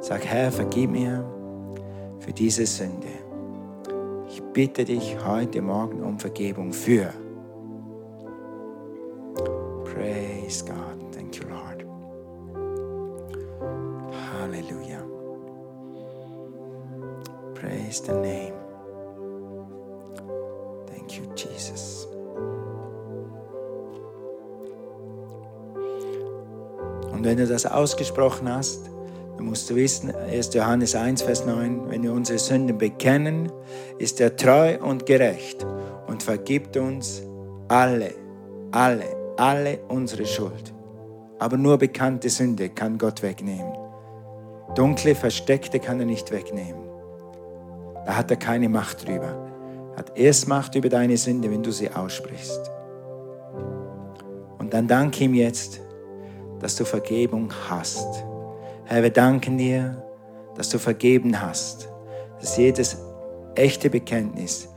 Sag, 0.00 0.24
Herr, 0.24 0.50
vergib 0.50 0.90
mir 0.90 1.24
für 2.18 2.32
diese 2.32 2.66
Sünde. 2.66 3.19
Bitte 4.52 4.84
dich 4.84 5.16
heute 5.24 5.62
Morgen 5.62 6.02
um 6.02 6.18
Vergebung 6.18 6.72
für. 6.72 7.14
Praise 9.84 10.64
God. 10.64 11.12
Thank 11.12 11.36
you, 11.36 11.44
Lord. 11.48 11.84
Hallelujah. 14.32 15.04
Praise 17.54 18.02
the 18.04 18.12
name. 18.12 18.54
Thank 20.86 21.16
you, 21.16 21.32
Jesus. 21.36 22.08
Und 27.12 27.24
wenn 27.24 27.36
du 27.36 27.46
das 27.46 27.66
ausgesprochen 27.66 28.52
hast, 28.52 28.90
dann 29.40 29.48
musst 29.48 29.70
du 29.70 29.74
wissen, 29.74 30.14
1. 30.14 30.52
Johannes 30.52 30.94
1, 30.94 31.22
Vers 31.22 31.46
9, 31.46 31.88
wenn 31.88 32.02
wir 32.02 32.12
unsere 32.12 32.38
Sünden 32.38 32.76
bekennen, 32.76 33.50
ist 33.96 34.20
er 34.20 34.36
treu 34.36 34.76
und 34.78 35.06
gerecht 35.06 35.66
und 36.08 36.22
vergibt 36.22 36.76
uns 36.76 37.22
alle, 37.66 38.10
alle, 38.70 39.06
alle 39.38 39.78
unsere 39.88 40.26
Schuld. 40.26 40.74
Aber 41.38 41.56
nur 41.56 41.78
bekannte 41.78 42.28
Sünde 42.28 42.68
kann 42.68 42.98
Gott 42.98 43.22
wegnehmen. 43.22 43.72
Dunkle, 44.74 45.14
versteckte 45.14 45.80
kann 45.80 46.00
er 46.00 46.06
nicht 46.06 46.30
wegnehmen. 46.32 46.82
Da 48.04 48.16
hat 48.16 48.30
er 48.30 48.36
keine 48.36 48.68
Macht 48.68 49.08
drüber. 49.08 49.48
Er 49.92 50.00
hat 50.00 50.18
erst 50.18 50.48
Macht 50.48 50.74
über 50.74 50.90
deine 50.90 51.16
Sünde, 51.16 51.50
wenn 51.50 51.62
du 51.62 51.72
sie 51.72 51.90
aussprichst. 51.90 52.70
Und 54.58 54.74
dann 54.74 54.86
danke 54.86 55.24
ihm 55.24 55.32
jetzt, 55.32 55.80
dass 56.60 56.76
du 56.76 56.84
Vergebung 56.84 57.50
hast. 57.70 58.26
Herr, 58.90 59.04
wir 59.04 59.10
danken 59.10 59.56
dir, 59.56 60.02
dass 60.56 60.68
du 60.68 60.78
vergeben 60.78 61.40
hast, 61.40 61.88
dass 62.40 62.56
jedes 62.56 62.98
echte 63.54 63.88
Bekenntnis, 63.88 64.68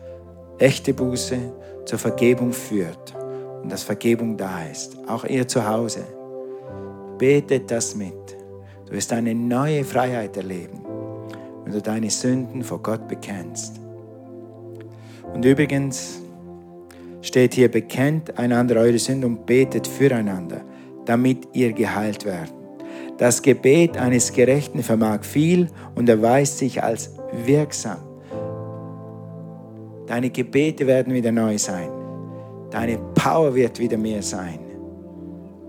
echte 0.59 0.93
Buße 0.93 1.35
zur 1.85 1.97
Vergebung 1.97 2.53
führt 2.53 3.15
und 3.63 3.71
dass 3.71 3.81
Vergebung 3.81 4.37
da 4.37 4.65
ist. 4.71 4.95
Auch 5.07 5.25
ihr 5.25 5.47
zu 5.47 5.67
Hause. 5.67 6.03
Betet 7.17 7.71
das 7.71 7.95
mit. 7.95 8.13
Du 8.85 8.93
wirst 8.93 9.11
eine 9.11 9.33
neue 9.33 9.83
Freiheit 9.83 10.37
erleben, 10.37 10.85
wenn 11.63 11.73
du 11.73 11.81
deine 11.81 12.11
Sünden 12.11 12.61
vor 12.61 12.83
Gott 12.83 13.07
bekennst. 13.07 13.79
Und 15.33 15.43
übrigens 15.43 16.21
steht 17.21 17.55
hier, 17.55 17.71
bekennt 17.71 18.37
einander 18.37 18.75
eure 18.75 18.99
Sünden 18.99 19.25
und 19.25 19.45
betet 19.47 19.87
füreinander 19.87 20.61
damit 21.05 21.49
ihr 21.53 21.73
geheilt 21.73 22.23
werdet. 22.23 22.62
Das 23.17 23.41
Gebet 23.41 23.97
eines 23.97 24.31
Gerechten 24.31 24.81
vermag 24.81 25.23
viel 25.23 25.67
und 25.95 26.09
erweist 26.09 26.57
sich 26.57 26.81
als 26.83 27.11
wirksam. 27.45 27.97
Deine 30.07 30.29
Gebete 30.29 30.87
werden 30.87 31.13
wieder 31.13 31.31
neu 31.31 31.57
sein. 31.57 31.89
Deine 32.71 32.97
Power 33.13 33.53
wird 33.53 33.79
wieder 33.79 33.97
mehr 33.97 34.23
sein, 34.23 34.59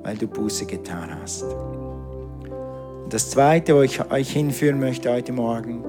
weil 0.03 0.17
du 0.17 0.27
Buße 0.27 0.65
getan 0.65 1.11
hast. 1.21 1.43
Und 1.43 3.13
das 3.13 3.31
Zweite, 3.31 3.77
wo 3.77 3.83
ich 3.83 4.11
euch 4.11 4.31
hinführen 4.31 4.81
möchte 4.81 5.13
heute 5.13 5.33
Morgen, 5.33 5.85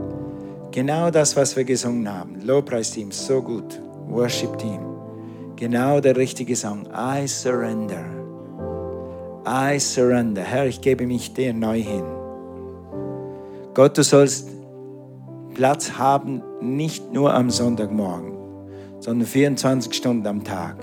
genau 0.71 1.09
das, 1.09 1.37
was 1.37 1.55
wir 1.55 1.63
gesungen 1.63 2.11
haben. 2.11 2.41
Lobpreisteam, 2.41 3.11
so 3.11 3.41
gut. 3.41 3.81
Worship 4.09 4.57
Team. 4.57 4.79
Genau 5.55 6.01
der 6.01 6.17
richtige 6.17 6.55
Song. 6.55 6.85
I 6.93 7.25
surrender. 7.27 8.24
I 9.47 9.79
surrender. 9.79 10.41
Herr, 10.41 10.65
ich 10.65 10.81
gebe 10.81 11.05
mich 11.05 11.33
dir 11.33 11.53
neu 11.53 11.79
hin. 11.81 12.03
Gott, 13.73 13.97
du 13.97 14.03
sollst 14.03 14.49
Platz 15.53 15.91
haben, 15.97 16.41
nicht 16.61 17.13
nur 17.13 17.33
am 17.33 17.49
Sonntagmorgen, 17.49 18.33
sondern 18.99 19.27
24 19.27 19.93
Stunden 19.93 20.25
am 20.27 20.43
Tag. 20.43 20.75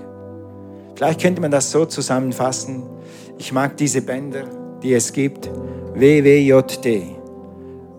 Vielleicht 0.95 1.21
könnte 1.21 1.41
man 1.41 1.51
das 1.51 1.71
so 1.71 1.85
zusammenfassen. 1.85 2.83
Ich 3.37 3.51
mag 3.51 3.75
diese 3.77 4.01
Bänder, 4.01 4.43
die 4.81 4.93
es 4.93 5.11
gibt. 5.11 5.49
WWJD. 5.95 7.03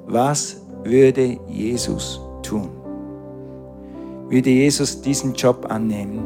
Was 0.07 0.61
würde 0.83 1.39
Jesus 1.49 2.21
tun? 2.43 2.71
Würde 4.29 4.51
Jesus 4.51 5.01
diesen 5.01 5.35
Job 5.35 5.67
annehmen? 5.69 6.25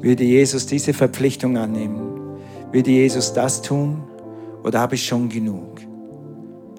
Würde 0.00 0.24
Jesus 0.24 0.66
diese 0.66 0.92
Verpflichtung 0.92 1.56
annehmen? 1.56 2.15
Würde 2.76 2.90
Jesus 2.90 3.32
das 3.32 3.62
tun 3.62 4.02
oder 4.62 4.80
habe 4.80 4.96
ich 4.96 5.06
schon 5.06 5.30
genug? 5.30 5.80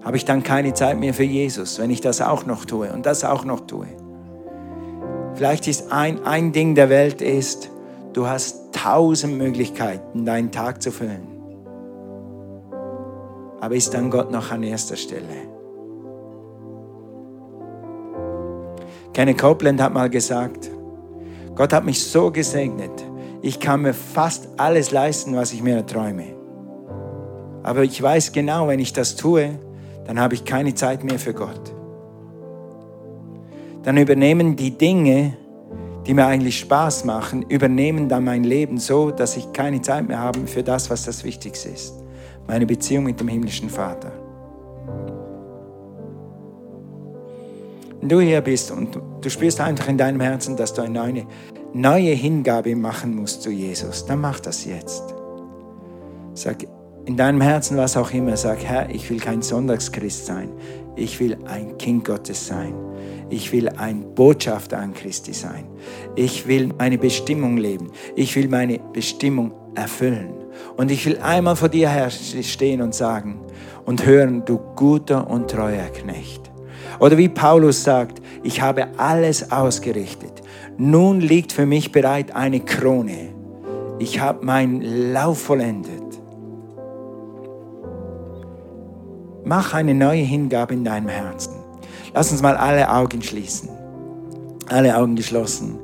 Habe 0.03 0.15
ich 0.15 0.25
dann 0.25 0.43
keine 0.43 0.75
Zeit 0.75 0.99
mehr 0.99 1.11
für 1.11 1.23
Jesus, 1.23 1.79
wenn 1.79 1.89
ich 1.89 2.01
das 2.01 2.21
auch 2.21 2.45
noch 2.45 2.65
tue 2.65 2.93
und 2.93 3.07
das 3.07 3.23
auch 3.23 3.43
noch 3.43 3.61
tue? 3.61 3.87
Vielleicht 5.33 5.67
ist 5.67 5.91
ein, 5.91 6.23
ein 6.23 6.51
Ding 6.51 6.75
der 6.75 6.89
Welt 6.89 7.23
ist, 7.23 7.71
du 8.13 8.27
hast 8.27 8.73
tausend 8.73 9.39
Möglichkeiten, 9.39 10.23
deinen 10.23 10.51
Tag 10.51 10.83
zu 10.83 10.91
füllen. 10.91 11.25
Aber 13.59 13.73
ist 13.73 13.91
dann 13.95 14.11
Gott 14.11 14.29
noch 14.29 14.51
an 14.51 14.61
erster 14.61 14.97
Stelle? 14.97 15.49
Kenny 19.13 19.33
Copeland 19.33 19.81
hat 19.81 19.95
mal 19.95 20.11
gesagt, 20.11 20.69
Gott 21.55 21.73
hat 21.73 21.85
mich 21.85 22.05
so 22.05 22.29
gesegnet, 22.29 23.06
ich 23.41 23.59
kann 23.59 23.81
mir 23.81 23.93
fast 23.93 24.47
alles 24.57 24.91
leisten, 24.91 25.35
was 25.35 25.53
ich 25.53 25.61
mir 25.61 25.75
erträume. 25.75 26.35
Aber 27.63 27.83
ich 27.83 28.01
weiß 28.01 28.31
genau, 28.31 28.67
wenn 28.67 28.79
ich 28.79 28.93
das 28.93 29.15
tue, 29.15 29.59
dann 30.05 30.19
habe 30.19 30.35
ich 30.35 30.45
keine 30.45 30.73
Zeit 30.73 31.03
mehr 31.03 31.19
für 31.19 31.33
Gott. 31.33 31.73
Dann 33.83 33.97
übernehmen 33.97 34.55
die 34.55 34.71
Dinge, 34.71 35.37
die 36.05 36.13
mir 36.13 36.25
eigentlich 36.25 36.59
Spaß 36.59 37.03
machen, 37.05 37.43
übernehmen 37.43 38.07
dann 38.07 38.23
mein 38.23 38.43
Leben 38.43 38.77
so, 38.77 39.11
dass 39.11 39.35
ich 39.35 39.51
keine 39.51 39.81
Zeit 39.81 40.07
mehr 40.07 40.19
habe 40.19 40.47
für 40.47 40.63
das, 40.63 40.89
was 40.89 41.03
das 41.03 41.23
Wichtigste 41.23 41.69
ist. 41.69 41.93
Meine 42.47 42.65
Beziehung 42.65 43.03
mit 43.03 43.19
dem 43.19 43.27
himmlischen 43.27 43.69
Vater. 43.69 44.11
Wenn 47.99 48.09
du 48.09 48.21
hier 48.21 48.39
bist 48.41 48.71
und 48.71 48.97
du 49.21 49.29
spürst 49.29 49.59
einfach 49.59 49.89
in 49.89 49.97
deinem 49.97 50.21
Herzen, 50.21 50.55
dass 50.55 50.73
du 50.73 50.81
eine 50.81 50.93
neue, 50.93 51.25
neue 51.81 52.11
Hingabe 52.11 52.75
machen 52.75 53.15
musst 53.15 53.43
zu 53.43 53.51
Jesus, 53.51 54.05
dann 54.05 54.21
mach 54.21 54.39
das 54.39 54.65
jetzt. 54.65 55.03
Sag 56.33 56.67
in 57.05 57.15
deinem 57.15 57.39
Herzen 57.39 57.77
was 57.77 57.95
auch 57.95 58.11
immer, 58.11 58.35
sag, 58.35 58.63
Herr, 58.63 58.89
ich 58.89 59.09
will 59.09 59.19
kein 59.19 59.41
Sonntagschrist 59.41 60.25
sein. 60.25 60.49
Ich 60.97 61.19
will 61.21 61.37
ein 61.45 61.77
Kind 61.77 62.03
Gottes 62.03 62.47
sein. 62.47 62.73
Ich 63.29 63.51
will 63.53 63.69
ein 63.69 64.13
Botschafter 64.13 64.77
an 64.77 64.93
Christi 64.93 65.31
sein. 65.31 65.65
Ich 66.15 66.47
will 66.47 66.73
meine 66.77 66.97
Bestimmung 66.97 67.55
leben. 67.55 67.91
Ich 68.15 68.35
will 68.35 68.49
meine 68.49 68.79
Bestimmung 68.91 69.53
erfüllen. 69.75 70.33
Und 70.75 70.91
ich 70.91 71.05
will 71.05 71.17
einmal 71.19 71.55
vor 71.55 71.69
dir 71.69 71.89
her 71.89 72.09
stehen 72.09 72.81
und 72.81 72.93
sagen 72.93 73.39
und 73.85 74.05
hören, 74.05 74.43
du 74.45 74.57
guter 74.75 75.29
und 75.29 75.49
treuer 75.49 75.87
Knecht. 75.87 76.51
Oder 76.99 77.17
wie 77.17 77.29
Paulus 77.29 77.83
sagt, 77.83 78.21
ich 78.43 78.61
habe 78.61 78.87
alles 78.97 79.51
ausgerichtet. 79.51 80.41
Nun 80.79 81.21
liegt 81.21 81.53
für 81.53 81.65
mich 81.65 81.91
bereit 81.91 82.35
eine 82.35 82.59
Krone. 82.59 83.33
Ich 83.97 84.19
habe 84.19 84.45
meinen 84.45 85.11
Lauf 85.11 85.41
vollendet. 85.41 86.03
Mach 89.43 89.73
eine 89.73 89.95
neue 89.95 90.21
Hingabe 90.21 90.75
in 90.75 90.83
deinem 90.83 91.07
Herzen. 91.07 91.55
Lass 92.13 92.31
uns 92.31 92.43
mal 92.43 92.55
alle 92.55 92.91
Augen 92.91 93.23
schließen. 93.23 93.69
Alle 94.67 94.95
Augen 94.95 95.15
geschlossen. 95.15 95.79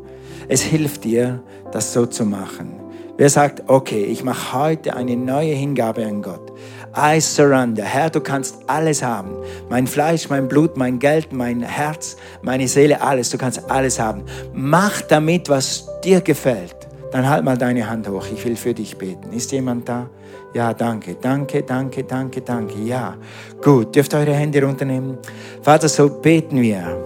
Es 0.47 0.61
hilft 0.61 1.05
dir, 1.05 1.41
das 1.71 1.91
so 1.91 2.05
zu 2.05 2.23
machen. 2.23 2.73
Wer 3.17 3.29
sagt, 3.29 3.63
okay, 3.69 4.03
ich 4.03 4.23
mache 4.23 4.53
heute 4.53 4.95
eine 4.95 5.15
neue 5.15 5.53
Hingabe 5.53 6.05
an 6.05 6.21
Gott. 6.21 6.51
I 6.95 7.19
surrender. 7.19 7.83
Herr, 7.83 8.09
du 8.09 8.21
kannst 8.21 8.57
alles 8.67 9.01
haben. 9.01 9.35
Mein 9.69 9.87
Fleisch, 9.87 10.29
mein 10.29 10.47
Blut, 10.47 10.77
mein 10.77 10.99
Geld, 10.99 11.33
mein 11.33 11.61
Herz, 11.61 12.15
meine 12.41 12.67
Seele, 12.67 13.01
alles. 13.01 13.29
Du 13.29 13.37
kannst 13.37 13.69
alles 13.69 13.99
haben. 13.99 14.23
Mach 14.53 15.01
damit, 15.01 15.49
was 15.49 15.87
dir 16.03 16.21
gefällt. 16.21 16.75
Dann 17.11 17.27
halt 17.29 17.43
mal 17.43 17.57
deine 17.57 17.89
Hand 17.89 18.07
hoch. 18.07 18.25
Ich 18.33 18.45
will 18.45 18.55
für 18.55 18.73
dich 18.73 18.97
beten. 18.97 19.33
Ist 19.33 19.51
jemand 19.51 19.89
da? 19.89 20.09
Ja, 20.53 20.73
danke, 20.73 21.15
danke, 21.19 21.63
danke, 21.63 22.03
danke, 22.03 22.41
danke. 22.41 22.79
Ja, 22.79 23.15
gut. 23.63 23.95
Dürft 23.95 24.13
eure 24.13 24.33
Hände 24.33 24.63
runternehmen. 24.63 25.17
Vater, 25.61 25.89
so 25.89 26.09
beten 26.09 26.61
wir. 26.61 26.97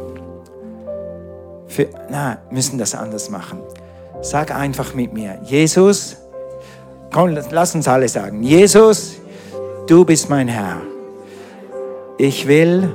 Für, 1.67 1.87
na, 2.09 2.39
müssen 2.49 2.77
das 2.77 2.93
anders 2.95 3.29
machen. 3.29 3.59
Sag 4.21 4.53
einfach 4.53 4.93
mit 4.95 5.13
mir, 5.13 5.39
Jesus, 5.43 6.17
komm, 7.13 7.37
lass 7.51 7.75
uns 7.75 7.87
alle 7.87 8.09
sagen, 8.09 8.41
Jesus, 8.41 9.16
du 9.87 10.05
bist 10.05 10.29
mein 10.29 10.47
Herr. 10.47 10.81
Ich 12.17 12.47
will 12.47 12.93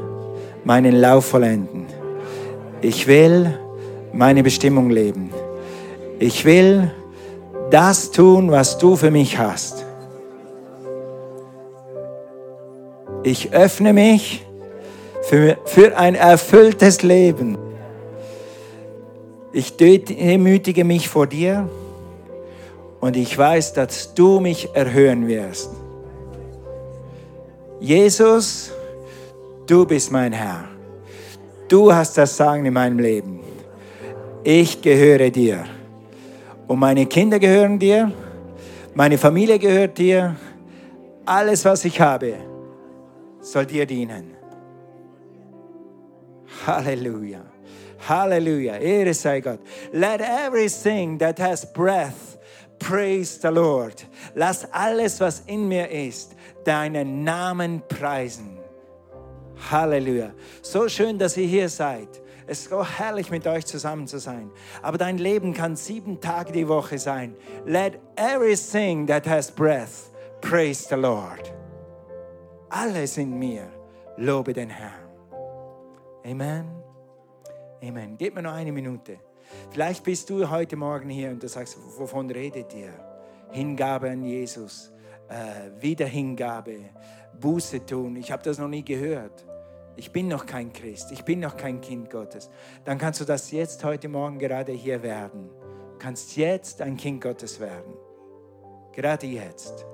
meinen 0.65 0.95
Lauf 0.95 1.27
vollenden. 1.27 1.87
Ich 2.81 3.07
will 3.07 3.59
meine 4.13 4.43
Bestimmung 4.43 4.91
leben. 4.91 5.31
Ich 6.19 6.45
will 6.45 6.91
das 7.71 8.11
tun, 8.11 8.51
was 8.51 8.79
du 8.79 8.97
für 8.97 9.11
mich 9.11 9.39
hast. 9.39 9.85
Ich 13.25 13.53
öffne 13.53 13.93
mich 13.93 14.45
für, 15.23 15.57
für 15.65 15.97
ein 15.97 16.15
erfülltes 16.15 17.03
Leben. 17.03 17.57
Ich 19.53 19.77
demütige 19.77 20.85
mich 20.85 21.09
vor 21.09 21.27
dir 21.27 21.69
und 23.01 23.17
ich 23.17 23.37
weiß, 23.37 23.75
dass 23.75 24.15
du 24.15 24.41
mich 24.41 24.71
erhöhen 24.75 25.29
wirst. 25.29 25.71
Jesus, 27.83 28.71
du 29.67 29.85
bist 29.85 30.13
mein 30.13 30.33
Herr. 30.33 30.69
Du 31.67 31.93
hast 31.93 32.17
das 32.17 32.37
Sagen 32.37 32.65
in 32.65 32.73
meinem 32.73 33.01
Leben. 33.01 33.41
Ich 34.45 34.81
gehöre 34.81 35.31
dir. 35.31 35.65
Und 36.69 36.79
meine 36.79 37.07
Kinder 37.07 37.41
gehören 37.41 37.81
dir. 37.81 38.13
Meine 38.95 39.19
Familie 39.19 39.59
gehört 39.59 39.99
dir. 39.99 40.37
Alles, 41.27 41.65
was 41.65 41.85
ich 41.85 42.01
habe, 42.01 42.35
soll 43.41 43.67
dir 43.67 43.85
dienen. 43.85 44.37
Halleluja. 46.65 47.41
Halleluja. 48.09 48.77
Ehre 48.77 49.13
sei 49.13 49.41
Gott. 49.41 49.59
Let 49.91 50.21
everything 50.21 51.19
that 51.19 51.41
has 51.41 51.67
breath 51.73 52.39
praise 52.79 53.39
the 53.41 53.49
Lord. 53.49 54.05
Lass 54.37 54.67
alles, 54.73 55.21
was 55.21 55.43
in 55.47 55.69
mir 55.69 55.91
ist, 55.91 56.35
deinen 56.65 57.25
Namen 57.25 57.83
preisen. 57.89 58.59
Halleluja. 59.71 60.33
So 60.63 60.89
schön, 60.89 61.19
dass 61.19 61.37
ihr 61.37 61.47
hier 61.47 61.69
seid. 61.69 62.23
Es 62.47 62.61
ist 62.61 62.71
so 62.71 62.85
herrlich, 62.85 63.31
mit 63.31 63.47
euch 63.47 63.65
zusammen 63.65 64.07
zu 64.07 64.19
sein. 64.19 64.51
Aber 64.83 64.99
dein 64.99 65.19
Leben 65.19 65.55
kann 65.55 65.77
sieben 65.77 66.21
Tage 66.21 66.53
die 66.53 66.69
Woche 66.69 66.99
sein. 66.99 67.37
Let 67.65 67.99
everything 68.17 69.07
that 69.07 69.27
has 69.27 69.51
breath 69.51 70.11
praise 70.41 70.87
the 70.89 70.97
Lord. 70.97 71.53
Alles 72.69 73.17
in 73.19 73.39
mir 73.39 73.69
lobe 74.17 74.53
den 74.53 74.71
Herrn. 74.71 75.09
Amen. 76.25 76.67
Amen. 77.83 78.17
Gib 78.17 78.35
mir 78.35 78.43
noch 78.43 78.53
eine 78.53 78.73
Minute. 78.73 79.19
Vielleicht 79.71 80.05
bist 80.05 80.31
du 80.31 80.49
heute 80.49 80.77
Morgen 80.77 81.09
hier 81.09 81.31
und 81.31 81.43
du 81.43 81.49
sagst, 81.49 81.77
wovon 81.99 82.31
redet 82.31 82.73
ihr? 82.75 82.93
Hingabe 83.51 84.11
an 84.11 84.23
Jesus, 84.25 84.92
äh, 85.33 85.83
Wiederhingabe, 85.83 86.91
Buße 87.41 87.87
tun. 87.87 88.17
Ich 88.17 88.31
habe 88.31 88.43
das 88.43 88.59
noch 88.59 88.69
nie 88.69 88.85
gehört. 88.85 89.47
Ich 89.97 90.13
bin 90.13 90.29
noch 90.29 90.47
kein 90.47 90.73
Christ, 90.73 91.13
ich 91.13 91.23
bin 91.25 91.41
noch 91.41 91.57
kein 91.57 91.81
Kind 91.81 92.11
Gottes. 92.11 92.51
Dann 92.85 92.99
kannst 92.99 93.21
du 93.21 93.25
das 93.25 93.51
jetzt 93.51 93.85
heute 93.85 94.09
Morgen 94.09 94.39
gerade 94.39 94.73
hier 94.73 95.03
werden. 95.03 95.49
Du 95.49 95.99
kannst 95.99 96.37
jetzt 96.37 96.81
ein 96.81 96.97
Kind 96.97 97.21
Gottes 97.21 97.61
werden. 97.61 97.93
Gerade 98.93 99.27
jetzt. 99.27 99.87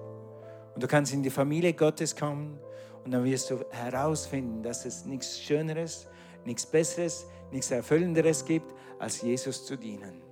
Und 0.75 0.83
du 0.83 0.87
kannst 0.87 1.13
in 1.13 1.23
die 1.23 1.31
Familie 1.31 1.73
Gottes 1.73 2.15
kommen 2.15 2.59
und 3.05 3.11
dann 3.11 3.25
wirst 3.25 3.51
du 3.51 3.65
herausfinden, 3.71 4.63
dass 4.63 4.85
es 4.85 5.05
nichts 5.05 5.41
Schöneres, 5.41 6.09
nichts 6.45 6.65
Besseres, 6.65 7.27
nichts 7.51 7.71
Erfüllenderes 7.71 8.45
gibt, 8.45 8.73
als 8.99 9.23
Jesus 9.23 9.67
zu 9.67 9.77
dienen. 9.77 10.23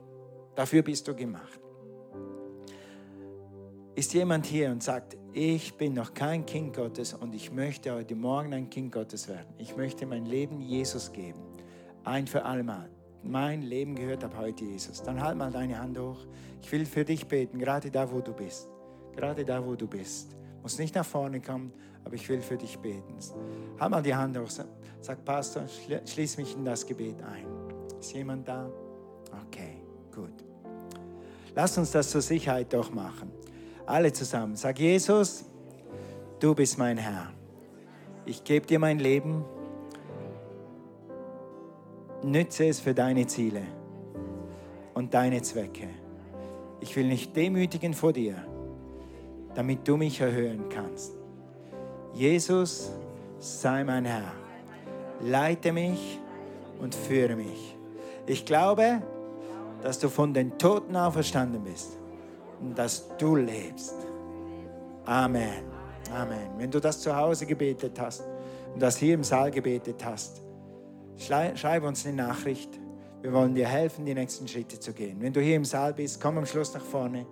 Dafür 0.55 0.83
bist 0.83 1.07
du 1.09 1.15
gemacht. 1.15 1.61
Ist 3.97 4.13
jemand 4.13 4.45
hier 4.45 4.71
und 4.71 4.83
sagt, 4.83 5.17
ich 5.33 5.75
bin 5.79 5.95
noch 5.95 6.13
kein 6.13 6.45
Kind 6.45 6.77
Gottes 6.77 7.15
und 7.15 7.35
ich 7.35 7.51
möchte 7.51 7.95
heute 7.95 8.15
Morgen 8.15 8.53
ein 8.53 8.69
Kind 8.69 8.93
Gottes 8.93 9.27
werden. 9.27 9.49
Ich 9.57 9.75
möchte 9.75 10.05
mein 10.05 10.27
Leben 10.27 10.61
Jesus 10.61 11.11
geben. 11.11 11.41
Ein 12.05 12.27
für 12.27 12.45
allemal. 12.45 12.91
Mein 13.23 13.63
Leben 13.63 13.95
gehört 13.95 14.23
ab 14.23 14.35
heute 14.37 14.67
Jesus. 14.67 15.03
Dann 15.03 15.23
halt 15.23 15.39
mal 15.39 15.51
deine 15.51 15.79
Hand 15.79 15.99
hoch. 15.99 16.19
Ich 16.61 16.71
will 16.71 16.85
für 16.85 17.07
dich 17.07 17.27
beten, 17.27 17.59
gerade 17.59 17.91
da, 17.91 18.13
wo 18.13 18.21
du 18.21 18.35
bist. 18.35 18.69
Gerade 19.17 19.47
da, 19.47 19.65
wo 19.65 19.75
du 19.75 19.87
bist. 19.87 20.37
Muss 20.61 20.79
nicht 20.79 20.95
nach 20.95 21.07
vorne 21.07 21.41
kommen, 21.41 21.73
aber 22.05 22.17
ich 22.17 22.29
will 22.29 22.43
für 22.43 22.59
dich 22.59 22.79
beten. 22.79 23.17
Halt 23.81 23.91
mal 23.91 24.03
die 24.03 24.15
Hand 24.15 24.37
hoch. 24.37 24.51
Sag, 25.01 25.25
Pastor, 25.25 25.63
schließ 26.05 26.37
mich 26.37 26.55
in 26.55 26.67
das 26.67 26.85
Gebet 26.85 27.23
ein. 27.23 27.47
Ist 27.99 28.13
jemand 28.13 28.47
da? 28.47 28.71
Okay, 29.47 29.81
gut. 30.15 30.45
Lass 31.55 31.79
uns 31.79 31.93
das 31.93 32.11
zur 32.11 32.21
Sicherheit 32.21 32.71
doch 32.75 32.93
machen. 32.93 33.33
Alle 33.87 34.13
zusammen. 34.13 34.57
Sag, 34.57 34.81
Jesus, 34.81 35.45
du 36.41 36.55
bist 36.57 36.77
mein 36.77 36.99
Herr. 36.99 37.31
Ich 38.25 38.43
gebe 38.43 38.67
dir 38.67 38.81
mein 38.81 38.99
Leben. 38.99 39.45
Nütze 42.25 42.67
es 42.67 42.81
für 42.81 42.95
deine 42.95 43.29
Ziele 43.29 43.63
und 44.95 45.15
deine 45.15 45.41
Zwecke. 45.43 45.89
Ich 46.81 46.97
will 46.97 47.07
nicht 47.07 47.37
demütigen 47.37 47.95
vor 47.95 48.13
dir, 48.13 48.35
damit 49.55 49.87
du 49.87 49.97
mich 49.97 50.21
erhöhen 50.21 50.69
kannst. 50.69 51.13
Jesus, 52.13 52.91
sei 53.39 53.85
mein 53.85 54.05
Herr. 54.05 54.33
Leite 55.21 55.73
mich 55.73 56.19
und 56.81 56.93
führe 56.93 57.37
mich. 57.37 57.77
Ich 58.27 58.45
glaube, 58.45 59.01
dass 59.83 60.01
du 60.01 60.09
von 60.09 60.35
den 60.35 60.59
Toten 60.59 60.97
auferstanden 60.97 61.63
bist 61.63 61.97
dass 62.75 63.09
du 63.19 63.37
lebst. 63.37 63.95
Amen. 65.05 65.65
Amen. 66.13 66.51
Wenn 66.57 66.71
du 66.71 66.81
das 66.81 67.01
zu 67.01 67.15
Hause 67.15 67.47
gebetet 67.47 67.99
hast 68.01 68.25
und 68.73 68.81
das 68.81 68.97
hier 68.97 69.15
im 69.15 69.25
Saal 69.25 69.51
gebetet 69.51 70.05
hast, 70.05 70.43
schreib 71.17 71.83
uns 71.83 72.07
eine 72.07 72.17
Nachricht. 72.17 72.79
Wir 73.23 73.33
wollen 73.33 73.55
dir 73.55 73.67
helfen, 73.67 74.05
die 74.05 74.15
nächsten 74.15 74.47
Schritte 74.47 74.79
zu 74.79 74.93
gehen. 74.93 75.21
Wenn 75.21 75.33
du 75.33 75.41
hier 75.41 75.57
im 75.57 75.65
Saal 75.65 75.95
bist, 75.95 76.21
komm 76.21 76.39
am 76.39 76.47
Schluss 76.47 76.75
nach 76.75 76.85
vorne. 76.85 77.27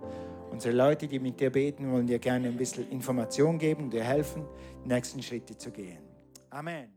Unsere 0.50 0.74
Leute, 0.74 1.06
die 1.06 1.18
mit 1.18 1.38
dir 1.38 1.50
beten, 1.50 1.90
wollen 1.92 2.06
dir 2.06 2.18
gerne 2.18 2.48
ein 2.48 2.56
bisschen 2.56 2.90
Information 2.90 3.58
geben, 3.58 3.90
dir 3.90 4.04
helfen, 4.04 4.44
die 4.84 4.88
nächsten 4.88 5.22
Schritte 5.22 5.56
zu 5.56 5.70
gehen. 5.70 5.98
Amen. 6.50 6.93